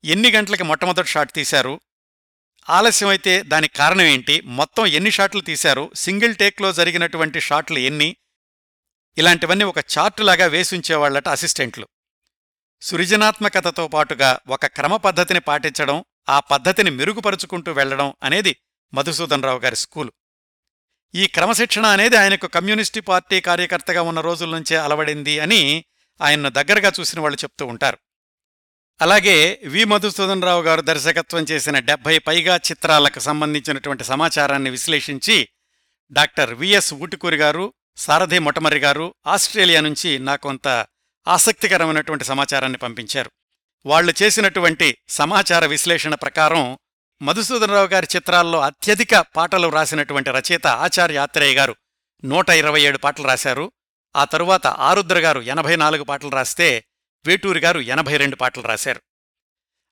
ఎన్ని 0.03 0.32
గంటలకి 0.32 0.64
మొట్టమొదటి 0.64 1.07
షాట్ 1.07 1.32
తీశారు? 1.32 1.80
ఆలస్యమైతే 2.70 3.41
దానికి 3.41 3.76
కారణం 3.76 4.01
ఏంటి? 4.01 4.41
మొత్తం 4.41 4.86
ఎన్ని 4.86 5.11
షాట్లు 5.11 5.41
తీశారు? 5.41 5.91
సింగిల్ 5.95 6.36
టేక్లో 6.36 6.74
జరిగినటువంటి 6.74 7.39
షాట్లు 7.39 7.78
ఎన్ని? 7.80 8.16
ఇలాంటివన్నీ 9.18 9.64
ఒక 9.64 9.78
చార్టులాగా 9.78 10.45
వేసుంచేవాళ్ళట 10.45 11.28
అసిస్టెంట్లు. 11.28 11.88
సృజనాత్మకతతో 12.82 13.88
పాటుగా 13.88 14.39
ఒక 14.47 14.66
క్రమ 14.66 14.95
పద్ధతిని 14.95 15.39
పాటించడం 15.39 16.05
ఆ 16.30 16.39
పద్ధతిని 16.39 16.91
మెరుగుపరుచుకుంటూ 16.91 17.72
వెళ్ళడం 17.72 18.14
అనేది 18.24 18.55
మధుసూదన్ 18.93 19.43
రావు 19.43 19.59
గారి 19.59 19.76
స్కూలు. 19.76 20.14
ఈ 21.16 21.28
క్రమశిక్షణ 21.28 21.86
అనేది 21.86 22.16
ఆయనకు 22.16 22.47
కమ్యూనిస్టు 22.47 23.01
పార్టీ 23.01 23.41
కార్యకర్తగా 23.41 24.01
ఉన్న 24.01 24.22
రోజుల 24.22 24.49
నుంచే 24.49 24.78
అలవడింది 24.78 25.39
అని 25.39 25.86
ఆయన్ను 26.22 26.49
దగ్గరగా 26.49 26.91
చూసిన 26.99 27.20
వాళ్ళు 27.20 27.39
చెప్తూ 27.43 27.66
ఉంటారు. 27.66 27.97
అలాగే 29.01 29.61
వి. 29.66 29.84
మధుసూదనరావు 29.84 30.61
గారు 30.61 30.82
దర్శకత్వం 30.82 31.43
చేసిన 31.43 31.80
డెబ్బై 31.80 32.18
పైగా 32.18 32.55
చిత్రాలకు 32.55 33.20
సంబంధించినటువంటి 33.20 34.03
సమాచారాన్ని 34.03 34.70
విశ్లేషించి 34.70 35.49
డాక్టర్ 36.11 36.53
విఎస్ 36.53 36.93
ఊటుకూరి 36.93 37.36
గారు 37.36 37.74
సారథి 37.97 38.39
మొటమరి 38.39 38.80
గారు 38.80 39.16
ఆస్ట్రేలియా 39.28 39.82
నుంచి 39.82 40.20
నాకొంత 40.20 40.88
ఆసక్తికరమైనటువంటి 41.28 42.26
సమాచారాన్ని 42.26 42.78
పంపించారు. 42.78 43.32
వాళ్ళు 43.86 44.14
చేసినటువంటి 44.24 44.97
సమాచార 45.07 45.66
విశ్లేషణ 45.66 46.16
ప్రకారం 46.16 46.78
మధుసూదనరావు 47.22 47.88
గారి 47.88 48.07
చిత్రాల్లో 48.16 48.59
అత్యధిక 48.59 49.16
పాటలు 49.16 49.68
రాసినటువంటి 49.68 50.32
రచయిత 50.32 50.68
ఆచార్య 50.68 51.18
ఆత్రేయ 51.18 51.55
గారు 51.55 51.76
నూట 52.26 52.49
ఇరవై 52.49 52.82
ఏడు 52.82 52.97
పాటలు 52.97 53.28
రాశారు. 53.28 53.72
ఆ 54.16 54.24
తరువాత 54.24 54.68
ఆరుద్ర 54.68 55.20
గారు 55.20 55.39
ఎనభై 55.39 55.76
నాలుగు 55.76 56.03
పాటలు 56.03 56.30
రాస్తే 56.30 56.86
వేటూరి 57.28 57.59
గారు 57.59 57.80
ఎనభై 57.80 58.18
రెండు 58.18 58.36
పాటలు 58.36 58.64
రాశారు. 58.64 59.01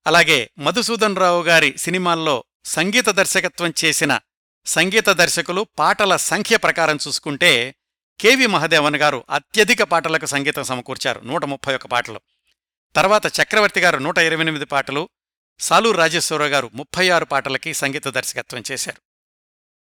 అలాగే 0.08 0.52
మధుసూదనరావు 0.60 1.44
గారి 1.44 1.78
సినిమాల్లో 1.78 2.44
సంగీత 2.66 3.10
దర్శకత్వం 3.10 3.74
చేసిన 3.86 4.20
సంగీత 4.66 5.10
దర్శకులు 5.10 5.68
పాటల 5.80 6.16
సంఖ్య 6.16 6.58
ప్రకారం 6.58 6.98
చూసుకుంటే 7.08 7.76
కెవి 8.20 8.48
మహదేవన్ 8.48 8.96
గారు 8.96 9.26
అత్యధిక 9.30 9.84
పాటలకు 9.84 10.26
సంగీతం 10.26 10.64
సమకూర్చారు 10.64 11.22
నూట 11.22 11.46
ముప్పై 11.46 11.76
ఒక 11.76 11.86
పాటలు. 11.86 12.22
తర్వాత 12.96 13.28
చక్రవర్తి 13.28 13.80
గారు 13.80 13.98
నూట 13.98 14.18
ఇరవై 14.18 14.42
ఎనిమిది 14.42 14.66
పాటలు 14.66 15.10
సాలూరు 15.60 15.98
రాజేశ్వరరావు 15.98 16.52
గారు 16.52 16.72
ముప్పై 16.74 17.10
ఆరు 17.10 17.26
పాటలకి 17.26 17.74
సంగీత 17.74 18.08
దర్శకత్వం 18.08 18.64
చేశారు. 18.72 19.02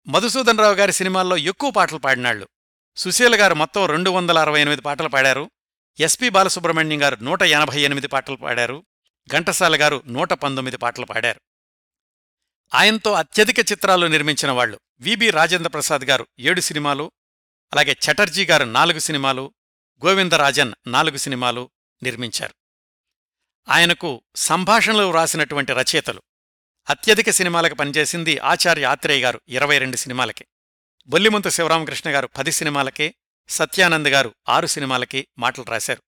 మధుసూదనరావు 0.09 0.73
గారి 0.73 0.93
సినిమాల్లో 0.93 1.37
ఎక్కువ 1.37 1.71
పాటలు 1.71 1.97
పాడినాళ్ళు 1.97 2.47
సుశీల 2.95 3.41
గారు 3.41 3.53
మొత్తం 3.53 3.85
రెండు 3.85 4.09
వందల 4.09 4.39
అరవై 4.39 4.61
ఎనిమిది 4.61 4.81
పాటలు 4.81 5.07
పాడారు. 5.07 5.51
ఎస్పి 5.99 6.29
బాలసుబ్రహ్మణ్యం 6.29 7.03
గారు 7.03 7.15
నూట 7.15 7.41
ఎనభై 7.41 7.81
ఎనిమిది 7.81 8.07
పాటలు 8.07 8.35
పాడారు. 8.35 8.85
ఘంటసాల 9.27 9.81
గారు 9.81 10.03
నూట 10.07 10.33
పంతొమ్మిది 10.33 10.77
పాటలు 10.77 11.05
పాడారు. 11.05 11.41
ఆయనతో 12.73 13.13
అత్యధిక 13.13 13.59
చిత్రాలు 13.59 14.07
నిర్మించిన 14.07 14.51
వాళ్ళు 14.51 14.79
విబి 14.99 15.29
రాజేంద్ర 15.29 15.69
ప్రసాద్ 15.69 16.01
గారు 16.01 16.27
ఏడు 16.39 16.61
సినిమాలు 16.61 17.11
అలాగే 17.73 17.91
చటర్జీ 17.91 18.45
గారు 18.45 18.63
నాలుగు 18.63 18.99
సినిమాలు 18.99 19.53
గోవిందరాజన్ 20.05 20.73
నాలుగు 20.87 21.17
సినిమాలు 21.17 21.69
నిర్మించారు. 22.03 22.53
ఆయనకు 23.69 24.21
సంభాషణలు 24.35 25.03
వ్రాసినటువంటి 25.03 25.73
రచయితలు. 25.73 26.21
అత్యధిక 26.89 27.29
సినిమాలకు 27.29 27.75
పనిచేసింది 27.75 28.37
ఆచార్య 28.37 28.85
ఆత్రేయ 28.85 29.21
గారు 29.21 29.41
ఇరవై 29.47 29.77
రెండు 29.77 29.95
సినిమాలకి. 29.95 30.45
బొల్లిమంతు 31.07 31.49
శివరామకృష్ణ 31.49 32.09
గారు 32.09 32.27
పది 32.27 32.51
సినిమాలకే 32.51 33.13
సత్యానంద్ 33.49 34.07
గారు 34.07 34.35
ఆరు 34.49 34.67
సినిమాలకి 34.67 35.27
మాటలు 35.37 35.65
రాశారు. 35.65 36.03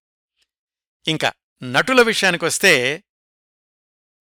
ఇంకా 1.07 1.31
నటుల 1.63 2.01
విషయానికొస్తే 2.01 3.03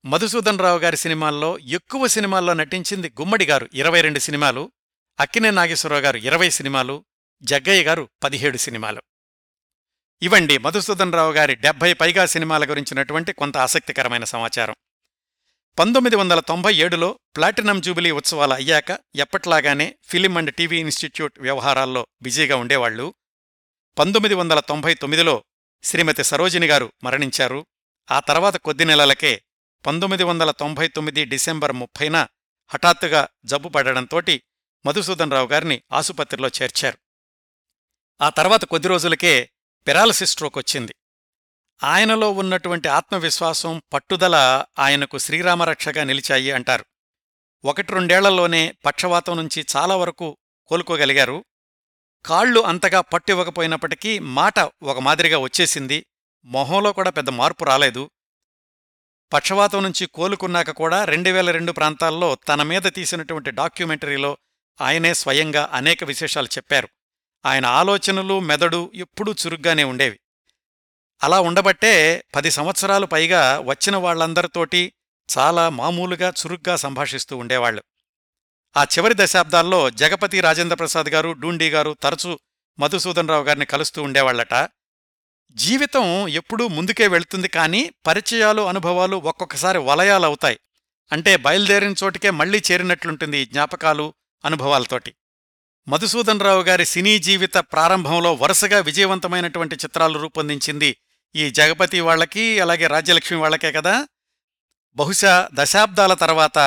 మధుసూదన్ 0.06 0.60
రావు 0.60 0.80
గారి 0.80 0.98
సినిమాల్లో 0.98 1.60
ఎక్కువ 1.60 2.08
సినిమాల్లో 2.08 2.54
నటించింది 2.54 3.10
గుమ్మడి 3.10 3.46
గారు 3.46 3.70
ఇరవై 3.74 4.02
రెండు 4.02 4.20
సినిమాలు 4.20 4.72
అక్కినే 5.20 5.52
నాగేశ్వరరావు 5.52 6.02
గారు 6.02 6.18
ఇరవై 6.18 6.50
సినిమాలు 6.50 7.06
జగ్గయ్య 7.42 7.84
గారు 7.84 8.10
పదిహేడు 8.24 8.58
సినిమాలు. 8.58 9.02
ఇవండి 10.22 10.58
మధుసూదన్ 10.58 11.14
రావు 11.14 11.34
గారి 11.34 11.56
డెబ్బై 11.56 11.94
పైగా 11.94 12.26
సినిమాల 12.26 12.70
గురించినటువంటి 12.70 13.34
కొంత 13.34 13.58
ఆసక్తికరమైన 13.58 14.24
సమాచారం. 14.24 14.76
పంతొమ్మిది 15.80 16.16
వందల 16.16 16.40
తొంభై 16.40 16.76
ఏడులో 16.76 17.20
ప్లాటినం 17.36 17.82
జూబిలీ 17.82 18.12
ఉత్సవాలు 18.12 18.54
అయ్యాక 18.54 19.00
ఎప్పట్లాగానే 19.16 19.96
ఫిలిం 20.04 20.38
అండ్ 20.38 20.56
టీవీ 20.56 20.80
ఇన్స్టిట్యూట్ 20.80 21.40
వ్యవహారాల్లో 21.40 22.08
బిజీగా 22.22 22.56
ఉండేవాళ్ళు 22.56 23.16
పంతొమ్మిది 23.98 24.36
వందల 24.36 24.60
తొంభై 24.60 24.94
తొమ్మిదిలో 24.94 25.44
శ్రీమతి 25.84 26.24
సరోజిని 26.24 26.68
గారు 26.68 26.92
మరణించారు. 27.04 27.66
ఆ 28.12 28.20
తర్వాత 28.20 28.58
కొద్ది 28.58 28.86
నెలలకే 28.86 29.44
పంతొమ్మిది 29.86 30.24
వందల 30.24 30.52
తొంభై 30.52 30.88
తొమ్మిది 30.88 31.26
డిసెంబర్ 31.26 31.72
ముప్పైన 31.72 32.28
హఠాత్తుగా 32.68 33.28
జబ్బు 33.46 33.70
పడడంతోటి 33.70 34.44
మధుసూదన్ 34.86 35.32
రావు 35.32 35.48
గారిని 35.48 35.84
ఆసుపత్రిలో 35.92 36.48
చేర్చారు. 36.48 36.98
ఆ 38.22 38.30
తర్వాత 38.30 38.66
కొద్ది 38.66 38.88
రోజులకే 38.88 39.50
పెరాలసిస్ 39.88 40.32
స్ట్రోక్ 40.32 40.58
వచ్చింది. 40.58 40.96
ఆయనలో 41.84 42.32
ఉన్నటువంటి 42.32 42.88
ఆత్మవిశ్వాసం 42.88 43.82
పట్టుదల 43.94 44.66
ఆయనకు 44.80 45.18
శ్రీరామరక్షగా 45.18 46.04
నిలిచాయి 46.04 46.52
అంటారు. 46.52 46.86
ఒకటి 47.66 47.94
రెండేళ్ళలోనే 47.94 48.76
పక్షవాతం 48.86 49.38
నుంచి 49.38 49.66
చాలా 49.76 49.96
వరకు 49.96 50.38
కోలుకోగలిగారు. 50.68 51.46
కాళ్ళు 52.26 52.60
అంతగా 52.60 53.02
పట్టివ్వకపోయినప్పటికీ 53.02 54.20
మాట 54.20 54.60
ఒక 54.60 55.00
మాదిరిగా 55.00 55.38
వచ్చేసింది. 55.38 56.06
మొహంలో 56.46 56.94
కూడా 56.94 57.10
పెద్ద 57.10 57.30
మార్పు 57.30 57.64
రాలేదు. 57.64 58.10
పక్షవాతం 59.34 59.84
నుంచి 59.84 60.06
కోలుకున్నాక 60.06 60.72
కూడా 60.72 61.06
రెండు 61.06 61.30
వేల 61.30 61.52
రెండు 61.52 61.72
ప్రాంతాల్లో 61.72 62.36
తన 62.36 62.64
మీద 62.64 62.82
తీసినటువంటి 62.82 63.52
డాక్యుమెంటరీలో 63.52 64.38
ఆయనే 64.82 65.14
స్వయంగా 65.14 65.70
అనేక 65.74 66.04
విశేషాలు 66.04 66.46
చెప్పారు. 66.46 66.90
ఆయన 67.46 67.66
ఆలోచనలు 67.66 68.40
మెదడు 68.40 68.92
ఎప్పుడూ 68.96 69.34
చురుగ్గానే 69.34 69.84
ఉండేవి. 69.84 70.20
అలా 71.24 71.40
ఉండబట్టే 71.40 72.24
పది 72.36 72.52
సంవత్సరాలు 72.52 73.06
పైగా 73.06 73.60
వచ్చిన 73.60 73.96
వాళ్ళందరితోటి 73.96 74.94
చాలా 75.38 75.70
మామూలుగా 75.70 76.30
చురుగ్గా 76.30 76.76
సంభాషిస్తూ 76.76 77.38
ఉండేవాళ్ళు 77.38 77.84
ఆ 78.78 78.84
చివరి 78.84 79.14
దశాబ్దాల్లో 79.18 79.90
జగపతి 79.90 80.42
రాజేంద్రప్రసాద్ 80.42 81.10
గారు 81.10 81.32
డూండీ 81.32 81.70
గారు 81.70 81.96
తరచూ 82.04 82.40
మధుసూదన్ 82.80 83.30
రావు 83.30 83.44
గారిని 83.44 83.66
కలుస్తూ 83.66 84.04
ఉండేవాళ్ళట 84.04 84.70
జీవితం 85.52 86.28
ఎప్పుడూ 86.28 86.68
ముందుకే 86.68 87.08
వెళ్తుంది 87.08 87.48
కానీ 87.48 87.92
పరిచయాలు 88.08 88.62
అనుభవాలు 88.62 89.16
ఒక్కొక్కసారి 89.16 89.78
వలయాలవుతాయి. 89.78 90.60
అంటే 91.12 91.36
బయలుదేరిన 91.36 91.94
చోటికే 92.04 92.30
మళ్ళీ 92.30 92.62
చేరినట్లుంటుంది 92.72 93.38
ఈ 93.38 93.46
జ్ఞాపకాలు 93.46 94.14
అనుభవాలతోటి. 94.46 95.14
మధుసూదన్ 95.88 96.40
రావు 96.40 96.62
గారి 96.64 96.86
సినీ 96.86 97.20
జీవిత 97.20 97.58
ప్రారంభంలో 97.58 98.34
వరుసగా 98.34 98.80
విజయవంతమైనటువంటి 98.80 99.76
చిత్రాలు 99.76 100.20
రూపొందించింది 100.20 100.98
ఈ 101.36 101.50
జగపతి 101.50 102.00
వాళ్ళకి 102.00 102.60
అలాగే 102.60 102.88
రాజ్యలక్ష్మి 102.88 103.40
వాళ్ళకే 103.40 103.72
కదా? 103.72 104.08
బహుశా 104.94 105.50
దశాబ్దాల 105.54 106.14
తర్వాత 106.14 106.58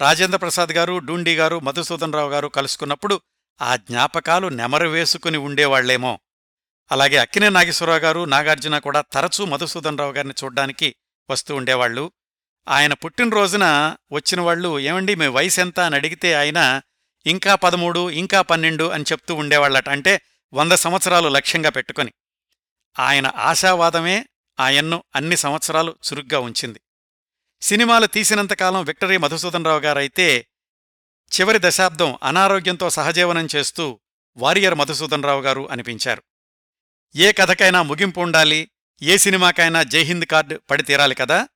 రాజేంద్రప్రసాద్ 0.00 0.72
గారు 0.72 0.98
డూండి 0.98 1.36
గారు 1.36 1.60
మధుసూదన్ 1.60 2.12
రావు 2.12 2.30
గారు 2.30 2.48
కలుసుకున్నప్పుడు 2.48 3.20
ఆ 3.62 3.76
జ్ఞాపకాలు 3.76 4.48
నెమరు 4.48 4.88
వేసుకుని 4.88 5.38
ఉండేవాళ్ళేమో 5.38 6.18
అలాగే 6.92 7.16
అక్కినే 7.16 7.48
నాగేశ్వరరావు 7.48 7.98
గారు 7.98 8.24
నాగార్జున 8.24 8.78
కూడా 8.78 9.00
తరచూ 9.00 9.44
మధుసూదన్ 9.44 9.98
రావు 9.98 10.12
గారిని 10.12 10.34
చూడ్డానికి 10.44 10.94
వస్తూ 11.30 11.54
ఉండేవాళ్ళు 11.54 12.12
ఆయన 12.68 12.92
పుట్టినరోజున 12.92 13.96
వచ్చిన 14.12 14.40
వాళ్ళు 14.40 14.78
ఏమండి 14.78 15.14
మీ 15.14 15.26
వయసు 15.26 15.60
ఎంత? 15.60 15.80
అని 15.80 15.94
అడిగితే 15.94 16.34
ఆయన 16.34 16.80
ఇంకా 17.26 17.54
పదమూడు 17.54 18.10
ఇంకా 18.10 18.42
పన్నెండు 18.42 18.88
అని 18.88 19.04
చెప్తూ 19.12 19.34
ఉండేవాళ్ళట. 19.34 19.88
అంటే 19.88 20.20
వంద 20.52 20.72
సంవత్సరాలు 20.72 21.28
లక్ష్యంగా 21.28 21.70
పెట్టుకొని. 21.70 22.12
ఆయన 22.98 23.32
ఆశావాదమే 23.36 24.26
ఆయన్ను 24.60 25.04
అన్ని 25.16 25.36
సంవత్సరాలు 25.36 25.96
చురుగ్గా 26.12 26.38
ఉంచింది. 26.38 26.80
సినిమాలు 27.62 28.06
తీసినంతకాలం 28.06 28.84
విక్టరీ 28.84 29.16
మధుసూదన్ 29.16 29.64
రావు 29.64 29.80
గారైతే 29.80 30.46
చివరి 31.40 31.58
దశాబ్దం 31.62 32.18
అనారోగ్యంతో 32.22 32.90
సహజీవనం 32.90 33.48
చేస్తూ 33.56 34.00
వారియర్ 34.36 34.74
మధుసూదన్ 34.74 35.24
రావు 35.24 35.40
గారు 35.40 35.70
అనిపించారు. 35.70 36.22
ఏ 37.16 37.32
కథకైనా 37.32 37.82
ముగింపు 37.82 38.20
ఉండాలి 38.20 38.70
ఏ 39.02 39.16
సినిమాకైనా 39.16 39.82
జైహింద్ 39.82 40.24
కార్డు 40.24 40.60
పడి 40.70 40.82
తీరాలి 40.82 41.14
కదా? 41.14 41.48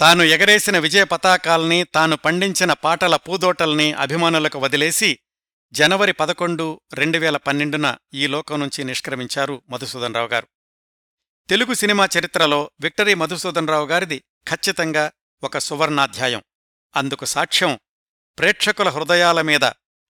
తాను 0.00 0.22
ఎగరేసిన 0.22 0.78
విజయ 0.78 1.04
పతాకాల్ని 1.04 1.84
తాను 1.84 2.16
పండించిన 2.16 2.72
పాటల 2.72 3.16
పూదోటల్ని 3.16 3.92
అభిమానులకు 3.92 4.58
వదిలేసి 4.58 5.18
జనవరి 5.74 6.12
పదకొండు 6.12 6.80
రెండు 6.94 7.18
వేల 7.18 7.36
పన్నెండున 7.36 7.96
ఈ 8.14 8.26
లోకం 8.26 8.60
నుంచి 8.60 8.84
నిష్క్రమించారు 8.84 9.62
మధుసూదన్ 9.70 10.14
రావు 10.14 10.28
గారు. 10.28 10.48
తెలుగు 11.48 11.74
సినిమా 11.74 12.08
చరిత్రలో 12.18 12.70
విక్టరీ 12.80 13.14
మధుసూదన్ 13.14 13.68
రావు 13.68 13.86
గారిది 13.86 14.24
ఖచ్చితంగా 14.48 15.12
ఒక 15.42 15.58
సువర్ణాధ్యాయం. 15.58 16.42
అందుకు 16.96 17.24
సాక్ష్యం 17.24 17.80
ప్రేక్షకుల 18.38 18.88
హృదయాల 18.88 19.40
మీద 19.40 19.64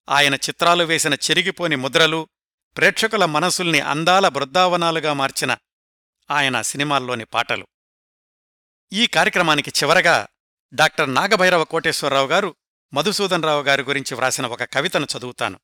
ఆయన 0.08 0.34
చిత్రాలు 0.34 0.84
వేసిన 0.84 1.14
చెరిగిపోని 1.14 1.76
ముద్రలు 1.76 2.28
ప్రేక్షకుల 2.76 3.24
మనసుల్ని 3.24 3.80
అందాల 3.80 4.28
బృందావనాలుగా 4.28 5.12
మార్చిన 5.12 5.56
ఆయన 6.30 6.62
సినిమాల్లోని 6.62 7.24
పాటలు. 7.24 7.66
ఈ 8.92 9.06
కార్యక్రమానికి 9.06 9.70
చివరగా 9.70 10.28
డాక్టర్ 10.74 11.14
నాగభైరవ 11.14 11.64
కోటేశ్వరరావు 11.64 12.26
గారు 12.26 12.56
మధుసూదన్ 12.94 13.42
రావు 13.42 13.62
గారి 13.62 13.82
గురించి 13.82 14.14
వ్రాసిన 14.14 14.46
ఒక 14.46 14.64
కవితను 14.64 15.06
చదువుతాను. 15.18 15.60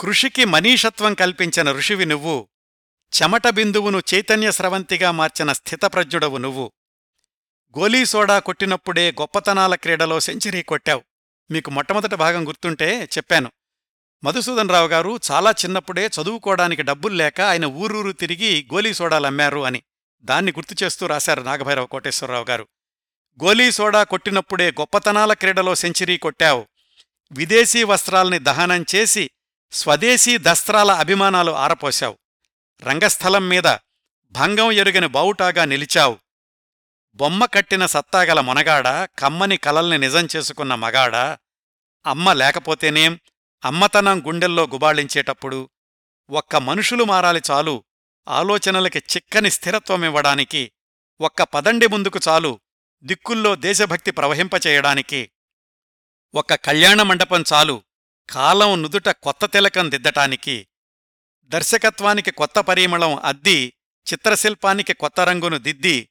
కృషికి 0.00 0.44
మనీషత్వం 0.44 1.14
కల్పించిన 1.14 1.72
ఋషివి 1.72 2.06
నువ్వు 2.06 2.48
చెమట 3.22 3.48
బిందువును 3.48 4.02
చైతన్య 4.14 4.52
స్రవంతిగా 4.52 5.10
మార్చిన 5.10 5.52
స్థితప్రజ్ఞుడవు 5.52 6.36
నువ్వు. 6.36 6.72
గోలీ 7.78 8.04
సోడా 8.04 8.38
కొట్టినప్పుడే 8.38 9.12
గొప్పతనాల 9.12 9.74
క్రీడలో 9.74 10.20
సెంచరీ 10.20 10.62
కొట్టావు. 10.62 11.02
మీకు 11.50 11.70
మొట్టమొదటి 11.70 12.16
భాగం 12.16 12.48
గుర్తుంటే 12.48 13.08
చెప్పాను. 13.16 13.52
మధుసూదన్ 14.24 14.68
రావు 14.68 14.88
గారు 14.88 15.20
చాలా 15.30 15.50
చిన్నప్పుడే 15.50 16.06
చదువుకోవడానికి 16.06 16.82
డబ్బుల్లేక 16.82 17.40
ఆయన 17.40 17.64
ఊరూరు 17.64 18.12
తిరిగి 18.12 18.68
గోలీ 18.74 18.94
సోడాలమ్మారు 18.94 19.60
అని 19.60 19.82
దాన్ని 20.22 20.52
గుర్తు 20.52 20.84
చేస్తూ 20.84 21.06
రాశారు 21.06 21.42
నాగభైరవ 21.42 21.86
కోటేశ్వరరావు 21.86 22.44
గారు. 22.50 22.68
గోలీ 23.44 23.72
సోడా 23.72 24.04
కొట్టినప్పుడే 24.04 24.70
గొప్పతనాల 24.70 25.32
క్రీడలో 25.32 25.74
సెంచరీ 25.74 26.16
కొట్టావు. 26.18 26.66
విదేశీ 27.32 27.82
వస్త్రాల్ని 27.84 28.38
దహనం 28.38 28.84
చేసి 28.94 29.30
స్వదేశీ 29.72 30.38
దస్త్రాల 30.38 30.90
అభిమానాలు 30.90 31.50
ఆరపోశావు. 31.50 32.18
రంగస్థలం 32.82 33.48
మీద 33.48 33.76
భంగం 34.32 34.72
ఎరుగని 34.72 35.06
బావుటాగా 35.06 35.64
నిలిచావు. 35.64 36.18
బొమ్మ 37.14 37.44
కట్టిన 37.44 37.86
సత్తాగల 37.86 38.40
మొనగాడ 38.40 39.08
కమ్మని 39.18 39.56
కలల్ని 39.56 39.98
నిజం 39.98 40.28
చేసుకున్న 40.36 40.74
మగాడా? 40.74 41.38
అమ్మ 42.06 42.32
లేకపోతేనేం 42.32 43.20
అమ్మతనం 43.64 44.26
గుండెల్లో 44.26 44.66
గుబాళించేటప్పుడు 44.66 45.70
ఒక్క 46.30 46.56
మనుషులు 46.56 47.04
మారాలి 47.04 47.42
చాలు. 47.50 47.84
ఆలోచనలకి 48.28 48.98
చిక్కని 48.98 49.50
స్థిరత్వమివ్వడానికి 49.50 50.72
ఒక్క 51.20 51.42
పదండి 51.42 51.86
ముందుకు 51.86 52.20
చాలు. 52.28 52.60
దిక్కుల్లో 53.02 53.56
దేశభక్తి 53.56 54.10
ప్రవహింపచేయడానికి 54.10 55.30
ఒక్క 56.34 56.54
కళ్యాణ 56.54 57.02
మండపం 57.02 57.44
చాలు. 57.52 57.82
కాలం 58.30 58.82
నుదుట 58.82 59.08
కొత్త 59.08 59.44
తిలకం 59.44 59.90
దిద్దటానికి 59.90 60.66
దర్శకత్వానికి 61.44 62.30
కొత్త 62.30 62.60
పరిమళం 62.60 63.16
అద్ది 63.16 63.72
చిత్రశిల్పానికి 64.12 64.92
కొత్త 64.92 65.20
రంగును 65.20 65.58
దిద్ది 65.58 66.08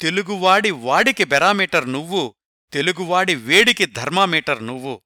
తెలుగువాడి 0.00 0.70
వాడికి 0.70 1.24
బెరామీటర్ 1.24 1.92
నువ్వు 1.92 2.34
తెలుగువాడి 2.72 3.34
వేడికి 3.34 3.86
ధర్మామీటర్ 3.86 4.66
నువ్వు. 4.66 5.02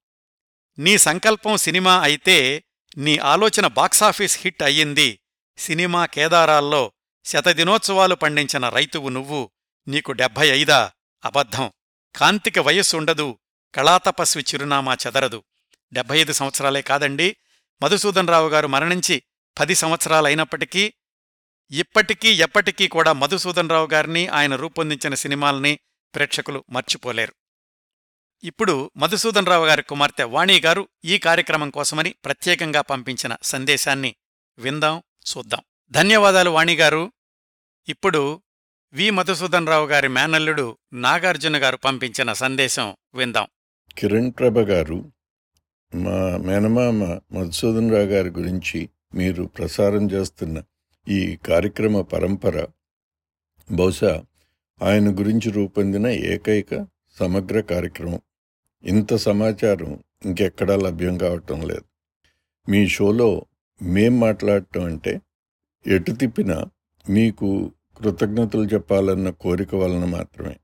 నీ 0.79 0.99
సంకల్పం 0.99 1.57
సినిమా 1.57 2.01
అయితే 2.01 2.65
నీ 2.97 3.19
ఆలోచన 3.19 3.67
బాక్సాఫీస్ 3.67 4.39
హిట్ 4.41 4.63
అయ్యింది. 4.63 5.21
సినిమా 5.59 6.07
కేదారాల్లో 6.07 6.93
శతదినోత్సవాలు 7.25 8.15
పండించిన 8.15 8.69
రైతువు 8.69 9.09
నువ్వు 9.09 9.51
నీకు 9.89 10.13
డెబ్భై 10.13 10.49
ఐదా. 10.49 10.93
అబద్ధం. 11.27 11.73
కాంతికి 12.17 12.61
వయస్సుండదు 12.61 13.39
కళాతపస్వి 13.75 14.45
చిరునామా 14.55 14.97
చెదరదు. 15.07 15.45
డెబ్బై 15.93 16.19
ఐదు 16.19 16.33
సంవత్సరాలే 16.33 16.83
కాదండి. 16.83 17.37
మధుసూదన్ 17.83 18.29
రావు 18.29 18.49
గారు 18.49 18.67
మరణించి 18.67 19.23
పది 19.59 19.75
సంవత్సరాలైనప్పటికీ 19.75 20.95
ఇప్పటికీ 21.71 22.29
ఎప్పటికీ 22.29 22.89
కూడా 22.89 23.13
మధుసూదన్ 23.13 23.71
రావు 23.71 23.87
గారిని 23.87 24.29
ఆయన 24.29 24.57
రూపొందించిన 24.57 25.15
సినిమాల్ని 25.15 25.79
ప్రేక్షకులు 26.15 26.65
మర్చిపోలేరు. 26.71 27.35
ఇప్పుడు 28.45 28.91
మధుసూదన్ 28.97 29.47
రావు 29.47 29.67
గారి 29.67 29.83
కుమార్తె 29.83 30.25
వాణి 30.25 30.61
గారు 30.61 30.89
ఈ 31.05 31.19
కార్యక్రమం 31.19 31.71
కోసమని 31.71 32.15
ప్రత్యేకంగా 32.25 32.81
పంపించిన 32.81 33.37
సందేశాన్ని 33.43 34.17
విందాం 34.59 35.03
చూద్దాం. 35.37 35.61
ధన్యవాదాలు 35.91 36.51
వాణిగారు 36.51 37.13
ఇప్పుడు 37.89 38.43
వి. 38.93 39.11
మధుసూదన్ 39.11 39.67
రావు 39.67 39.87
గారి 39.87 40.09
మేనల్లుడు 40.09 40.77
నాగార్జున 40.93 41.57
గారు 41.57 41.77
పంపించిన 41.77 42.33
సందేశం 42.33 42.97
విందాం. 43.15 43.47
కిరణ్ 43.99 44.33
ప్రభ 44.39 44.59
గారు 44.59 45.13
మా 45.95 46.37
మేనమామ 46.37 47.05
మధుసూదన్ 47.33 47.91
రావు 47.91 48.03
గారి 48.03 48.29
గురించి 48.29 48.89
మీరు 49.15 49.45
ప్రసారం 49.45 50.11
చేస్తున్న 50.11 50.63
ఈ 51.09 51.37
కార్యక్రమ 51.37 52.01
పరంపర 52.01 52.67
బహుశా 53.73 54.25
ఆయన 54.83 55.19
గురించి 55.19 55.51
రూపొందిన 55.51 56.07
ఏకైక 56.07 56.87
సమగ్ర 57.21 57.61
కార్యక్రమం. 57.61 58.21
ఇంత 58.85 59.15
సమాచారం 59.15 59.99
ఇంకెక్కడా 60.25 60.77
లభ్యం 60.77 61.19
కావటం 61.19 61.69
లేదు. 61.69 61.85
మీ 62.71 62.89
షోలో 62.89 63.45
మేం 63.83 64.21
మాట్లాడటం 64.21 64.85
అంటే 64.85 65.21
ఎటు 65.87 66.13
తిప్పినా 66.13 66.65
మీకు 67.09 67.73
కృతజ్ఞతలు 67.97 68.65
చెప్పాలన్న 68.65 69.31
కోరిక 69.31 69.75
వలన 69.75 70.05
మాత్రమే. 70.05 70.57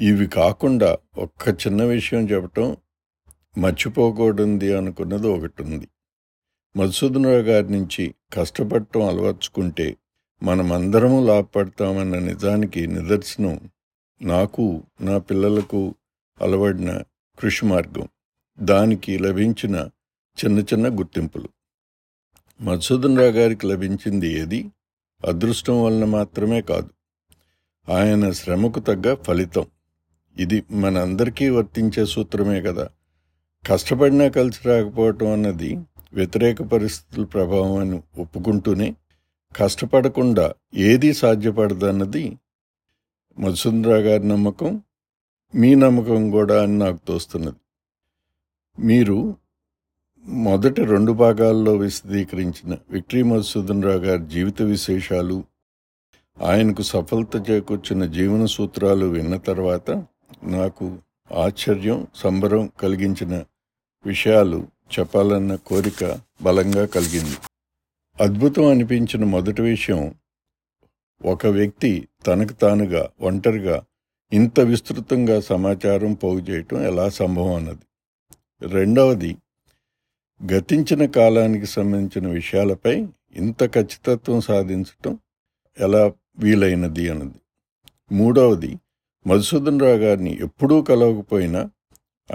ఇవి 0.00 0.26
కాకుండా 0.26 0.98
ఒక్క 1.18 1.48
చిన్న 1.48 1.84
విషయం 1.84 2.30
చెప్పటం 2.30 2.76
మర్చిపోకూడదు 3.58 4.76
అనుకున్నది 4.76 5.28
ఒకటి 5.28 5.62
ఉంది 5.62 5.88
మధుసూదనరావు 6.76 7.42
గారి 7.42 7.72
నుంచి 7.72 8.14
కష్టపడటం 8.32 9.02
అలవర్చుకుంటే 9.02 9.96
మనమందరము 10.42 11.26
లాభపడతామన్న 11.26 12.18
నిజానికి 12.18 12.86
నిదర్శనం 12.86 13.70
నాకు 14.22 14.82
నా 15.00 15.18
పిల్లలకు 15.18 15.94
అలవడిన 16.42 17.02
కృషి 17.38 17.66
మార్గం. 17.66 18.08
దానికి 18.60 19.18
లభించిన 19.18 19.88
చిన్న 20.44 20.58
చిన్న 20.58 20.98
గుర్తింపులు. 20.98 21.48
మధుసూదనరావు 22.60 23.30
గారికి 23.30 23.66
లభించింది 23.66 24.32
ఏది? 24.32 24.70
అదృష్టం 25.26 25.84
వలన 25.84 26.04
మాత్రమే 26.04 26.60
కాదు. 26.60 26.90
ఆయన 27.92 28.30
శ్రమకు 28.30 28.80
తగ్గ 28.80 29.14
ఫలితం. 29.14 29.66
ఇది 30.36 30.62
మనందరికీ 30.70 31.48
వర్తించే 31.48 32.06
సూత్రమే 32.06 32.62
కదా. 32.62 32.88
కష్టపడినా 33.66 34.28
కలిసి 34.28 34.68
రాకపోవటం 34.68 35.32
అన్నది 35.32 35.78
వ్యతిరేక 36.12 36.62
పరిస్థితుల 36.62 37.24
ప్రభావం 37.24 37.76
అని 37.76 38.02
ఒప్పుకుంటూనే 38.18 38.94
కష్టపడకుండా 39.56 40.54
ఏదీ 40.74 41.12
సాధ్యపడదన్నది 41.12 42.38
మధుసుందరా 43.38 43.96
గారి 43.96 44.28
నమ్మకం 44.28 44.82
మీ 45.54 45.74
నమ్మకం 45.74 46.30
కూడా 46.30 46.62
అని 46.62 46.78
నాకు 46.78 47.00
తోస్తున్నది. 47.08 47.56
మీరు 48.86 49.36
మొదటి 50.28 50.84
రెండు 50.84 51.12
భాగాల్లో 51.12 51.76
విశదీకరించిన 51.76 52.76
విక్టరీ 52.90 53.22
మధుసూదన్ 53.22 53.82
రావు 53.82 53.98
గారి 53.98 54.26
జీవిత 54.26 54.62
విశేషాలు 54.62 55.44
ఆయనకు 56.42 56.82
సఫలత 56.82 57.50
చేకూర్చిన 57.50 58.04
జీవన 58.04 58.46
సూత్రాలు 58.46 59.06
విన్న 59.06 59.36
తర్వాత 59.36 59.90
నాకు 60.44 60.98
ఆశ్చర్యం 61.32 62.06
సంబరం 62.14 62.72
కలిగించిన 62.80 63.44
విషయాలు 64.06 64.68
చెప్పాలన్న 64.98 65.54
కోరిక 65.54 66.18
బలంగా 66.42 66.86
కలిగింది. 66.86 67.36
అద్భుతం 68.20 68.66
అనిపించిన 68.66 69.24
మొదటి 69.24 69.62
విషయం 69.62 70.14
ఒక 71.24 71.46
వ్యక్తి 71.46 72.08
తనకు 72.26 72.52
తానుగా 72.52 73.08
ఒంటరిగా 73.20 73.84
ఇంత 74.32 74.60
విస్తృతంగా 74.60 75.40
సమాచారం 75.40 76.14
పోగు 76.14 76.40
చేయటం 76.40 76.82
ఎలా 76.82 77.08
సంభవం 77.08 77.54
అన్నది. 77.54 77.84
రెండవది 78.68 79.36
గతించిన 80.44 81.06
కాలానికి 81.06 81.66
సంబంధించిన 81.66 82.32
విషయాలపై 82.32 83.06
ఇంత 83.36 83.74
ఖచ్చితత్వం 83.74 84.40
సాధించటం 84.40 85.18
ఎలా 85.80 86.12
వీలైనది 86.38 87.08
అన్నది. 87.08 87.40
మూడవది 88.12 88.76
మధుసూదన్ 89.26 89.80
రావు 89.80 89.96
గారిని 89.96 90.38
ఎప్పుడూ 90.40 90.82
కలవకపోయినా 90.82 91.70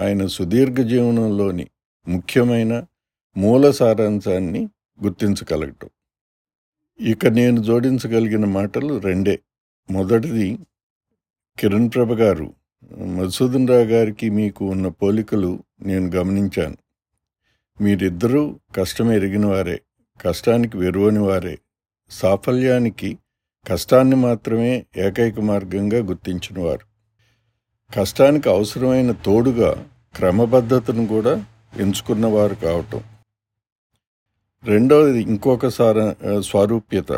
ఆయన 0.00 0.26
సుదీర్ఘ 0.26 0.78
జీవనంలోని 0.78 1.66
ముఖ్యమైన 2.08 2.86
మూల 3.36 3.70
సారాంశాన్ని 3.70 4.68
గుర్తించగలగటం. 5.02 5.90
ఇక 7.00 7.26
నేను 7.26 7.62
జోడించగలిగిన 7.62 8.44
మాటలు 8.44 8.98
రెండే. 8.98 9.40
మొదటిది 9.90 10.58
కిరణ్ 11.58 11.90
ప్రభ 11.94 12.12
గారు 12.12 12.52
మధుసూదన్ 12.98 13.68
రావు 13.68 13.84
గారికి 13.84 14.30
మీకు 14.30 14.64
ఉన్న 14.64 14.88
పోలికలు 14.88 15.64
నేను 15.82 16.06
గమనించాను. 16.06 16.81
మీరిద్దరూ 17.80 18.60
కష్టం 18.76 19.12
ఎరిగిన 19.12 19.46
వారే 19.46 19.80
కష్టానికి 20.20 20.76
వెరువని 20.76 21.18
వారే 21.18 21.58
సాఫల్యానికి 22.10 23.18
కష్టాన్ని 23.68 24.16
మాత్రమే 24.16 24.86
ఏకైక 24.96 25.40
మార్గంగా 25.40 25.98
గుర్తించినవారు. 25.98 26.86
కష్టానికి 27.94 28.50
అవసరమైన 28.50 29.12
తోడుగా 29.12 29.86
క్రమబద్ధతను 30.16 31.06
కూడా 31.06 31.44
ఎంచుకున్నవారు 31.76 32.54
కావటం. 32.54 33.02
రెండవది 34.64 35.20
ఇంకొక 35.22 35.66
సార 35.68 36.14
స్వారూప్యత. 36.40 37.12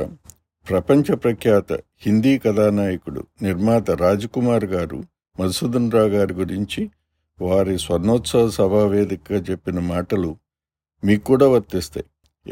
ప్రపంచ 0.68 1.14
ప్రఖ్యాత 1.14 1.72
హిందీ 1.72 2.38
కథానాయకుడు 2.38 3.26
నిర్మాత 3.42 3.90
రాజకుమార్ 3.90 4.64
గారు 4.64 5.04
మధుసూదన్ 5.40 5.92
రావు 5.92 6.08
గారి 6.08 6.34
గురించి 6.34 6.90
వారి 7.40 7.78
స్వర్ణోత్సవ 7.78 8.50
సభా 8.50 8.84
వేదికగా 8.86 9.38
చెప్పిన 9.50 9.78
మాటలు 9.78 10.36
మీకు 11.04 11.24
కూడా 11.24 11.48
వర్తిస్తాయి. 11.48 12.06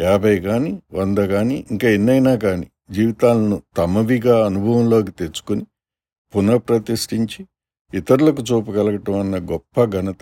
యాభై 0.05 0.39
కానీ 0.39 0.83
వంద 0.93 1.19
కానీ 1.19 1.67
ఇంకా 1.71 1.89
ఎన్నైనా 1.89 2.37
కానీ 2.37 2.71
జీవితాలను 2.91 3.63
తమవిగా 3.77 4.47
అనుభవంలోకి 4.47 5.11
తెచ్చుకొని 5.11 5.67
పునఃప్రతిష్ఠించి 6.37 7.47
ఇతరులకు 7.95 8.43
చూపగలగటం 8.43 9.21
అన్న 9.21 9.37
గొప్ప 9.37 9.85
ఘనత. 9.85 10.19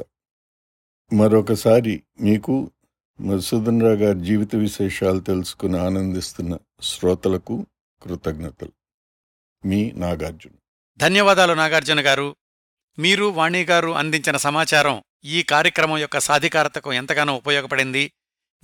మరొకసారి 1.12 2.02
మీకు 2.20 2.70
మధుసూదన్ 3.20 3.82
రావు 3.82 3.94
గారి 3.94 4.20
జీవిత 4.20 4.56
విశేషాలు 4.56 5.20
తెలుసుకుని 5.20 5.78
ఆనందిస్తున్న 5.78 6.58
శ్రోతలకు 6.82 7.66
కృతజ్ఞతలు. 8.02 8.72
మీ 9.64 9.92
నాగార్జున. 9.92 10.50
ధన్యవాదాలు 10.96 11.52
నాగార్జున 11.52 12.00
గారు. 12.00 12.36
మీరు 12.98 13.24
వాణి 13.24 13.62
గారు 13.64 13.90
అందించిన 13.90 14.36
సమాచారం 14.36 15.02
ఈ 15.24 15.42
కార్యక్రమం 15.42 15.98
యొక్క 15.98 16.18
సాధికారతకు 16.18 16.92
ఎంతగానో 16.92 17.34
ఉపయోగపడింది. 17.34 18.12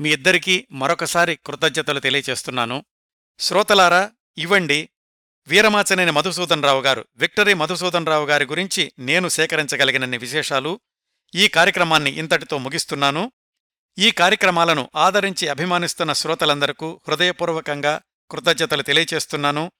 మీ 0.00 0.12
ఇద్దరికీ 0.12 0.66
మరొకసారి 0.70 1.38
కృతజ్ఞతలు 1.46 2.00
తెలియచేస్తున్నాను. 2.00 2.84
శ్రోతలారా 3.38 4.10
ఇవ్వండి. 4.38 4.88
వీరమాచనేని 5.46 6.10
మధుసూదన్ 6.10 6.62
రావు 6.62 6.82
గారు 6.82 7.04
విక్టరీ 7.16 7.54
మధుసూదన్ 7.54 8.06
రావు 8.06 8.26
గారి 8.26 8.44
గురించి 8.44 8.92
నేను 8.98 9.28
సేకరించగలిగినన్ని 9.28 10.18
విశేషాలు 10.18 10.80
ఈ 11.34 11.48
కార్యక్రమాన్ని 11.48 12.10
ఇంతటితో 12.10 12.58
ముగిస్తున్నాను. 12.58 13.32
ఈ 13.98 14.10
కార్యక్రమాలను 14.10 14.90
ఆదరించి 14.96 15.48
అభిమానిస్తున్న 15.48 16.12
శ్రోతలందరకు 16.12 17.00
హృదయపూర్వకంగా 17.08 18.00
కృతజ్ఞతలు 18.30 18.82
తెలియచేస్తున్నాను. 18.82 19.72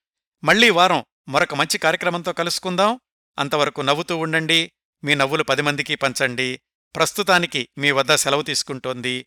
మళ్ళీ 0.44 0.70
వారం 0.70 1.04
మరొక 1.28 1.54
మంచి 1.54 1.78
కార్యక్రమంతో 1.78 2.32
కలుసుకుందాం. 2.32 3.00
అంతవరకు 3.38 3.80
నవ్వుతూ 3.80 4.16
ఉండండి. 4.16 4.72
మీ 5.04 5.14
నవ్వులు 5.14 5.42
పది 5.42 5.62
మందికి 5.62 5.94
పంచండి. 5.94 6.60
ప్రస్తుతానికి 6.96 7.68
మీ 7.78 7.90
వద్ద 7.90 8.14
సెలవు 8.14 8.42
తీసుకుంటోంది 8.42 9.26